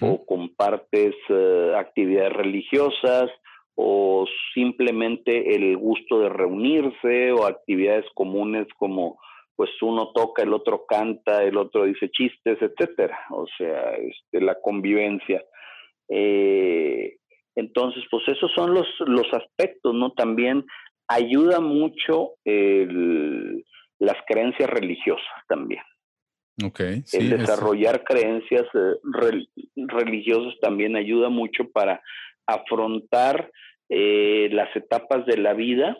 o 0.00 0.24
compartes 0.24 1.14
eh, 1.28 1.72
actividades 1.76 2.32
religiosas 2.32 3.30
o 3.74 4.26
simplemente 4.54 5.54
el 5.54 5.76
gusto 5.76 6.20
de 6.20 6.30
reunirse 6.30 7.32
o 7.32 7.46
actividades 7.46 8.06
comunes 8.14 8.66
como 8.78 9.18
pues 9.56 9.70
uno 9.82 10.12
toca, 10.12 10.42
el 10.42 10.52
otro 10.52 10.84
canta, 10.86 11.42
el 11.42 11.56
otro 11.56 11.84
dice 11.84 12.10
chistes, 12.10 12.58
etcétera, 12.60 13.18
o 13.30 13.46
sea, 13.56 13.94
este, 13.94 14.40
la 14.40 14.56
convivencia. 14.60 15.42
Eh, 16.08 17.16
entonces, 17.56 18.02
pues 18.10 18.26
esos 18.28 18.50
son 18.52 18.74
los, 18.74 18.86
los 19.06 19.26
aspectos, 19.32 19.94
¿no? 19.94 20.12
También 20.12 20.64
ayuda 21.08 21.60
mucho 21.60 22.32
las 22.44 24.16
creencias 24.26 24.68
religiosas 24.68 25.46
también. 25.48 25.82
Okay, 26.64 27.02
sí, 27.04 27.18
el 27.18 27.30
desarrollar 27.30 28.04
creencias 28.04 28.64
eh, 28.74 29.40
religiosas 29.74 30.54
también 30.60 30.94
ayuda 30.94 31.28
mucho 31.28 31.68
para 31.72 32.00
afrontar 32.46 33.50
eh, 33.88 34.48
las 34.52 34.74
etapas 34.76 35.26
de 35.26 35.36
la 35.36 35.52
vida 35.54 35.96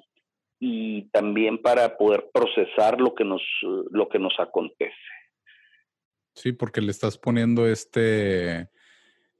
y 0.59 1.09
también 1.11 1.61
para 1.61 1.97
poder 1.97 2.31
procesar 2.33 3.01
lo 3.01 3.15
que 3.15 3.25
nos, 3.25 3.43
lo 3.91 4.09
que 4.09 4.19
nos 4.19 4.35
acontece. 4.39 4.95
Sí, 6.35 6.53
porque 6.53 6.81
le 6.81 6.91
estás 6.91 7.17
poniendo 7.19 7.69
este, 7.69 8.69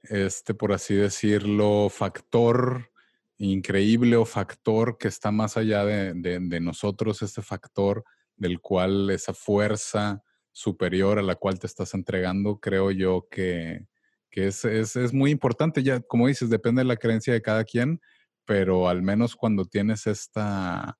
este, 0.03 0.53
por 0.53 0.71
así 0.71 0.95
decirlo, 0.95 1.89
factor 1.89 2.91
increíble 3.37 4.15
o 4.15 4.25
factor 4.25 4.97
que 4.97 5.09
está 5.09 5.31
más 5.31 5.57
allá 5.57 5.83
de, 5.83 6.13
de, 6.13 6.59
nosotros, 6.61 7.21
este 7.21 7.41
factor 7.41 8.03
del 8.37 8.61
cual 8.61 9.09
esa 9.09 9.33
fuerza 9.33 10.23
superior 10.51 11.19
a 11.19 11.21
la 11.21 11.35
cual 11.35 11.59
te 11.59 11.67
estás 11.67 11.93
entregando, 11.93 12.59
creo 12.61 12.91
yo 12.91 13.27
que, 13.29 13.87
que 14.29 14.47
es, 14.47 14.63
es, 14.63 14.95
es, 14.95 15.13
muy 15.13 15.31
importante. 15.31 15.83
Ya, 15.83 15.99
como 15.99 16.27
dices, 16.27 16.49
depende 16.49 16.79
de 16.79 16.87
la 16.87 16.95
creencia 16.95 17.33
de 17.33 17.41
cada 17.41 17.65
quien, 17.65 17.99
pero 18.45 18.87
al 18.87 19.01
menos 19.01 19.35
cuando 19.35 19.65
tienes 19.65 20.07
esta, 20.07 20.97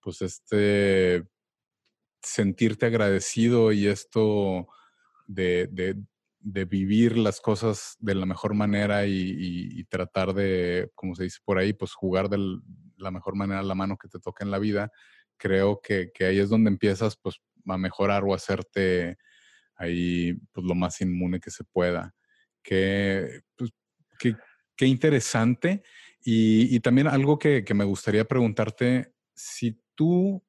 pues 0.00 0.22
este, 0.22 1.24
sentirte 2.22 2.86
agradecido 2.86 3.72
y 3.72 3.86
esto 3.86 4.68
de, 5.26 5.68
de, 5.70 6.64
vivir 6.64 7.18
las 7.18 7.40
cosas 7.40 7.96
de 7.98 8.14
la 8.14 8.26
mejor 8.26 8.54
manera 8.54 9.06
y, 9.06 9.84
tratar 9.84 10.32
de, 10.34 10.90
como 10.94 11.14
se 11.14 11.24
dice 11.24 11.38
por 11.44 11.58
ahí, 11.58 11.72
pues 11.72 11.92
jugar 11.92 12.28
de 12.28 12.38
la 12.96 13.10
mejor 13.10 13.34
manera 13.36 13.62
la 13.62 13.74
mano 13.74 13.96
que 13.96 14.08
te 14.08 14.18
toca 14.18 14.44
en 14.44 14.50
la 14.50 14.58
vida, 14.58 14.90
creo 15.36 15.80
que, 15.82 16.10
que 16.12 16.24
ahí 16.24 16.38
es 16.38 16.48
donde 16.48 16.70
empiezas 16.70 17.16
pues 17.16 17.40
a 17.66 17.76
mejorar 17.76 18.24
o 18.24 18.32
a 18.32 18.36
hacerte 18.36 19.18
ahí 19.76 20.34
pues 20.52 20.66
lo 20.66 20.74
más 20.74 21.00
inmune 21.00 21.40
que 21.40 21.50
se 21.50 21.64
pueda. 21.64 22.14
Pues, 22.68 23.70
qué, 24.18 24.36
qué, 24.76 24.86
interesante. 24.86 25.82
Y, 26.20 26.78
también 26.80 27.08
algo 27.08 27.38
que, 27.38 27.64
me 27.74 27.84
gustaría 27.84 28.26
preguntarte, 28.26 29.14
si 29.34 29.80
tú 29.98 30.44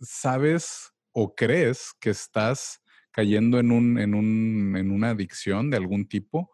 sabes 0.00 0.92
o 1.12 1.32
crees 1.36 1.92
que 2.00 2.10
estás 2.10 2.82
cayendo 3.12 3.60
en, 3.60 3.70
un, 3.70 3.96
en, 3.96 4.12
un, 4.12 4.74
en 4.76 4.90
una 4.90 5.10
adicción 5.10 5.70
de 5.70 5.76
algún 5.76 6.08
tipo, 6.08 6.50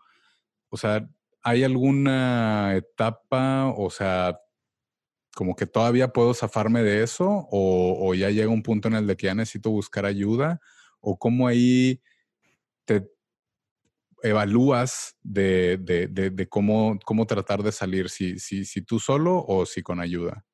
o 0.69 0.77
sea, 0.77 1.09
¿hay 1.43 1.65
alguna 1.65 2.77
etapa, 2.77 3.73
o 3.75 3.89
sea, 3.89 4.39
como 5.35 5.57
que 5.57 5.65
todavía 5.65 6.13
puedo 6.13 6.35
zafarme 6.35 6.83
de 6.83 7.03
eso 7.03 7.49
o, 7.51 8.15
ya 8.15 8.29
llega 8.29 8.51
un 8.51 8.63
punto 8.63 8.89
en 8.89 8.95
el 8.95 9.07
de 9.07 9.17
que 9.17 9.27
ya 9.29 9.35
necesito 9.35 9.71
buscar 9.71 10.05
ayuda 10.05 10.61
o 11.01 11.19
cómo 11.19 11.49
ahí 11.49 12.03
te, 12.85 13.11
evalúas 14.23 15.17
de, 15.23 15.79
de, 15.79 16.09
de, 16.09 16.49
cómo, 16.51 16.99
cómo 17.07 17.27
tratar 17.27 17.63
de 17.63 17.73
salir, 17.73 18.11
si, 18.11 18.39
si, 18.39 18.67
si 18.67 18.83
tú 18.83 19.01
solo 19.01 19.43
o 19.47 19.65
si 19.65 19.83
con 19.83 19.99
ayuda? 19.99 20.45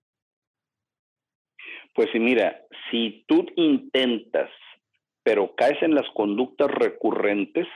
Pues 1.95 2.09
sí, 2.13 2.19
mira, 2.19 2.63
si 2.91 3.25
tú 3.27 3.47
intentas, 3.57 4.51
pero 5.23 5.55
caes 5.55 5.83
en 5.83 5.95
las 5.95 6.09
conductas 6.11 6.71
recurrentes 6.71 7.67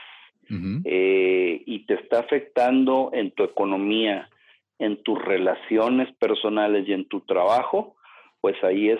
eh, 0.83 1.63
y 1.65 1.85
te 1.87 1.95
está 1.95 2.19
afectando 2.19 3.09
en 3.13 3.31
tu 3.31 3.43
economía, 3.43 4.29
en 4.77 5.01
tus 5.03 5.19
relaciones 5.23 6.13
personales 6.17 6.87
y 6.87 6.93
en 6.93 7.07
tu 7.07 7.21
trabajo, 7.21 7.95
pues 8.41 8.55
ahí 8.63 8.89
es 8.89 8.99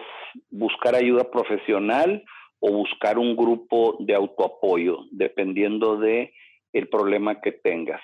buscar 0.50 0.96
ayuda 0.96 1.30
profesional 1.30 2.24
o 2.60 2.72
buscar 2.72 3.20
un 3.20 3.36
grupo 3.36 3.98
de 4.00 4.16
autoapoyo, 4.16 5.06
dependiendo 5.12 5.98
de 5.98 6.34
el 6.74 6.88
problema 6.88 7.42
que 7.42 7.52
tengas. 7.52 8.02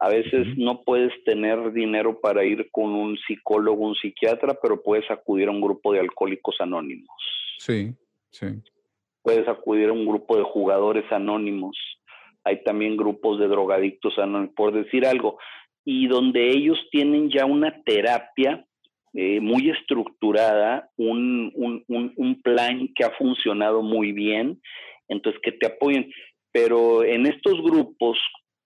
A 0.00 0.08
veces 0.08 0.56
no 0.56 0.82
puedes 0.82 1.12
tener 1.24 1.72
dinero 1.72 2.20
para 2.20 2.42
ir 2.42 2.70
con 2.70 2.86
un 2.86 3.18
psicólogo, 3.18 3.86
un 3.86 3.94
psiquiatra, 3.94 4.58
pero 4.60 4.82
puedes 4.82 5.08
acudir 5.10 5.48
a 5.48 5.50
un 5.50 5.60
grupo 5.60 5.92
de 5.92 6.00
alcohólicos 6.00 6.56
anónimos. 6.58 7.14
Sí, 7.58 7.92
sí. 8.30 8.46
Puedes 9.22 9.46
acudir 9.46 9.90
a 9.90 9.92
un 9.92 10.06
grupo 10.06 10.38
de 10.38 10.42
jugadores 10.42 11.04
anónimos. 11.12 11.76
Hay 12.44 12.64
también 12.64 12.96
grupos 12.96 13.38
de 13.38 13.48
drogadictos 13.48 14.18
anónimos, 14.18 14.54
por 14.56 14.72
decir 14.72 15.04
algo. 15.04 15.38
Y 15.84 16.08
donde 16.08 16.48
ellos 16.48 16.78
tienen 16.90 17.30
ya 17.30 17.44
una 17.44 17.82
terapia 17.82 18.64
eh, 19.12 19.40
muy 19.40 19.68
estructurada, 19.68 20.88
un, 20.96 21.52
un, 21.54 21.84
un, 21.88 22.14
un 22.16 22.40
plan 22.40 22.88
que 22.94 23.04
ha 23.04 23.10
funcionado 23.10 23.82
muy 23.82 24.12
bien, 24.12 24.62
entonces 25.08 25.42
que 25.42 25.52
te 25.52 25.66
apoyen. 25.66 26.10
Pero 26.52 27.04
en 27.04 27.26
estos 27.26 27.60
grupos, 27.62 28.18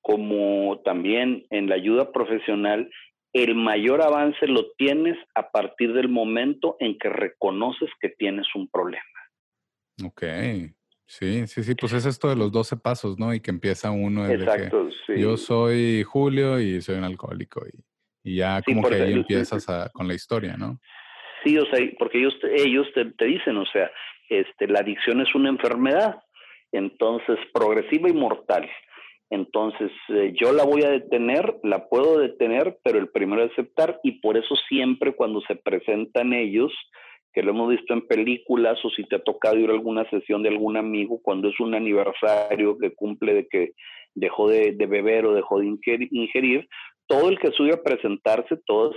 como 0.04 0.82
también 0.84 1.46
en 1.48 1.70
la 1.70 1.76
ayuda 1.76 2.12
profesional, 2.12 2.90
el 3.32 3.54
mayor 3.54 4.02
avance 4.02 4.46
lo 4.46 4.70
tienes 4.76 5.16
a 5.34 5.50
partir 5.50 5.94
del 5.94 6.10
momento 6.10 6.76
en 6.78 6.98
que 6.98 7.08
reconoces 7.08 7.88
que 8.00 8.10
tienes 8.10 8.46
un 8.54 8.68
problema. 8.68 9.02
Ok, 10.04 10.22
sí, 11.06 11.46
sí, 11.46 11.62
sí, 11.64 11.74
pues 11.74 11.94
es 11.94 12.04
esto 12.04 12.28
de 12.28 12.36
los 12.36 12.52
12 12.52 12.76
pasos, 12.76 13.18
¿no? 13.18 13.32
Y 13.32 13.40
que 13.40 13.50
empieza 13.50 13.90
uno 13.90 14.28
de 14.28 14.34
Exacto, 14.34 14.90
que 15.06 15.18
yo 15.18 15.38
soy 15.38 16.02
Julio 16.02 16.60
y 16.60 16.82
soy 16.82 16.96
un 16.96 17.04
alcohólico 17.04 17.62
y, 18.22 18.36
ya 18.36 18.60
como 18.60 18.86
que 18.86 18.96
ahí 18.96 19.14
empiezas 19.14 19.66
con 19.94 20.06
la 20.06 20.14
historia, 20.14 20.58
¿no? 20.58 20.78
Sí, 21.42 21.56
o 21.56 21.64
sea, 21.66 21.78
porque 21.98 22.18
ellos, 22.18 22.34
ellos 22.54 22.86
te, 22.94 23.06
te, 23.06 23.24
dicen, 23.24 23.56
o 23.56 23.66
sea, 23.66 23.90
este, 24.28 24.66
la 24.68 24.80
adicción 24.80 25.22
es 25.22 25.34
una 25.34 25.48
enfermedad, 25.48 26.22
entonces 26.72 27.38
progresiva 27.54 28.10
y 28.10 28.12
mortal. 28.12 28.68
Entonces, 29.34 29.90
eh, 30.08 30.32
yo 30.40 30.52
la 30.52 30.64
voy 30.64 30.82
a 30.82 30.90
detener, 30.90 31.56
la 31.62 31.88
puedo 31.88 32.18
detener, 32.18 32.78
pero 32.84 32.98
el 32.98 33.08
primero 33.08 33.42
es 33.42 33.52
aceptar 33.52 33.98
y 34.02 34.20
por 34.20 34.36
eso 34.36 34.54
siempre 34.68 35.14
cuando 35.14 35.40
se 35.42 35.56
presentan 35.56 36.32
ellos, 36.32 36.72
que 37.32 37.42
lo 37.42 37.50
hemos 37.50 37.68
visto 37.68 37.92
en 37.92 38.06
películas 38.06 38.78
o 38.84 38.90
si 38.90 39.02
te 39.04 39.16
ha 39.16 39.22
tocado 39.22 39.58
ir 39.58 39.68
a 39.68 39.72
alguna 39.72 40.08
sesión 40.08 40.42
de 40.44 40.50
algún 40.50 40.76
amigo, 40.76 41.20
cuando 41.20 41.48
es 41.48 41.58
un 41.58 41.74
aniversario 41.74 42.78
que 42.78 42.94
cumple 42.94 43.34
de 43.34 43.48
que 43.48 43.72
dejó 44.14 44.48
de, 44.48 44.70
beber 44.86 45.26
o 45.26 45.34
dejó 45.34 45.58
de 45.58 45.66
ingerir, 45.66 46.68
todo 47.08 47.28
el 47.28 47.38
que 47.40 47.50
sube 47.50 47.72
a 47.74 47.82
presentarse, 47.82 48.56
todo, 48.64 48.94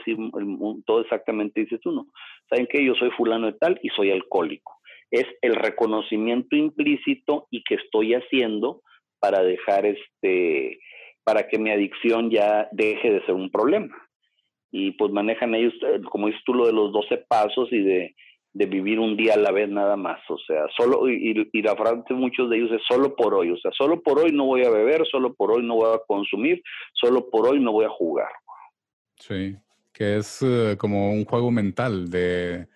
todo 0.86 1.02
exactamente 1.02 1.62
dices 1.62 1.82
tú, 1.82 1.92
¿no? 1.92 2.06
Saben 2.48 2.68
que 2.68 2.86
yo 2.86 2.94
soy 2.94 3.10
fulano 3.12 3.48
de 3.48 3.54
tal 3.54 3.80
y 3.82 3.90
soy 3.90 4.12
alcohólico. 4.12 4.78
Es 5.10 5.26
el 5.42 5.56
reconocimiento 5.56 6.56
implícito 6.56 7.48
y 7.50 7.64
que 7.64 7.76
estoy 7.76 8.14
haciendo 8.14 8.82
para 9.20 9.42
dejar 9.44 9.86
este, 9.86 10.80
para 11.24 11.48
que 11.48 11.60
mi 11.60 11.72
adicción 11.72 12.30
ya 12.30 12.68
deje 12.72 13.12
de 13.12 13.26
ser 13.26 13.36
un 13.36 13.50
problema. 13.50 13.96
Y 14.72 14.92
pues 14.92 15.12
manejan 15.12 15.56
ellos, 15.56 15.74
eh, 15.82 16.02
como 16.10 16.28
dices 16.28 16.42
tú, 16.46 16.54
lo 16.54 16.68
de 16.68 16.74
los 16.74 16.92
12 16.92 17.26
pasos 17.28 17.68
y 17.72 17.82
de, 17.82 18.16
de 18.54 18.66
vivir 18.66 19.00
un 19.00 19.16
día 19.16 19.36
a 19.36 19.38
la 19.38 19.52
vez 19.52 19.70
nada 19.70 19.96
más. 19.96 20.20
O 20.30 20.38
sea, 20.40 20.66
solo, 20.76 21.10
y, 21.10 21.50
y, 21.52 21.62
la 21.62 21.76
frase 21.76 22.04
de 22.10 22.16
muchos 22.16 22.50
de 22.50 22.58
ellos 22.58 22.72
es 22.72 22.82
solo 22.88 23.16
por 23.16 23.34
hoy. 23.34 23.52
O 23.52 23.58
sea, 23.58 23.72
solo 23.72 24.02
por 24.02 24.20
hoy 24.20 24.32
no 24.32 24.46
voy 24.46 24.64
a 24.64 24.70
beber, 24.70 25.06
solo 25.06 25.34
por 25.34 25.52
hoy 25.52 25.64
no 25.64 25.76
voy 25.76 25.96
a 25.96 26.02
consumir, 26.08 26.62
solo 26.94 27.30
por 27.30 27.48
hoy 27.48 27.60
no 27.60 27.72
voy 27.72 27.86
a 27.86 27.90
jugar. 27.90 28.32
Sí, 29.18 29.56
que 29.94 30.18
es 30.18 30.42
eh, 30.42 30.76
como 30.78 31.12
un 31.12 31.26
juego 31.26 31.52
mental 31.52 32.10
de, 32.10 32.68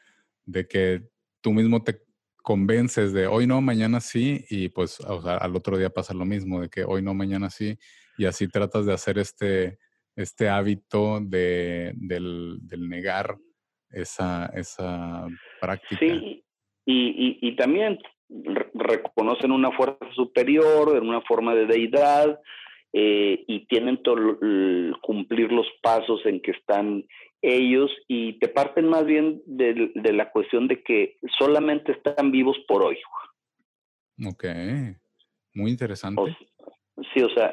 de 0.46 0.68
que 0.68 1.02
tú 1.42 1.52
mismo 1.52 1.84
te 1.84 2.02
convences 2.42 3.14
de 3.14 3.28
hoy 3.28 3.48
no, 3.48 3.62
mañana 3.62 4.00
sí, 4.00 4.46
y 4.50 4.70
pues 4.70 5.00
al 5.02 5.56
otro 5.56 5.78
día 5.78 5.90
pasa 5.90 6.14
lo 6.14 6.26
mismo, 6.26 6.62
de 6.62 6.70
que 6.70 6.84
hoy 6.84 7.02
no, 7.02 7.14
mañana 7.14 7.50
sí, 7.50 7.78
y 8.18 8.26
así 8.26 8.48
tratas 8.48 8.86
de 8.86 8.94
hacer 8.94 9.18
este, 9.18 9.78
este 10.16 10.50
hábito 10.50 11.20
de, 11.22 11.94
del, 11.96 12.60
negar 12.90 13.38
esa, 13.90 14.48
esa 14.56 15.28
práctica. 15.60 15.98
Sí, 16.00 16.44
y, 16.86 17.38
y, 17.42 17.56
también 17.56 18.00
reconocen 18.74 19.52
una 19.52 19.72
fuerza 19.72 20.06
superior, 20.16 20.98
en 20.98 21.08
una 21.08 21.22
forma 21.22 21.54
de 21.54 21.66
deidad, 21.66 22.40
eh, 22.94 23.44
y 23.48 23.66
tienen 23.68 24.02
todo 24.04 24.18
cumplir 25.02 25.52
los 25.52 25.68
pasos 25.82 26.26
en 26.26 26.42
que 26.42 26.52
están 26.52 27.06
ellos 27.42 27.92
y 28.08 28.34
te 28.40 28.48
parten 28.48 28.88
más 28.88 29.06
bien 29.06 29.42
de, 29.46 29.92
la 29.96 30.32
cuestión 30.32 30.68
de 30.68 30.84
que 30.84 31.18
solamente 31.38 31.92
están 31.94 32.32
vivos 32.32 32.58
por 32.68 32.84
hoy. 32.84 32.98
Ok, 34.26 34.46
muy 35.56 35.72
interesante. 35.72 36.38
sí, 37.14 37.22
o 37.22 37.30
sea, 37.30 37.52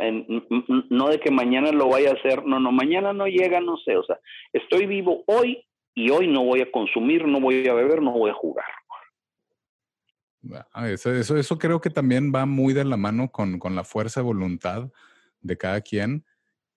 no 0.91 1.09
de 1.09 1.21
que 1.21 1.31
mañana 1.31 1.73
lo 1.73 1.89
vaya 1.89 2.11
a 2.11 2.15
hacer, 2.15 2.45
no, 2.45 2.61
no, 2.61 2.71
mañana 2.71 3.13
no 3.13 3.27
llega, 3.27 3.61
no 3.61 3.77
sé, 3.79 3.97
o 3.97 4.05
sea, 4.05 4.19
estoy 4.53 4.87
vivo 4.87 5.25
hoy 5.27 5.65
y 5.95 6.11
hoy 6.11 6.29
no 6.29 6.45
voy 6.45 6.61
a 6.61 6.71
consumir, 6.71 7.27
no 7.27 7.41
voy 7.41 7.67
a 7.67 7.75
beber, 7.75 8.03
no 8.03 8.13
voy 8.13 8.31
a 8.31 8.35
jugar. 8.35 8.67
Eso, 10.87 11.13
eso, 11.13 11.37
eso 11.37 11.59
creo 11.59 11.81
que 11.81 11.91
también 11.91 12.33
va 12.33 12.47
muy 12.47 12.73
de 12.73 12.85
la 12.85 12.97
mano 12.97 13.31
con, 13.31 13.59
con 13.59 13.75
la 13.75 13.85
fuerza 13.85 14.21
de 14.21 14.27
voluntad 14.27 14.91
de 15.41 15.57
cada 15.57 15.81
quien 15.81 16.25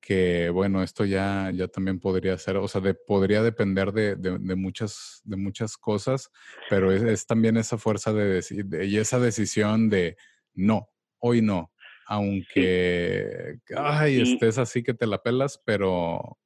que 0.01 0.49
bueno, 0.49 0.81
esto 0.81 1.05
ya, 1.05 1.51
ya 1.53 1.67
también 1.67 1.99
podría 1.99 2.37
ser, 2.37 2.57
o 2.57 2.67
sea, 2.67 2.81
de, 2.81 2.95
podría 2.95 3.43
depender 3.43 3.91
de, 3.91 4.15
de, 4.15 4.55
muchas, 4.55 5.21
de 5.23 5.37
muchas 5.37 5.77
cosas, 5.77 6.31
pero 6.69 6.91
es, 6.91 7.27
también 7.27 7.55
esa 7.55 7.77
fuerza 7.77 8.11
de 8.11 8.25
decir, 8.25 8.65
y 8.81 8.97
esa 8.97 9.19
decisión 9.19 9.89
de 9.89 10.17
no, 10.55 10.87
hoy 11.19 11.41
no, 11.41 11.71
aunque, 12.07 13.59
ay, 13.77 14.21
estés 14.21 14.57
así 14.57 14.83
que 14.83 14.93
te 14.93 15.05
la 15.05 15.21
pelas, 15.21 15.61
pero... 15.65 16.37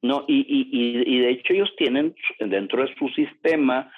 No, 0.00 0.24
y, 0.28 0.46
y, 0.46 1.16
y 1.16 1.18
de 1.18 1.30
hecho 1.30 1.54
ellos 1.54 1.74
tienen 1.76 2.14
dentro 2.38 2.82
de 2.82 2.94
su 2.94 3.08
sistema 3.08 3.90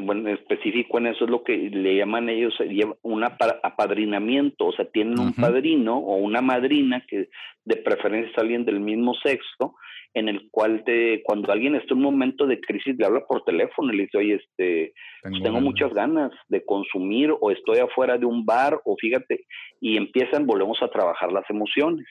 bueno, 0.00 0.28
específico 0.30 0.98
en 0.98 1.08
eso 1.08 1.24
es 1.24 1.30
lo 1.30 1.42
que 1.42 1.56
le 1.56 1.96
llaman 1.96 2.28
ellos 2.28 2.54
un 3.02 3.24
apadrinamiento, 3.24 4.66
o 4.66 4.72
sea, 4.72 4.84
tienen 4.86 5.18
un 5.18 5.34
padrino 5.34 5.98
o 5.98 6.16
una 6.16 6.40
madrina 6.40 7.04
que 7.08 7.28
de 7.64 7.76
preferencia 7.76 8.30
es 8.30 8.38
alguien 8.38 8.64
del 8.64 8.80
mismo 8.80 9.14
sexo, 9.14 9.74
en 10.14 10.28
el 10.28 10.48
cual 10.50 10.82
te, 10.84 11.22
cuando 11.22 11.52
alguien 11.52 11.74
está 11.74 11.94
en 11.94 11.98
un 11.98 12.04
momento 12.04 12.46
de 12.46 12.60
crisis 12.60 12.96
le 12.98 13.06
habla 13.06 13.24
por 13.26 13.44
teléfono 13.44 13.92
y 13.92 13.96
le 13.96 14.02
dice, 14.04 14.18
oye, 14.18 14.34
este, 14.34 14.92
tengo, 15.22 15.42
tengo 15.42 15.60
muchas 15.60 15.92
ganas 15.94 16.30
de 16.48 16.64
consumir 16.64 17.30
o 17.40 17.50
estoy 17.50 17.78
afuera 17.78 18.18
de 18.18 18.26
un 18.26 18.44
bar 18.44 18.78
o 18.84 18.96
fíjate, 19.00 19.46
y 19.80 19.96
empiezan, 19.96 20.46
volvemos 20.46 20.82
a 20.82 20.88
trabajar 20.88 21.32
las 21.32 21.48
emociones. 21.48 22.06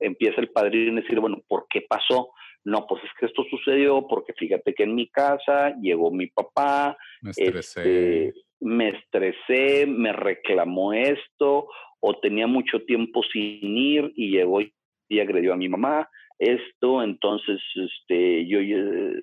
Empieza 0.00 0.40
el 0.40 0.50
padrino 0.50 0.98
a 0.98 1.02
decir, 1.02 1.20
bueno, 1.20 1.42
¿por 1.46 1.66
qué 1.68 1.82
pasó? 1.88 2.30
No, 2.64 2.86
pues 2.86 3.02
es 3.04 3.10
que 3.18 3.26
esto 3.26 3.44
sucedió 3.48 4.06
porque 4.06 4.32
fíjate 4.34 4.74
que 4.74 4.82
en 4.82 4.94
mi 4.94 5.08
casa 5.08 5.74
llegó 5.80 6.10
mi 6.10 6.26
papá, 6.26 6.96
me 7.22 7.30
estresé, 7.30 8.28
este, 8.28 8.40
me, 8.60 8.88
estresé, 8.90 9.86
me 9.86 10.12
reclamó 10.12 10.92
esto, 10.92 11.68
o 12.00 12.18
tenía 12.20 12.46
mucho 12.46 12.82
tiempo 12.82 13.22
sin 13.32 13.76
ir 13.76 14.12
y 14.14 14.30
llegó 14.30 14.60
y 14.60 15.20
agredió 15.20 15.54
a 15.54 15.56
mi 15.56 15.68
mamá, 15.68 16.08
esto, 16.38 17.02
entonces 17.02 17.60
este, 17.74 18.46
yo 18.46 18.58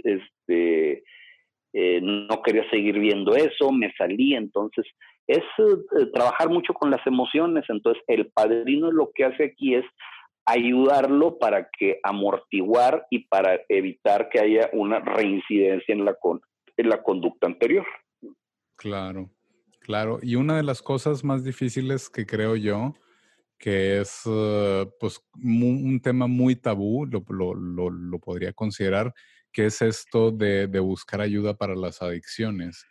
este, 0.04 1.04
eh, 1.74 2.00
no 2.02 2.42
quería 2.44 2.70
seguir 2.70 3.00
viendo 3.00 3.36
eso, 3.36 3.72
me 3.72 3.92
salí, 3.98 4.36
entonces 4.36 4.86
es 5.28 5.40
eh, 5.40 6.06
trabajar 6.14 6.50
mucho 6.50 6.74
con 6.74 6.92
las 6.92 7.06
emociones, 7.06 7.66
entonces 7.70 8.02
el 8.08 8.28
padrino 8.28 8.92
lo 8.92 9.12
que 9.14 9.26
hace 9.26 9.46
aquí 9.46 9.76
es 9.76 9.86
ayudarlo 10.48 11.38
para 11.38 11.70
que 11.78 12.00
amortiguar 12.04 13.06
y 13.12 13.28
para 13.28 13.60
evitar 13.68 14.30
que 14.30 14.40
haya 14.40 14.70
una 14.72 15.00
reincidencia 15.00 15.94
en 15.94 16.06
la, 16.06 16.16
en 16.78 16.90
la 16.90 17.04
conducta 17.04 17.48
anterior. 17.48 17.86
Claro, 18.78 19.30
claro. 19.82 20.20
Y 20.22 20.36
una 20.36 20.56
de 20.56 20.64
las 20.64 20.82
cosas 20.82 21.24
más 21.24 21.44
difíciles 21.44 22.10
que 22.10 22.26
creo 22.26 22.56
yo, 22.56 22.94
que 23.60 24.00
es 24.00 24.22
eh, 24.26 24.88
pues 25.00 25.20
un 25.36 26.00
tema 26.02 26.28
muy 26.28 26.56
tabú, 26.56 27.06
lo, 27.06 27.26
lo, 27.28 27.90
lo, 27.90 28.20
podría 28.20 28.54
considerar, 28.54 29.14
que 29.52 29.66
es 29.66 29.82
esto 29.82 30.32
de, 30.32 30.68
de, 30.68 30.80
buscar 30.80 31.20
ayuda 31.20 31.58
para 31.58 31.76
las 31.76 32.02
adicciones. 32.02 32.86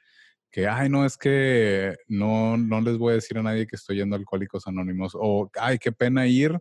Que, 0.50 0.66
ay, 0.66 0.90
no, 0.90 1.06
es 1.06 1.16
que 1.16 1.94
no, 2.06 2.58
no 2.58 2.80
les 2.82 2.98
voy 2.98 3.12
a 3.12 3.14
decir 3.14 3.38
a 3.38 3.42
nadie 3.42 3.66
que 3.66 3.76
estoy 3.76 3.96
yendo 3.96 4.14
a 4.14 4.18
Alcohólicos 4.18 4.66
Anónimos, 4.66 5.12
o, 5.14 5.50
ay, 5.58 5.78
qué 5.78 5.92
pena 5.92 6.26
ir, 6.26 6.58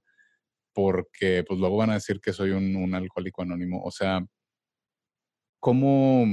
porque 0.75 1.45
pues 1.47 1.57
luego 1.59 1.77
van 1.77 1.91
a 1.91 1.95
decir 1.95 2.19
que 2.19 2.33
soy 2.33 2.51
un, 2.51 2.93
alcohólico 2.93 3.41
anónimo. 3.41 3.81
O 3.81 3.91
sea, 3.91 4.23
¿cómo, 5.59 6.25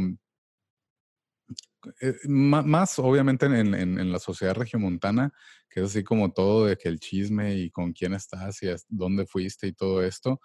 eh, 2.01 2.15
más, 2.27 2.99
obviamente 2.99 3.47
en, 3.47 3.75
en, 3.75 4.13
la 4.13 4.19
sociedad 4.19 4.55
regiomontana, 4.55 5.33
que 5.71 5.81
es 5.81 5.87
así 5.87 6.03
como 6.03 6.33
todo 6.33 6.67
de 6.67 6.77
que 6.77 6.89
el 6.89 6.99
chisme 6.99 7.55
y 7.55 7.71
con 7.71 7.93
quién 7.93 8.15
estás 8.15 8.63
y 8.65 8.69
dónde 8.89 9.27
fuiste 9.27 9.69
y 9.69 9.73
todo 9.73 10.03
esto, 10.03 10.41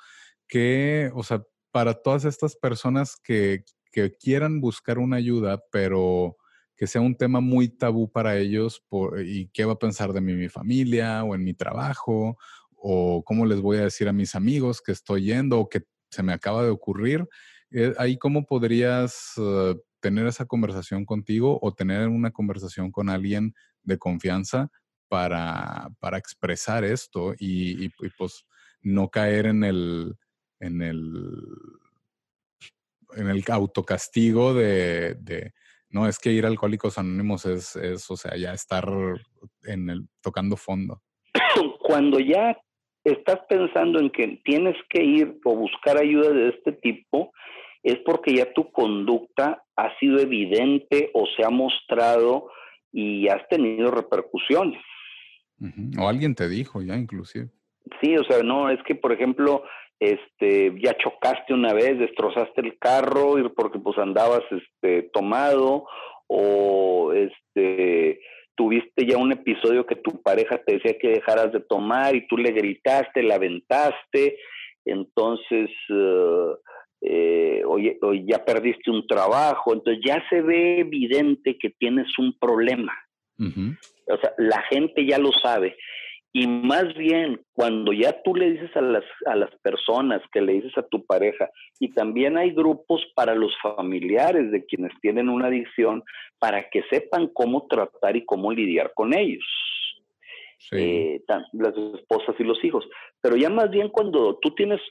que, 0.47 1.11
o 1.15 1.23
sea, 1.23 1.43
para 1.71 1.95
todas 1.95 2.23
estas 2.25 2.55
personas 2.55 3.17
que, 3.23 3.63
que 3.91 4.15
quieran 4.15 4.61
buscar 4.61 4.99
una 4.99 5.17
ayuda, 5.17 5.59
pero 5.71 6.37
que 6.75 6.85
sea 6.85 7.01
un 7.01 7.17
tema 7.17 7.39
muy 7.39 7.69
tabú 7.69 8.11
para 8.11 8.37
ellos 8.37 8.83
por, 8.87 9.19
y 9.25 9.49
qué 9.51 9.65
va 9.65 9.73
a 9.73 9.79
pensar 9.79 10.13
de 10.13 10.21
mí 10.21 10.33
mi 10.33 10.49
familia 10.49 11.23
o 11.23 11.33
en 11.33 11.43
mi 11.43 11.55
trabajo 11.55 12.37
o 12.77 13.23
cómo 13.23 13.45
les 13.45 13.59
voy 13.59 13.77
a 13.77 13.83
decir 13.83 14.07
a 14.07 14.13
mis 14.13 14.35
amigos 14.35 14.81
que 14.81 14.91
estoy 14.91 15.25
yendo 15.25 15.59
o 15.59 15.69
que 15.69 15.83
se 16.09 16.23
me 16.23 16.33
acaba 16.33 16.63
de 16.63 16.69
ocurrir. 16.69 17.27
Eh, 17.71 17.93
ahí 17.97 18.17
cómo 18.17 18.45
podrías 18.45 19.33
eh, 19.37 19.75
tener 19.99 20.27
esa 20.27 20.45
conversación 20.45 21.05
contigo 21.05 21.59
o 21.61 21.73
tener 21.73 22.07
una 22.07 22.31
conversación 22.31 22.91
con 22.91 23.09
alguien 23.09 23.53
de 23.83 23.97
confianza 23.97 24.69
para, 25.09 25.89
para 25.99 26.17
expresar 26.17 26.83
esto 26.83 27.33
y, 27.37 27.89
pues 28.17 28.45
no 28.81 29.09
caer 29.09 29.47
en 29.47 29.63
el, 29.63 30.15
en 30.59 30.81
el, 30.81 31.33
en 33.15 33.27
el 33.27 33.43
autocastigo 33.47 34.53
de, 34.53 35.15
de 35.19 35.51
no, 35.89 36.07
es 36.07 36.19
que 36.19 36.31
ir 36.31 36.45
Alcohólicos 36.45 36.97
Anónimos 36.97 37.45
es, 37.45 37.75
es, 37.75 38.09
o 38.11 38.17
sea, 38.17 38.35
ya 38.35 38.53
estar 38.53 38.87
en 39.63 39.89
el, 39.89 40.07
tocando 40.21 40.57
fondo. 40.57 41.01
Cuando 41.79 42.19
ya 42.19 42.57
estás 43.11 43.39
pensando 43.47 43.99
en 43.99 44.09
que 44.09 44.39
tienes 44.43 44.75
que 44.89 45.03
ir 45.03 45.39
o 45.43 45.55
buscar 45.55 45.97
ayuda 45.97 46.31
de 46.31 46.49
este 46.49 46.73
tipo, 46.73 47.31
es 47.83 47.97
porque 48.05 48.33
ya 48.35 48.51
tu 48.53 48.71
conducta 48.71 49.63
ha 49.75 49.97
sido 49.99 50.19
evidente 50.19 51.09
o 51.13 51.25
se 51.35 51.45
ha 51.45 51.49
mostrado 51.49 52.49
y 52.91 53.27
has 53.27 53.47
tenido 53.49 53.91
repercusiones. 53.91 54.81
O 55.97 56.07
alguien 56.07 56.35
te 56.35 56.47
dijo 56.49 56.81
ya 56.81 56.95
inclusive. 56.95 57.47
Sí, 58.01 58.17
o 58.17 58.23
sea, 58.25 58.43
no, 58.43 58.69
es 58.69 58.79
que 58.83 58.95
por 58.95 59.11
ejemplo, 59.11 59.63
este, 59.99 60.73
ya 60.81 60.95
chocaste 60.97 61.53
una 61.53 61.73
vez, 61.73 61.97
destrozaste 61.97 62.61
el 62.61 62.77
carro 62.77 63.35
porque 63.55 63.79
pues 63.79 63.97
andabas 63.97 64.43
este, 64.51 65.03
tomado 65.13 65.85
o 66.27 67.13
este, 67.13 68.19
tuviste 68.57 69.05
ya 69.05 69.17
un 69.17 69.31
episodio 69.31 69.85
que 69.85 69.95
tu 69.95 70.21
pareja 70.21 70.57
te 70.57 70.73
decía 70.73 70.97
que 70.97 71.09
dejaras 71.09 71.53
de 71.53 71.61
tomar 71.61 72.15
y 72.15 72.27
tú 72.27 72.37
le 72.37 72.51
gritaste, 72.51 73.23
la 73.23 73.35
aventaste, 73.35 74.37
entonces, 74.83 75.69
uh, 75.89 76.55
eh, 77.01 77.61
oye, 77.65 77.99
ya 78.25 78.43
perdiste 78.43 78.89
un 78.89 79.05
trabajo, 79.05 79.73
entonces 79.73 80.03
ya 80.05 80.23
se 80.29 80.41
ve 80.41 80.79
evidente 80.79 81.57
que 81.57 81.69
tienes 81.69 82.07
un 82.17 82.37
problema. 82.39 82.93
O 83.39 84.17
sea, 84.17 84.33
la 84.39 84.63
gente 84.63 85.05
ya 85.05 85.19
lo 85.19 85.31
sabe. 85.31 85.77
Y 86.33 86.45
más 86.45 86.93
bien, 86.95 87.41
cuando 87.53 87.93
ya 87.93 88.21
tú 88.21 88.35
le 88.35 88.51
dices 88.51 88.75
a 88.75 88.81
las, 88.81 89.03
a 89.25 89.35
las 89.35 89.49
personas, 89.61 90.21
que 90.31 90.41
le 90.41 90.53
dices 90.53 90.77
a 90.77 90.87
tu 90.87 91.05
pareja, 91.05 91.49
y 91.79 91.93
también 91.93 92.37
hay 92.37 92.51
grupos 92.51 93.01
para 93.15 93.33
los 93.33 93.53
familiares 93.61 94.51
de 94.51 94.65
quienes 94.65 94.91
tienen 95.01 95.29
una 95.29 95.47
adicción, 95.47 96.03
para 96.37 96.69
que 96.69 96.83
sepan 96.89 97.27
cómo 97.33 97.65
tratar 97.67 98.15
y 98.15 98.25
cómo 98.25 98.51
lidiar 98.51 98.91
con 98.93 99.13
ellos. 99.13 99.45
Eh, 100.71 101.21
las 101.53 101.73
esposas 101.95 102.35
y 102.39 102.43
los 102.43 102.63
hijos. 102.63 102.87
Pero 103.21 103.35
ya 103.37 103.49
más 103.49 103.69
bien 103.69 103.89
cuando 103.89 104.37
tú 104.39 104.53
tienes 104.53 104.81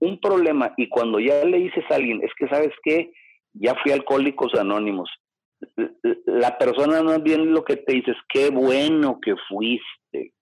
un 0.00 0.20
problema 0.20 0.74
y 0.76 0.88
cuando 0.88 1.20
ya 1.20 1.44
le 1.44 1.58
dices 1.58 1.84
a 1.90 1.94
alguien, 1.94 2.22
es 2.22 2.30
que 2.36 2.48
sabes 2.48 2.72
que 2.82 3.12
ya 3.54 3.74
fui 3.82 3.92
a 3.92 3.94
Alcohólicos 3.94 4.54
Anónimos, 4.54 5.08
la 6.26 6.58
persona 6.58 7.02
más 7.02 7.22
bien 7.22 7.52
lo 7.52 7.64
que 7.64 7.76
te 7.76 7.92
dice 7.92 8.10
es, 8.10 8.16
qué 8.28 8.50
bueno 8.50 9.20
que 9.20 9.34
fuiste. 9.48 10.32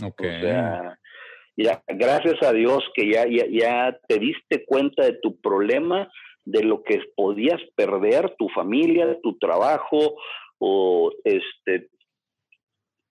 Okay. 0.00 0.36
O 0.36 0.40
sea, 0.40 0.98
ya, 1.56 1.82
gracias 1.86 2.42
a 2.42 2.52
Dios 2.52 2.82
que 2.94 3.10
ya, 3.10 3.24
ya, 3.26 3.44
ya 3.50 3.98
te 4.08 4.18
diste 4.18 4.64
cuenta 4.64 5.04
de 5.04 5.18
tu 5.22 5.40
problema, 5.40 6.10
de 6.44 6.64
lo 6.64 6.82
que 6.82 7.00
podías 7.14 7.60
perder, 7.76 8.34
tu 8.38 8.48
familia, 8.48 9.18
tu 9.22 9.38
trabajo 9.38 10.16
o 10.58 11.12
este 11.24 11.88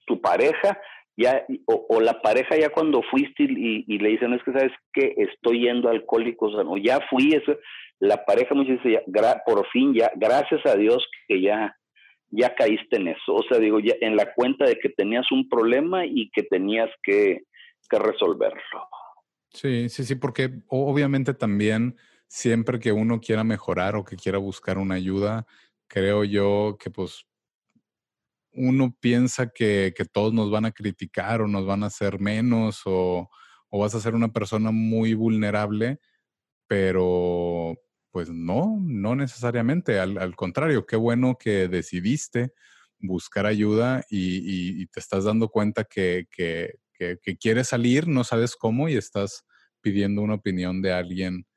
tu 0.05 0.19
pareja, 0.19 0.79
ya, 1.15 1.45
o, 1.65 2.01
la 2.01 2.21
pareja 2.21 2.57
ya 2.57 2.69
cuando 2.69 3.01
fuiste 3.03 3.43
y, 3.43 3.97
le 3.99 4.09
dicen, 4.09 4.34
es 4.34 4.43
que 4.43 4.51
sabes 4.51 4.71
que 4.93 5.13
estoy 5.17 5.61
yendo 5.61 5.88
a 5.88 5.91
alcohólicos, 5.91 6.53
o 6.55 6.77
ya 6.77 6.99
fui, 7.09 7.34
eso, 7.34 7.57
la 7.99 8.25
pareja 8.25 8.55
veces, 8.55 8.79
ya, 8.84 9.43
por 9.45 9.65
fin, 9.67 9.93
ya, 9.93 10.11
gracias 10.15 10.65
a 10.65 10.75
Dios 10.75 11.07
que 11.27 11.41
ya, 11.41 11.75
ya 12.32 12.55
caíste 12.55 12.95
en 12.95 13.09
eso. 13.09 13.36
O 13.36 13.43
sea, 13.43 13.59
digo, 13.59 13.79
ya 13.79 13.93
en 14.01 14.15
la 14.15 14.34
cuenta 14.34 14.65
de 14.65 14.79
que 14.79 14.89
tenías 14.89 15.32
un 15.32 15.47
problema 15.47 16.05
y 16.05 16.29
que 16.32 16.43
tenías 16.43 16.89
que, 17.03 17.43
resolverlo. 17.93 18.88
Sí, 19.49 19.89
sí, 19.89 20.05
sí, 20.05 20.15
porque 20.15 20.49
obviamente 20.69 21.34
también 21.34 21.97
siempre 22.25 22.79
que 22.79 22.93
uno 22.93 23.19
quiera 23.19 23.43
mejorar 23.43 23.97
o 23.97 24.05
que 24.05 24.15
quiera 24.15 24.38
buscar 24.38 24.77
una 24.77 24.95
ayuda, 24.95 25.45
creo 25.89 26.23
yo 26.23 26.77
que 26.79 26.89
pues 26.89 27.25
uno 28.53 28.95
piensa 28.97 29.49
que, 29.49 29.93
que 29.93 30.05
todos 30.05 30.32
nos 30.32 30.49
van 30.49 30.63
a 30.63 30.71
criticar 30.71 31.41
o 31.41 31.49
nos 31.49 31.65
van 31.65 31.84
a 31.84 31.88
hacer 31.88 32.17
menos 32.21 32.84
o, 32.86 33.29
o 33.67 33.79
vas 33.79 33.93
a 33.93 33.99
ser 33.99 34.15
una 34.15 34.32
persona 34.32 34.71
muy 34.71 35.13
vulnerable, 35.13 35.99
pero 36.67 37.70
pues 38.22 38.30
no, 38.30 38.78
no 38.80 39.15
necesariamente. 39.15 39.99
Al, 39.99 40.36
contrario, 40.36 40.86
qué 40.86 40.95
bueno 40.95 41.39
que 41.39 41.67
decidiste 41.67 42.53
buscar 42.99 43.47
ayuda 43.47 44.05
y, 44.11 44.86
te 44.88 44.99
estás 44.99 45.24
dando 45.24 45.49
cuenta 45.49 45.86
que, 45.86 46.28
quieres 47.39 47.69
salir, 47.69 48.07
no 48.07 48.24
sabes 48.24 48.55
cómo 48.55 48.89
y 48.89 48.95
estás 48.95 49.43
pidiendo 49.82 50.22
una 50.22 50.36
opinión 50.36 50.84
de 50.84 50.93
alguien 50.93 51.47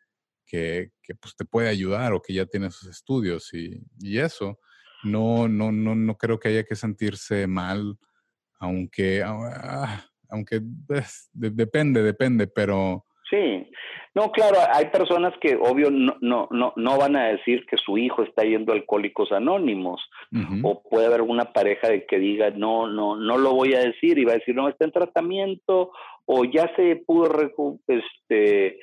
que, 0.46 0.90
pues, 1.20 1.36
te 1.36 1.44
puede 1.44 1.68
ayudar 1.68 2.14
o 2.14 2.22
que 2.22 2.32
ya 2.32 2.46
tiene 2.46 2.70
sus 2.70 2.88
estudios 2.88 3.52
y, 3.52 4.18
eso. 4.18 4.58
No, 5.02 5.46
no, 5.46 5.70
no, 5.70 5.94
no 5.94 6.16
creo 6.16 6.40
que 6.40 6.48
haya 6.48 6.64
que 6.64 6.76
sentirse 6.76 7.46
mal, 7.46 7.98
aunque, 8.58 9.22
ah, 9.22 10.02
aunque 10.30 10.62
pues, 10.86 11.28
depende, 11.34 12.02
depende, 12.02 12.46
pero... 12.46 13.04
Sí, 13.34 13.68
no, 14.14 14.30
claro, 14.30 14.58
hay 14.72 14.86
personas 14.86 15.34
que 15.40 15.56
obvio 15.56 15.90
no, 15.90 16.16
no, 16.20 16.46
no, 16.52 16.72
no 16.76 16.98
van 16.98 17.16
a 17.16 17.32
decir 17.32 17.66
que 17.66 17.76
su 17.76 17.98
hijo 17.98 18.22
está 18.22 18.44
yendo 18.44 18.72
a 18.72 18.76
Alcohólicos 18.76 19.32
Anónimos. 19.32 20.00
O 20.62 20.82
puede 20.88 21.06
haber 21.06 21.22
una 21.22 21.52
pareja 21.52 21.88
de 21.88 22.06
que 22.06 22.18
diga, 22.18 22.50
no, 22.50 22.86
no, 22.86 23.16
no 23.16 23.38
lo 23.38 23.52
voy 23.54 23.74
a 23.74 23.80
decir, 23.80 24.18
y 24.18 24.24
va 24.24 24.32
a 24.32 24.36
decir, 24.36 24.54
no, 24.54 24.68
está 24.68 24.84
en 24.84 24.92
tratamiento, 24.92 25.90
o 26.26 26.44
ya 26.44 26.70
se 26.76 27.02
pudo, 27.04 27.28
este, 27.88 28.78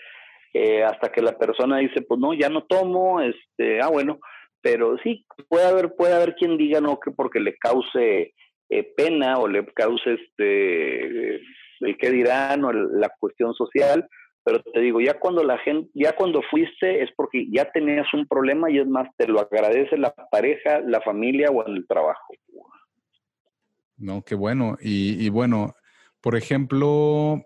eh, 0.53 0.83
hasta 0.83 1.11
que 1.11 1.21
la 1.21 1.37
persona 1.37 1.77
dice, 1.77 2.01
pues 2.01 2.19
no, 2.19 2.33
ya 2.33 2.49
no 2.49 2.63
tomo, 2.63 3.21
este, 3.21 3.81
ah, 3.81 3.89
bueno, 3.89 4.19
pero 4.61 4.97
sí, 5.03 5.25
puede 5.47 5.65
haber, 5.65 5.93
puede 5.95 6.13
haber 6.13 6.35
quien 6.35 6.57
diga 6.57 6.81
no, 6.81 6.99
que 6.99 7.11
porque 7.11 7.39
le 7.39 7.55
cause 7.57 8.33
eh, 8.69 8.93
pena 8.95 9.37
o 9.37 9.47
le 9.47 9.65
cause 9.65 10.13
este, 10.13 11.35
el 11.35 11.97
que 11.97 12.11
dirán 12.11 12.63
o 12.63 12.71
la 12.71 13.09
cuestión 13.19 13.53
social, 13.53 14.07
pero 14.43 14.61
te 14.61 14.79
digo, 14.79 14.99
ya 14.99 15.19
cuando 15.19 15.43
la 15.43 15.57
gente, 15.59 15.89
ya 15.93 16.15
cuando 16.15 16.41
fuiste 16.49 17.03
es 17.03 17.09
porque 17.15 17.47
ya 17.51 17.71
tenías 17.71 18.07
un 18.13 18.27
problema 18.27 18.71
y 18.71 18.79
es 18.79 18.87
más, 18.87 19.07
te 19.17 19.27
lo 19.27 19.39
agradece 19.39 19.97
la 19.97 20.13
pareja, 20.13 20.79
la 20.79 21.01
familia 21.01 21.49
o 21.51 21.65
el 21.65 21.85
trabajo. 21.87 22.33
No, 23.97 24.23
qué 24.23 24.33
bueno. 24.33 24.77
Y, 24.81 25.29
bueno, 25.29 25.75
por 26.21 26.35
ejemplo, 26.35 27.45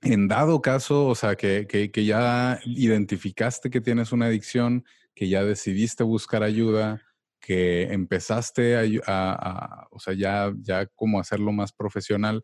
en 0.00 0.26
dado 0.26 0.62
caso, 0.62 1.06
o 1.06 1.14
sea, 1.14 1.36
que, 1.36 1.66
que, 1.66 2.04
ya 2.04 2.58
identificaste 2.64 3.68
que 3.68 3.82
tienes 3.82 4.12
una 4.12 4.26
adicción, 4.26 4.84
que 5.14 5.28
ya 5.28 5.44
decidiste 5.44 6.02
buscar 6.02 6.42
ayuda, 6.42 7.02
que 7.40 7.92
empezaste 7.92 9.02
a, 9.06 9.86
o 9.90 10.00
sea, 10.00 10.14
ya, 10.14 10.50
ya 10.62 10.86
como 10.86 11.20
hacerlo 11.20 11.52
más 11.52 11.74
profesional, 11.74 12.42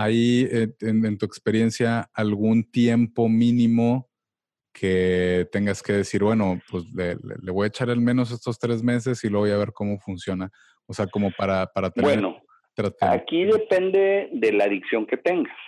¿Hay 0.00 0.46
eh, 0.52 0.68
en, 0.82 1.18
tu 1.18 1.26
experiencia 1.26 2.08
algún 2.14 2.70
tiempo 2.70 3.28
mínimo 3.28 4.08
que 4.72 5.48
tengas 5.50 5.82
que 5.82 5.92
decir, 5.92 6.22
bueno, 6.22 6.60
pues 6.70 6.84
le, 6.94 7.16
voy 7.50 7.64
a 7.64 7.66
echar 7.66 7.90
al 7.90 8.00
menos 8.00 8.30
estos 8.30 8.60
tres 8.60 8.80
meses 8.80 9.24
y 9.24 9.28
luego 9.28 9.46
voy 9.46 9.50
a 9.50 9.58
ver 9.58 9.72
cómo 9.72 9.98
funciona? 9.98 10.50
O 10.86 10.92
sea, 10.94 11.08
como 11.08 11.32
para, 11.32 11.66
para 11.66 11.90
tener... 11.90 12.20
Bueno, 12.20 12.40
aquí 13.00 13.44
depende 13.44 14.28
de 14.34 14.52
la 14.52 14.66
adicción 14.66 15.04
que 15.04 15.16
tengas, 15.16 15.58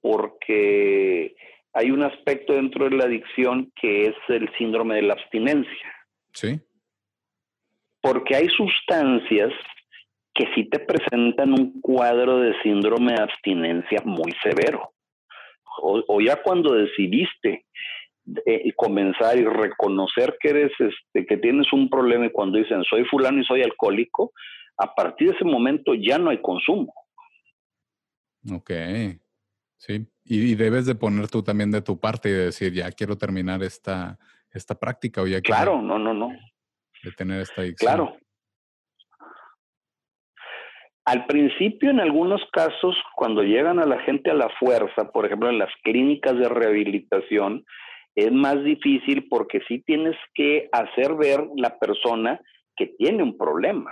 porque 0.00 1.36
hay 1.74 1.92
un 1.92 2.02
aspecto 2.02 2.54
dentro 2.54 2.88
de 2.88 2.96
la 2.96 3.04
adicción 3.04 3.72
que 3.80 4.06
es 4.06 4.16
el 4.30 4.50
síndrome 4.58 4.96
de 4.96 5.02
la 5.02 5.14
abstinencia. 5.14 5.94
Sí. 6.32 6.60
Porque 8.00 8.34
hay 8.34 8.48
sustancias 8.48 9.52
que 10.34 10.46
sí 10.54 10.64
te 10.68 10.78
presentan 10.78 11.52
un 11.52 11.80
cuadro 11.80 12.38
de 12.40 12.54
síndrome 12.62 13.12
de 13.12 13.22
abstinencia 13.22 14.02
muy 14.04 14.32
severo. 14.42 14.92
O, 15.82 16.20
ya 16.20 16.42
cuando 16.42 16.74
decidiste 16.74 17.66
eh, 18.46 18.72
comenzar 18.76 19.36
y 19.36 19.44
reconocer 19.44 20.36
que 20.40 20.50
eres, 20.50 20.72
este, 20.78 21.26
que 21.26 21.36
tienes 21.38 21.72
un 21.72 21.88
problema 21.88 22.26
y 22.26 22.30
cuando 22.30 22.58
dicen 22.58 22.84
soy 22.84 23.04
fulano 23.04 23.40
y 23.40 23.44
soy 23.44 23.62
alcohólico, 23.62 24.32
a 24.76 24.94
partir 24.94 25.30
de 25.30 25.36
ese 25.36 25.44
momento 25.44 25.94
ya 25.94 26.18
no 26.18 26.30
hay 26.30 26.40
consumo. 26.40 26.92
Ok, 28.50 28.70
sí. 29.76 30.06
Y, 30.24 30.54
debes 30.54 30.86
de 30.86 30.94
poner 30.94 31.28
tú 31.28 31.42
también 31.42 31.70
de 31.70 31.82
tu 31.82 31.98
parte 31.98 32.28
y 32.28 32.32
decir, 32.32 32.72
ya 32.72 32.90
quiero 32.92 33.16
terminar 33.16 33.62
esta, 33.62 34.18
esta 34.50 34.78
práctica 34.78 35.22
o 35.22 35.26
ya 35.26 35.40
Claro, 35.40 35.82
no, 35.82 35.98
no, 35.98 36.14
no. 36.14 36.28
De 37.02 37.10
tener 37.12 37.40
esta 37.40 37.62
adicción. 37.62 37.88
Claro. 37.88 38.16
Al 41.04 41.26
principio, 41.26 41.90
en 41.90 41.98
algunos 41.98 42.40
casos, 42.52 42.96
cuando 43.16 43.42
llegan 43.42 43.80
a 43.80 43.86
la 43.86 44.00
gente 44.02 44.30
a 44.30 44.34
la 44.34 44.48
fuerza, 44.60 45.10
por 45.10 45.26
ejemplo, 45.26 45.50
en 45.50 45.58
las 45.58 45.70
clínicas 45.82 46.38
de 46.38 46.48
rehabilitación, 46.48 47.64
es 48.14 48.30
más 48.30 48.62
difícil 48.62 49.26
porque 49.28 49.60
sí 49.66 49.82
tienes 49.84 50.16
que 50.34 50.68
hacer 50.70 51.14
ver 51.14 51.44
la 51.56 51.78
persona 51.78 52.40
que 52.76 52.86
tiene 52.98 53.22
un 53.22 53.36
problema 53.36 53.90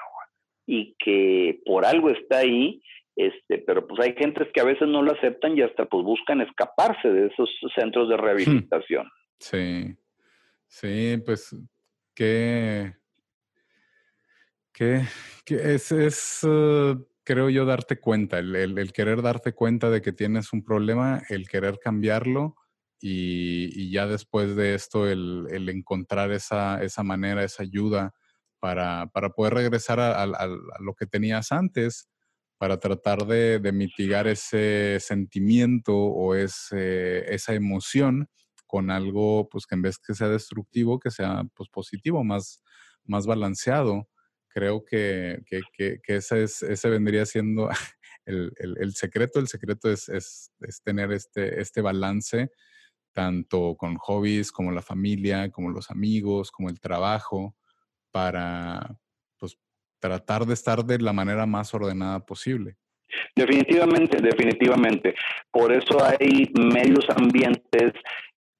y 0.66 0.94
que 0.98 1.60
por 1.64 1.84
algo 1.84 2.10
está 2.10 2.38
ahí, 2.38 2.80
este, 3.16 3.58
pero 3.58 3.86
pues 3.86 4.00
hay 4.00 4.14
gentes 4.14 4.48
que 4.54 4.60
a 4.60 4.64
veces 4.64 4.86
no 4.86 5.02
lo 5.02 5.12
aceptan 5.12 5.56
y 5.56 5.62
hasta 5.62 5.86
pues 5.86 6.04
buscan 6.04 6.40
escaparse 6.42 7.08
de 7.08 7.26
esos 7.26 7.50
centros 7.74 8.08
de 8.08 8.16
rehabilitación. 8.16 9.10
Sí, 9.38 9.96
sí, 10.66 11.16
pues 11.24 11.56
qué, 12.14 12.92
qué, 15.44 15.66
es, 15.70 16.42
uh, 16.42 17.06
creo 17.24 17.50
yo, 17.50 17.64
darte 17.66 18.00
cuenta, 18.00 18.38
el, 18.38 18.92
querer 18.92 19.20
darte 19.22 19.52
cuenta 19.52 19.90
de 19.90 20.00
que 20.00 20.12
tienes 20.12 20.52
un 20.52 20.64
problema, 20.64 21.22
el 21.28 21.48
querer 21.48 21.78
cambiarlo 21.78 22.56
y, 23.00 23.90
ya 23.90 24.06
después 24.06 24.56
de 24.56 24.74
esto 24.74 25.08
el, 25.08 25.68
encontrar 25.68 26.32
esa, 26.32 26.82
esa 26.82 27.02
manera, 27.02 27.44
esa 27.44 27.62
ayuda 27.62 28.14
para, 28.58 29.08
para 29.12 29.30
poder 29.30 29.54
regresar 29.54 30.00
a, 30.00 30.26
lo 30.26 30.94
que 30.94 31.06
tenías 31.06 31.52
antes, 31.52 32.08
para 32.58 32.78
tratar 32.78 33.26
de, 33.26 33.60
mitigar 33.72 34.28
ese 34.28 34.98
sentimiento 35.00 35.94
o 35.94 36.34
ese, 36.34 37.34
esa 37.34 37.54
emoción 37.54 38.28
con 38.66 38.90
algo 38.90 39.48
pues 39.50 39.66
que 39.66 39.74
en 39.74 39.82
vez 39.82 39.98
que 39.98 40.14
sea 40.14 40.28
destructivo, 40.28 41.00
que 41.00 41.10
sea 41.10 41.42
pues 41.54 41.68
positivo, 41.70 42.22
más, 42.22 42.62
más 43.04 43.26
balanceado. 43.26 44.06
Creo 44.52 44.84
que, 44.84 45.40
que, 45.46 45.60
que, 46.02 46.16
ese, 46.16 46.42
es, 46.42 46.62
ese 46.62 46.90
vendría 46.90 47.24
siendo 47.24 47.68
el, 48.26 48.52
el, 48.58 48.94
secreto. 48.94 49.38
El 49.40 49.48
secreto 49.48 49.90
es, 49.90 50.08
es, 50.08 50.52
es, 50.60 50.82
tener 50.82 51.12
este, 51.12 51.60
este 51.60 51.80
balance 51.80 52.50
tanto 53.12 53.76
con 53.76 53.96
hobbies 53.96 54.52
como 54.52 54.70
la 54.72 54.82
familia, 54.82 55.50
como 55.50 55.70
los 55.70 55.90
amigos, 55.90 56.50
como 56.50 56.68
el 56.68 56.80
trabajo, 56.80 57.56
para 58.10 58.96
pues, 59.38 59.56
tratar 59.98 60.46
de 60.46 60.54
estar 60.54 60.84
de 60.84 60.98
la 60.98 61.12
manera 61.12 61.46
más 61.46 61.74
ordenada 61.74 62.20
posible. 62.20 62.76
Definitivamente, 63.34 64.18
definitivamente. 64.22 65.14
Por 65.50 65.72
eso 65.72 65.98
hay 66.04 66.52
medios 66.54 67.08
ambientes, 67.10 67.92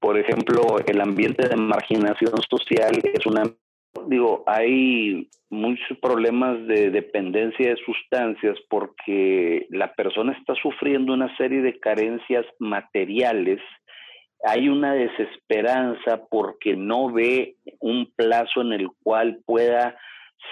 por 0.01 0.19
ejemplo, 0.19 0.79
el 0.87 1.01
ambiente 1.01 1.49
de 1.49 1.57
marginación 1.57 2.35
social 2.49 3.01
es 3.03 3.27
una... 3.27 3.43
Digo, 4.07 4.45
hay 4.47 5.29
muchos 5.51 5.99
problemas 5.99 6.65
de 6.67 6.91
dependencia 6.91 7.71
de 7.71 7.77
sustancias 7.85 8.57
porque 8.69 9.67
la 9.71 9.93
persona 9.95 10.33
está 10.33 10.55
sufriendo 10.55 11.13
una 11.13 11.37
serie 11.37 11.61
de 11.61 11.79
carencias 11.81 12.47
materiales. 12.61 13.61
Hay 14.45 14.69
una 14.69 14.95
desesperanza 14.95 16.25
porque 16.31 16.77
no 16.77 17.13
ve 17.13 17.57
un 17.81 18.11
plazo 18.15 18.63
en 18.63 18.73
el 18.75 18.89
cual 19.03 19.41
pueda 19.45 19.97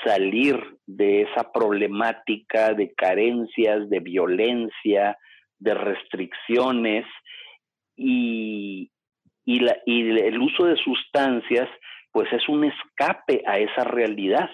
salir 0.04 0.58
de 0.86 1.22
esa 1.22 1.52
problemática 1.52 2.74
de 2.74 2.92
carencias, 2.92 3.88
de 3.88 4.00
violencia, 4.00 5.16
de 5.58 5.74
restricciones. 5.74 7.06
Y, 7.96 8.90
el 9.46 10.38
uso 10.38 10.66
de 10.66 10.76
sustancias 10.76 11.68
pues 12.12 12.32
es 12.32 12.48
un 12.48 12.64
escape 12.64 13.42
a 13.46 13.58
esa 13.58 13.84
realidad. 13.84 14.50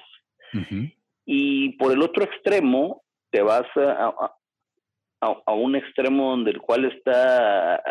Y 1.27 1.71
por 1.79 1.93
el 1.93 2.03
otro 2.03 2.23
extremo, 2.23 3.03
te 3.31 3.43
vas 3.43 3.67
a, 3.77 4.15
a, 5.21 5.53
un 5.53 5.75
extremo 5.75 6.31
donde 6.31 6.53
el 6.53 6.61
cual 6.61 6.85
está 6.85 7.83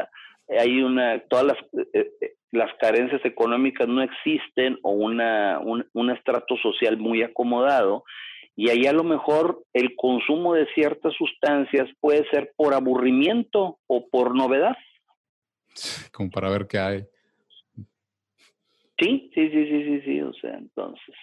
hay 0.50 0.82
una, 0.82 1.20
todas 1.30 1.46
las, 1.46 1.58
eh, 1.94 2.12
eh, 2.22 2.34
las 2.52 2.72
carencias 2.80 3.24
económicas 3.26 3.88
no 3.88 4.02
existen 4.02 4.78
o 4.84 4.92
una, 4.92 5.60
un, 5.60 6.10
estrato 6.12 6.56
social 6.58 6.98
muy 6.98 7.24
acomodado 7.24 8.04
y 8.56 8.70
ahí 8.70 8.86
a 8.86 8.94
lo 8.94 9.04
mejor 9.04 9.64
el 9.74 9.96
consumo 9.96 10.54
de 10.54 10.68
ciertas 10.76 11.14
sustancias 11.16 11.90
puede 12.00 12.28
ser 12.30 12.54
por 12.56 12.74
aburrimiento 12.74 13.80
o 13.88 14.08
por 14.10 14.36
novedad. 14.36 14.76
Como 16.12 16.30
para 16.30 16.50
ver 16.52 16.68
qué 16.68 16.78
hay. 16.78 17.04
Sí, 19.04 19.32
sí, 19.34 19.50
sí, 19.50 19.66
sí, 19.68 20.02
sí, 20.06 20.22
o 20.22 20.34
sea, 20.34 20.58
entonces. 20.58 21.16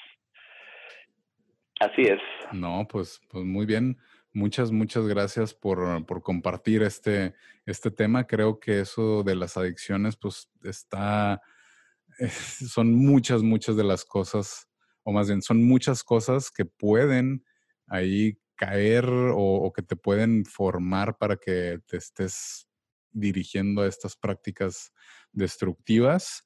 Así 1.81 2.03
es. 2.03 2.21
No, 2.53 2.87
pues, 2.87 3.21
pues 3.31 3.45
muy 3.45 3.65
bien. 3.65 3.97
Muchas, 4.33 4.71
muchas 4.71 5.09
gracias 5.09 5.55
por, 5.55 6.05
por, 6.07 6.23
compartir 6.23 6.83
este, 6.83 7.35
este 7.65 7.91
tema. 7.91 8.27
Creo 8.27 8.61
que 8.61 8.81
eso 8.81 9.23
de 9.23 9.35
las 9.35 9.57
adicciones, 9.57 10.17
pues 10.17 10.51
está, 10.63 11.41
son 12.69 12.93
muchas, 12.95 13.43
muchas 13.43 13.77
de 13.77 13.85
las 13.85 14.05
cosas, 14.05 14.69
o 15.03 15.13
más 15.13 15.29
bien, 15.29 15.41
son 15.43 15.65
muchas 15.67 16.05
cosas 16.05 16.51
que 16.51 16.65
pueden 16.65 17.45
ahí 17.87 18.39
caer 18.57 19.07
o, 19.09 19.73
que 19.75 19.83
te 19.83 19.97
pueden 19.97 20.45
formar 20.45 21.17
para 21.17 21.37
que 21.37 21.79
te 21.87 21.97
estés 21.97 22.69
dirigiendo 23.11 23.83
a 23.83 23.87
estas 23.87 24.17
prácticas 24.17 24.93
destructivas. 25.33 26.45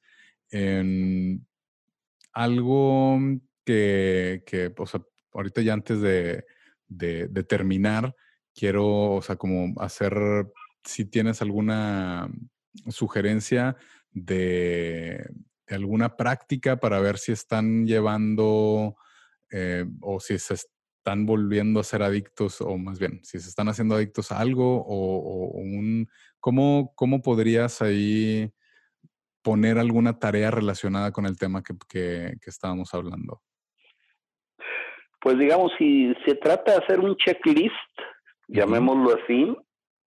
Algo 2.33 3.19
que, 3.65 4.43
que, 4.45 4.73
o 4.77 4.85
sea, 4.85 5.01
ahorita 5.33 5.61
ya 5.61 5.73
antes 5.73 6.01
de, 6.01 6.45
de, 6.87 7.43
terminar, 7.43 8.15
quiero, 8.53 9.15
o 9.15 9.21
sea, 9.21 9.35
como 9.35 9.79
hacer, 9.81 10.13
si 10.83 11.05
tienes 11.05 11.41
alguna 11.41 12.29
sugerencia 12.89 13.75
de, 14.11 15.27
alguna 15.67 16.15
práctica 16.15 16.79
para 16.79 16.99
ver 16.99 17.17
si 17.17 17.31
están 17.31 17.85
llevando 17.85 18.95
eh, 19.51 19.85
o 20.01 20.19
si 20.19 20.37
se 20.37 20.55
están 20.55 21.25
volviendo 21.25 21.79
a 21.79 21.83
ser 21.83 22.03
adictos, 22.03 22.61
o 22.61 22.77
más 22.77 22.99
bien, 22.99 23.19
si 23.23 23.39
se 23.39 23.49
están 23.49 23.67
haciendo 23.67 23.95
adictos 23.95 24.31
a 24.31 24.39
algo 24.39 24.83
o, 24.87 25.51
un, 25.53 26.09
¿cómo, 26.39 26.93
¿cómo, 26.95 27.21
podrías 27.21 27.81
ahí 27.81 28.51
poner 29.45 29.77
alguna 29.77 30.19
tarea 30.19 30.51
relacionada 30.51 31.13
con 31.13 31.25
el 31.25 31.37
tema 31.37 31.63
que 31.63 32.35
estábamos 32.45 32.93
hablando? 32.93 33.41
pues 35.25 35.39
digamos, 35.39 35.71
si 35.79 36.13
se 36.23 36.35
trata 36.35 36.73
de 36.73 36.83
hacer 36.83 36.99
un 36.99 37.15
checklist, 37.15 37.73
llamémoslo 38.47 39.17
así, 39.17 39.57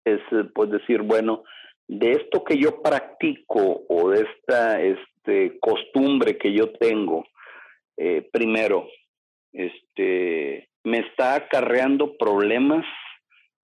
es 0.05 0.21
eh, 0.31 0.45
pues 0.55 0.71
decir, 0.71 1.03
bueno, 1.03 1.43
de 1.89 2.13
esto 2.13 2.45
que 2.45 2.57
yo 2.57 2.81
practico 2.81 3.83
o 3.89 4.11
de 4.11 4.21
esta 4.23 4.81
este, 4.81 5.59
costumbre 5.59 6.39
que 6.39 6.53
yo 6.53 6.71
tengo, 6.75 7.25
eh, 7.97 8.29
primero, 8.33 8.87
este, 9.53 10.69
me 10.85 10.99
está 11.01 11.35
acarreando 11.35 12.17
problemas 12.17 12.87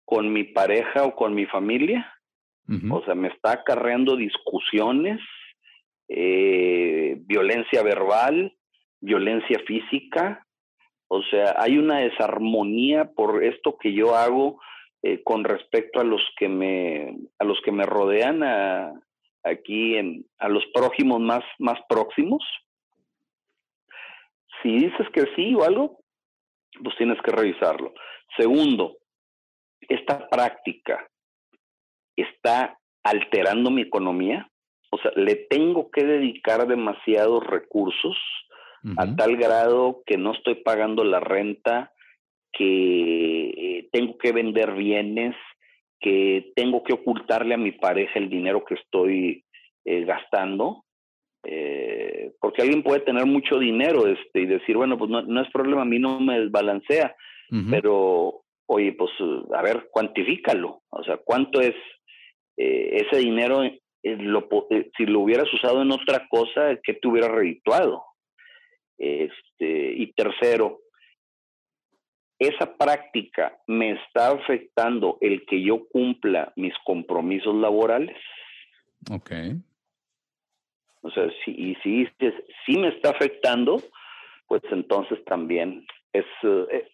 con 0.05 0.33
mi 0.33 0.45
pareja 0.45 1.03
o 1.03 1.15
con 1.15 1.35
mi 1.35 1.45
familia, 1.45 2.11
o 2.89 3.03
sea, 3.05 3.13
me 3.13 3.27
está 3.27 3.51
acarreando 3.51 4.15
discusiones, 4.15 5.19
eh, 6.07 7.15
violencia 7.19 7.83
verbal, 7.83 8.55
violencia 8.99 9.59
física, 9.65 10.45
o 11.07 11.21
sea, 11.23 11.55
hay 11.57 11.77
una 11.77 11.99
desarmonía 11.99 13.11
por 13.11 13.43
esto 13.43 13.77
que 13.77 13.93
yo 13.93 14.15
hago 14.15 14.59
eh, 15.03 15.21
con 15.23 15.43
respecto 15.43 15.99
a 15.99 16.03
los 16.03 16.21
que 16.37 16.47
me, 16.47 17.15
a 17.37 17.43
los 17.43 17.59
que 17.63 17.71
me 17.71 17.85
rodean 17.85 18.41
aquí, 19.43 19.95
en, 19.95 20.25
a 20.39 20.49
los 20.49 20.63
prójimos 20.73 21.19
más, 21.19 21.43
más 21.59 21.79
próximos. 21.87 22.43
Si 24.61 24.69
dices 24.69 25.07
que 25.13 25.25
sí 25.35 25.53
o 25.53 25.63
algo, 25.63 25.99
pues 26.81 26.95
tienes 26.97 27.21
que 27.21 27.31
revisarlo. 27.31 27.93
Segundo, 28.37 28.97
esta 29.81 30.27
práctica 30.29 31.07
está 32.15 32.79
alterando 33.03 33.69
mi 33.69 33.81
economía. 33.81 34.49
O 34.93 34.97
sea, 34.99 35.11
le 35.15 35.35
tengo 35.35 35.89
que 35.89 36.03
dedicar 36.03 36.67
demasiados 36.67 37.45
recursos 37.45 38.17
a 38.97 39.15
tal 39.15 39.37
grado 39.37 40.03
que 40.05 40.17
no 40.17 40.33
estoy 40.33 40.55
pagando 40.55 41.05
la 41.05 41.21
renta, 41.21 41.93
que 42.51 43.49
eh, 43.49 43.89
tengo 43.93 44.17
que 44.17 44.33
vender 44.33 44.73
bienes, 44.73 45.35
que 46.01 46.51
tengo 46.53 46.83
que 46.83 46.93
ocultarle 46.93 47.53
a 47.53 47.57
mi 47.57 47.71
pareja 47.71 48.19
el 48.19 48.29
dinero 48.29 48.65
que 48.65 48.75
estoy 48.75 49.45
eh, 49.85 50.03
gastando. 50.03 50.83
porque 52.39 52.61
alguien 52.61 52.83
puede 52.83 52.99
tener 52.99 53.25
mucho 53.25 53.57
dinero 53.57 54.05
este, 54.05 54.41
y 54.41 54.45
decir, 54.45 54.75
bueno, 54.75 54.97
pues 54.97 55.09
no, 55.09 55.41
es 55.41 55.49
problema, 55.51 55.81
a 55.81 55.85
mí 55.85 55.97
no 55.97 56.19
me 56.19 56.39
desbalancea, 56.39 57.15
pero 57.69 58.43
oye, 58.67 58.93
pues 58.93 59.11
a 59.55 59.61
ver, 59.61 59.87
cuantifícalo, 59.91 60.81
o 60.89 61.03
sea, 61.03 61.17
¿cuánto 61.17 61.61
es 61.61 61.75
eh, 62.57 63.05
ese 63.05 63.19
dinero? 63.19 63.63
Eh, 64.03 64.17
lo, 64.17 64.47
eh, 64.69 64.91
si 64.97 65.05
lo 65.05 65.21
hubieras 65.21 65.51
usado 65.53 65.81
en 65.81 65.91
otra 65.91 66.27
cosa, 66.27 66.77
¿qué 66.83 66.93
te 66.93 67.07
hubiera 67.07 67.29
redituado? 67.29 68.03
Este, 68.97 69.93
y 69.93 70.13
tercero, 70.13 70.81
esa 72.37 72.75
práctica 72.75 73.57
me 73.67 73.91
está 73.91 74.31
afectando 74.31 75.17
el 75.21 75.45
que 75.45 75.63
yo 75.63 75.87
cumpla 75.87 76.51
mis 76.55 76.73
compromisos 76.85 77.55
laborales. 77.55 78.17
Ok. 79.09 79.31
O 81.01 81.11
sea, 81.11 81.29
si, 81.43 81.51
y 81.51 81.75
si, 81.83 82.07
si 82.65 82.77
me 82.77 82.89
está 82.89 83.11
afectando, 83.11 83.81
pues 84.47 84.61
entonces 84.71 85.23
también 85.25 85.85
es, 86.11 86.25
eh, 86.43 86.89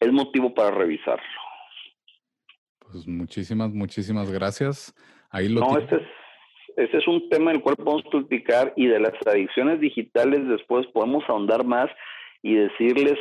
es 0.00 0.12
motivo 0.12 0.54
para 0.54 0.70
revisarlo. 0.70 1.24
Pues 2.78 3.06
muchísimas, 3.06 3.70
muchísimas 3.72 4.30
gracias. 4.30 4.94
Ahí 5.30 5.48
lo 5.48 5.60
no, 5.60 5.78
este 5.78 5.96
es, 5.96 6.02
ese 6.76 6.98
es 6.98 7.06
un 7.06 7.28
tema 7.28 7.52
del 7.52 7.60
cual 7.60 7.76
podemos 7.76 8.02
platicar 8.10 8.72
y 8.76 8.86
de 8.86 9.00
las 9.00 9.14
adicciones 9.26 9.80
digitales 9.80 10.46
después 10.48 10.86
podemos 10.88 11.24
ahondar 11.28 11.64
más 11.64 11.90
y 12.42 12.54
decirles 12.54 13.18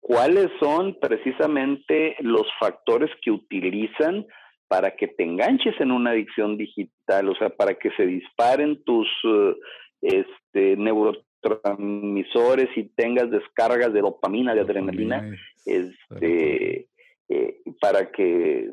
cuáles 0.00 0.48
son 0.60 0.98
precisamente 1.00 2.16
los 2.20 2.46
factores 2.58 3.10
que 3.22 3.30
utilizan 3.30 4.26
para 4.68 4.96
que 4.96 5.08
te 5.08 5.22
enganches 5.22 5.78
en 5.80 5.90
una 5.90 6.10
adicción 6.10 6.56
digital, 6.56 7.28
o 7.28 7.34
sea, 7.36 7.50
para 7.50 7.74
que 7.74 7.90
se 7.90 8.06
disparen 8.06 8.82
tus 8.84 9.06
uh, 9.24 9.54
este, 10.00 10.76
neurotransmisores 10.76 12.68
y 12.76 12.84
tengas 12.94 13.30
descargas 13.30 13.92
de 13.92 14.00
dopamina, 14.00 14.54
de 14.54 14.62
adrenalina, 14.62 15.30
este, 15.66 16.88
eh, 17.28 17.60
para 17.80 18.10
que 18.10 18.68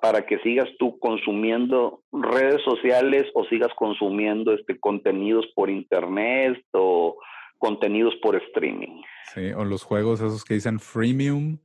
para, 0.00 0.26
que 0.26 0.38
sigas 0.40 0.68
tú 0.78 0.98
consumiendo 0.98 2.02
redes 2.12 2.62
sociales 2.62 3.26
o 3.34 3.44
sigas 3.46 3.72
consumiendo 3.76 4.52
este 4.52 4.78
contenidos 4.78 5.46
por 5.54 5.70
internet 5.70 6.62
o 6.72 7.16
contenidos 7.58 8.14
por 8.22 8.36
streaming. 8.36 9.02
Sí, 9.34 9.52
o 9.52 9.64
los 9.64 9.82
juegos 9.82 10.20
esos 10.20 10.44
que 10.44 10.54
dicen 10.54 10.78
freemium, 10.78 11.58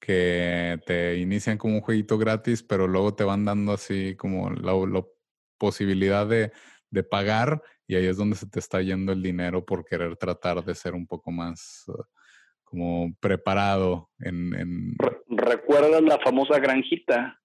que 0.00 0.80
te 0.86 1.16
inician 1.18 1.56
como 1.56 1.76
un 1.76 1.80
jueguito 1.80 2.18
gratis, 2.18 2.62
pero 2.62 2.88
luego 2.88 3.14
te 3.14 3.24
van 3.24 3.44
dando 3.44 3.72
así 3.72 4.16
como 4.16 4.50
la, 4.50 4.72
posibilidad 5.56 6.26
de, 6.26 6.52
pagar 7.10 7.62
y 7.88 7.96
ahí 7.96 8.06
es 8.06 8.16
donde 8.16 8.36
se 8.36 8.46
te 8.46 8.60
está 8.60 8.80
yendo 8.80 9.12
el 9.12 9.22
dinero 9.22 9.64
por 9.64 9.84
querer 9.84 10.16
tratar 10.16 10.64
de 10.64 10.76
ser 10.76 10.94
un 10.94 11.08
poco 11.08 11.32
más 11.32 11.84
uh, 11.88 12.04
como 12.74 13.14
preparado 13.20 14.10
en... 14.18 14.52
en... 14.54 14.96
¿Recuerdas 15.28 16.02
la 16.02 16.18
famosa 16.18 16.58
granjita? 16.58 17.40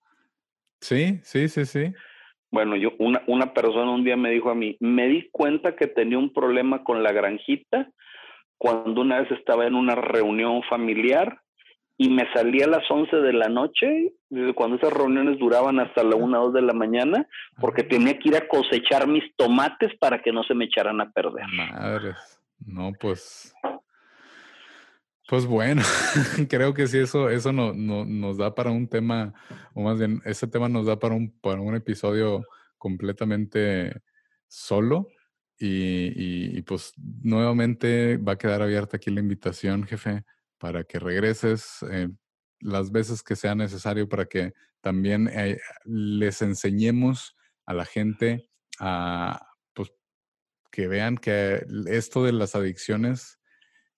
Sí, 0.82 1.20
sí, 1.22 1.48
sí, 1.48 1.66
sí. 1.66 1.94
Bueno, 2.50 2.76
yo, 2.76 2.94
una, 2.98 3.22
una 3.28 3.54
persona 3.54 3.92
un 3.92 4.04
día 4.04 4.18
me 4.18 4.32
dijo 4.32 4.50
a 4.50 4.56
mí, 4.56 4.76
me 4.80 5.08
di 5.08 5.30
cuenta 5.30 5.76
que 5.76 5.86
tenía 5.86 6.18
un 6.18 6.34
problema 6.34 6.84
con 6.84 7.04
la 7.04 7.12
granjita 7.12 7.92
cuando 8.58 9.02
una 9.02 9.22
vez 9.22 9.32
estaba 9.32 9.68
en 9.68 9.76
una 9.76 9.94
reunión 9.94 10.64
familiar 10.64 11.42
y 11.96 12.10
me 12.10 12.26
salí 12.34 12.64
a 12.64 12.68
las 12.68 12.90
11 12.90 13.18
de 13.18 13.34
la 13.34 13.50
noche, 13.50 14.14
cuando 14.56 14.78
esas 14.78 14.94
reuniones 14.94 15.38
duraban 15.38 15.80
hasta 15.80 16.04
la 16.04 16.16
1 16.16 16.42
o 16.42 16.46
2 16.46 16.54
de 16.54 16.62
la 16.62 16.74
mañana, 16.74 17.28
porque 17.60 17.84
tenía 17.84 18.18
que 18.18 18.30
ir 18.30 18.36
a 18.36 18.48
cosechar 18.48 19.08
mis 19.08 19.24
tomates 19.36 19.96
para 20.00 20.22
que 20.22 20.32
no 20.32 20.44
se 20.44 20.56
me 20.56 20.66
echaran 20.66 21.02
a 21.02 21.12
perder. 21.12 21.46
Madres, 21.54 22.42
no, 22.66 22.94
pues 23.00 23.54
pues 25.30 25.46
bueno, 25.46 25.84
creo 26.50 26.74
que 26.74 26.88
sí, 26.88 26.98
eso, 26.98 27.30
eso 27.30 27.54
no, 27.54 27.72
nos 27.72 28.38
da 28.38 28.56
para 28.56 28.72
un 28.72 28.88
tema, 28.88 29.32
o 29.76 29.84
más 29.84 30.00
bien, 30.00 30.24
ese 30.26 30.48
tema 30.48 30.68
nos 30.68 30.88
da 30.88 30.98
para 30.98 31.14
un, 31.14 31.32
para 31.40 31.62
un 31.62 31.76
episodio 31.76 32.48
completamente 32.80 34.02
solo. 34.48 35.08
Y, 35.62 36.62
pues 36.64 36.94
nuevamente 36.98 38.18
va 38.18 38.34
a 38.34 38.38
quedar 38.38 38.62
abierta 38.62 38.98
aquí 38.98 39.12
la 39.12 39.20
invitación, 39.20 39.84
jefe, 39.86 40.24
para 40.58 40.84
que 40.86 40.98
regreses 41.00 41.86
eh, 41.92 42.10
las 42.62 42.92
veces 42.92 43.22
que 43.22 43.36
sea 43.36 43.56
necesario 43.56 44.08
para 44.10 44.26
que 44.26 44.54
también 44.82 45.30
eh, 45.32 45.60
les 45.84 46.42
enseñemos 46.42 47.36
a 47.66 47.74
la 47.74 47.86
gente 47.86 48.50
a, 48.80 49.46
pues, 49.74 49.92
que 50.72 50.88
vean 50.88 51.18
que 51.18 51.66
esto 51.88 52.24
de 52.24 52.32
las 52.32 52.56
adicciones 52.56 53.39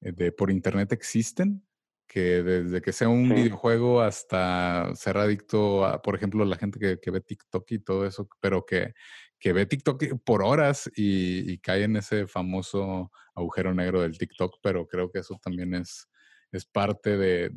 de 0.02 0.32
por 0.32 0.52
internet 0.52 0.91
existen, 0.91 1.64
que 2.08 2.43
desde 2.43 2.82
que 2.82 2.91
sea 2.91 3.08
un 3.08 3.30
videojuego 3.30 4.02
hasta 4.02 4.93
ser 4.95 5.18
adicto 5.18 5.86
a, 5.86 6.02
por 6.02 6.16
ejemplo, 6.16 6.43
la 6.43 6.58
gente 6.58 6.99
que, 6.99 7.12
ve 7.12 7.22
TikTok 7.22 7.72
y 7.72 7.80
todo 7.80 8.06
eso, 8.06 8.28
pero 8.41 8.66
que, 8.66 8.93
que 9.39 9.54
ve 9.54 9.66
TikTok 9.66 10.22
por 10.26 10.43
horas 10.43 10.91
y, 10.93 11.58
cae 11.60 11.84
en 11.84 11.95
ese 11.95 12.28
famoso 12.28 13.12
agujero 13.34 13.74
negro 13.74 14.02
del 14.02 14.18
TikTok, 14.18 14.58
pero 14.62 14.88
creo 14.88 15.10
que 15.10 15.20
eso 15.20 15.39
también 15.41 15.74
es, 15.74 16.10
es 16.52 16.66
parte 16.66 17.16
de, 17.16 17.49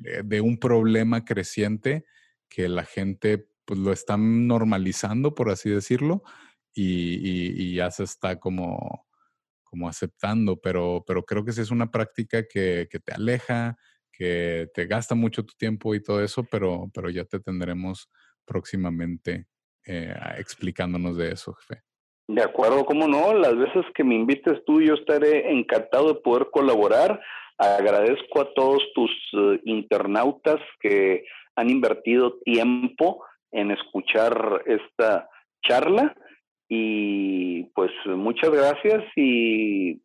de, 0.00 0.40
un 0.40 0.58
problema 0.58 1.24
creciente 1.24 2.04
que 2.48 2.68
la 2.68 2.84
gente 2.84 3.46
pues 3.64 3.78
lo 3.78 3.92
está 3.92 4.16
normalizando, 4.16 5.34
por 5.34 5.48
así 5.48 5.70
decirlo, 5.70 6.24
y, 6.74 7.62
y 7.62 7.74
ya 7.76 7.90
se 7.92 8.02
está 8.02 8.40
como 8.40 9.06
como 9.72 9.88
aceptando, 9.88 10.60
pero, 10.60 11.02
pero 11.06 11.22
creo 11.22 11.46
que 11.46 11.52
sí 11.52 11.62
es 11.62 11.70
una 11.70 11.90
práctica 11.90 12.42
que, 12.46 12.88
que, 12.90 12.98
te 12.98 13.14
aleja, 13.14 13.78
que 14.12 14.68
te 14.74 14.84
gasta 14.84 15.14
mucho 15.14 15.46
tu 15.46 15.54
tiempo 15.56 15.94
y 15.94 16.02
todo 16.02 16.22
eso, 16.22 16.44
pero, 16.50 16.90
pero 16.92 17.08
ya 17.08 17.24
te 17.24 17.40
tendremos 17.40 18.10
próximamente 18.44 19.46
eh, 19.86 20.14
explicándonos 20.36 21.16
de 21.16 21.32
eso, 21.32 21.54
jefe. 21.54 21.80
De 22.28 22.42
acuerdo, 22.42 22.84
cómo 22.84 23.08
no, 23.08 23.32
las 23.32 23.56
veces 23.56 23.86
que 23.94 24.04
me 24.04 24.14
invites 24.14 24.62
tú, 24.66 24.82
yo 24.82 24.92
estaré 24.92 25.50
encantado 25.50 26.08
de 26.08 26.20
poder 26.20 26.48
colaborar. 26.50 27.18
Agradezco 27.56 28.42
a 28.42 28.52
todos 28.52 28.82
tus 28.94 29.10
uh, 29.32 29.58
internautas 29.64 30.60
que 30.80 31.24
han 31.56 31.70
invertido 31.70 32.38
tiempo 32.44 33.24
en 33.50 33.70
escuchar 33.70 34.64
esta 34.66 35.30
charla 35.66 36.14
y 36.74 37.64
pues 37.74 37.90
muchas 38.06 38.48
gracias 38.48 39.04
y 39.14 40.00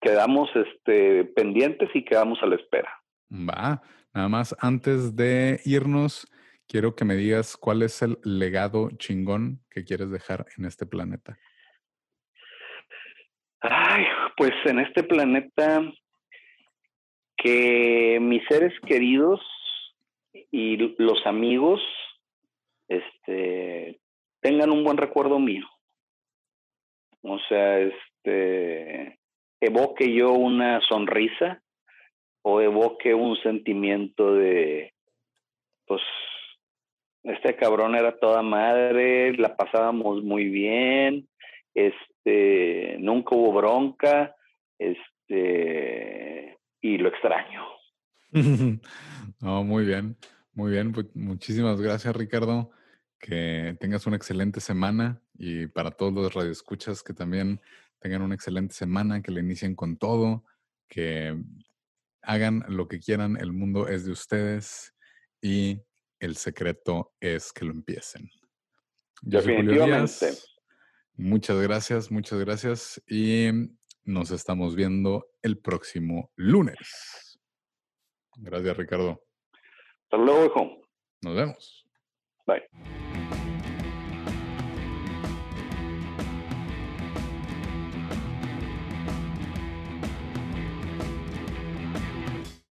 quedamos 0.00 0.48
este, 0.54 1.26
pendientes 1.26 1.90
y 1.92 2.02
quedamos 2.02 2.42
a 2.42 2.46
la 2.46 2.56
espera. 2.56 2.88
Va, 3.30 3.82
nada 4.14 4.28
más 4.30 4.56
antes 4.60 5.14
de 5.14 5.60
irnos, 5.66 6.26
quiero 6.66 6.94
que 6.94 7.04
me 7.04 7.16
digas 7.16 7.58
cuál 7.58 7.82
es 7.82 8.00
el 8.00 8.16
legado 8.24 8.92
chingón 8.96 9.60
que 9.68 9.84
quieres 9.84 10.10
dejar 10.10 10.46
en 10.56 10.64
este 10.64 10.86
planeta. 10.86 11.36
Ay, 13.60 14.06
pues 14.38 14.52
en 14.64 14.78
este 14.78 15.02
planeta 15.02 15.82
que 17.36 18.20
mis 18.22 18.42
seres 18.48 18.72
queridos 18.86 19.42
y 20.50 20.78
los 20.96 21.26
amigos 21.26 21.82
este, 22.88 24.00
tengan 24.40 24.70
un 24.70 24.82
buen 24.82 24.96
recuerdo 24.96 25.38
mío. 25.38 25.66
O 27.24 27.38
sea, 27.48 27.80
este, 27.80 29.18
evoque 29.60 30.12
yo 30.12 30.32
una 30.32 30.80
sonrisa 30.86 31.62
o 32.42 32.60
evoque 32.60 33.14
un 33.14 33.36
sentimiento 33.36 34.34
de, 34.34 34.92
pues, 35.86 36.02
este 37.22 37.56
cabrón 37.56 37.94
era 37.94 38.18
toda 38.18 38.42
madre, 38.42 39.34
la 39.38 39.56
pasábamos 39.56 40.22
muy 40.22 40.50
bien, 40.50 41.26
este, 41.72 42.98
nunca 43.00 43.34
hubo 43.34 43.54
bronca, 43.54 44.36
este, 44.78 46.58
y 46.82 46.98
lo 46.98 47.08
extraño. 47.08 47.64
no, 49.40 49.64
muy 49.64 49.86
bien, 49.86 50.16
muy 50.52 50.72
bien, 50.72 50.92
pues 50.92 51.06
muchísimas 51.16 51.80
gracias 51.80 52.14
Ricardo 52.14 52.70
que 53.18 53.76
tengas 53.80 54.06
una 54.06 54.16
excelente 54.16 54.60
semana 54.60 55.22
y 55.34 55.66
para 55.66 55.90
todos 55.90 56.12
los 56.12 56.34
radioescuchas 56.34 57.02
que 57.02 57.14
también 57.14 57.60
tengan 57.98 58.22
una 58.22 58.34
excelente 58.34 58.74
semana, 58.74 59.22
que 59.22 59.32
le 59.32 59.40
inicien 59.40 59.74
con 59.74 59.96
todo, 59.96 60.44
que 60.88 61.36
hagan 62.22 62.64
lo 62.68 62.88
que 62.88 63.00
quieran, 63.00 63.36
el 63.36 63.52
mundo 63.52 63.88
es 63.88 64.04
de 64.04 64.12
ustedes 64.12 64.94
y 65.40 65.80
el 66.20 66.36
secreto 66.36 67.14
es 67.20 67.52
que 67.52 67.64
lo 67.64 67.72
empiecen. 67.72 68.30
Yo 69.22 69.40
Definitivamente. 69.40 70.30
Muchas 71.16 71.60
gracias, 71.60 72.10
muchas 72.10 72.40
gracias 72.40 73.02
y 73.06 73.50
nos 74.04 74.30
estamos 74.30 74.74
viendo 74.74 75.28
el 75.42 75.58
próximo 75.58 76.30
lunes. 76.36 77.38
Gracias, 78.36 78.76
Ricardo. 78.76 79.24
Hasta 80.04 80.16
luego, 80.16 80.46
hijo. 80.46 80.88
Nos 81.22 81.36
vemos. 81.36 81.86
Bye. 82.46 83.03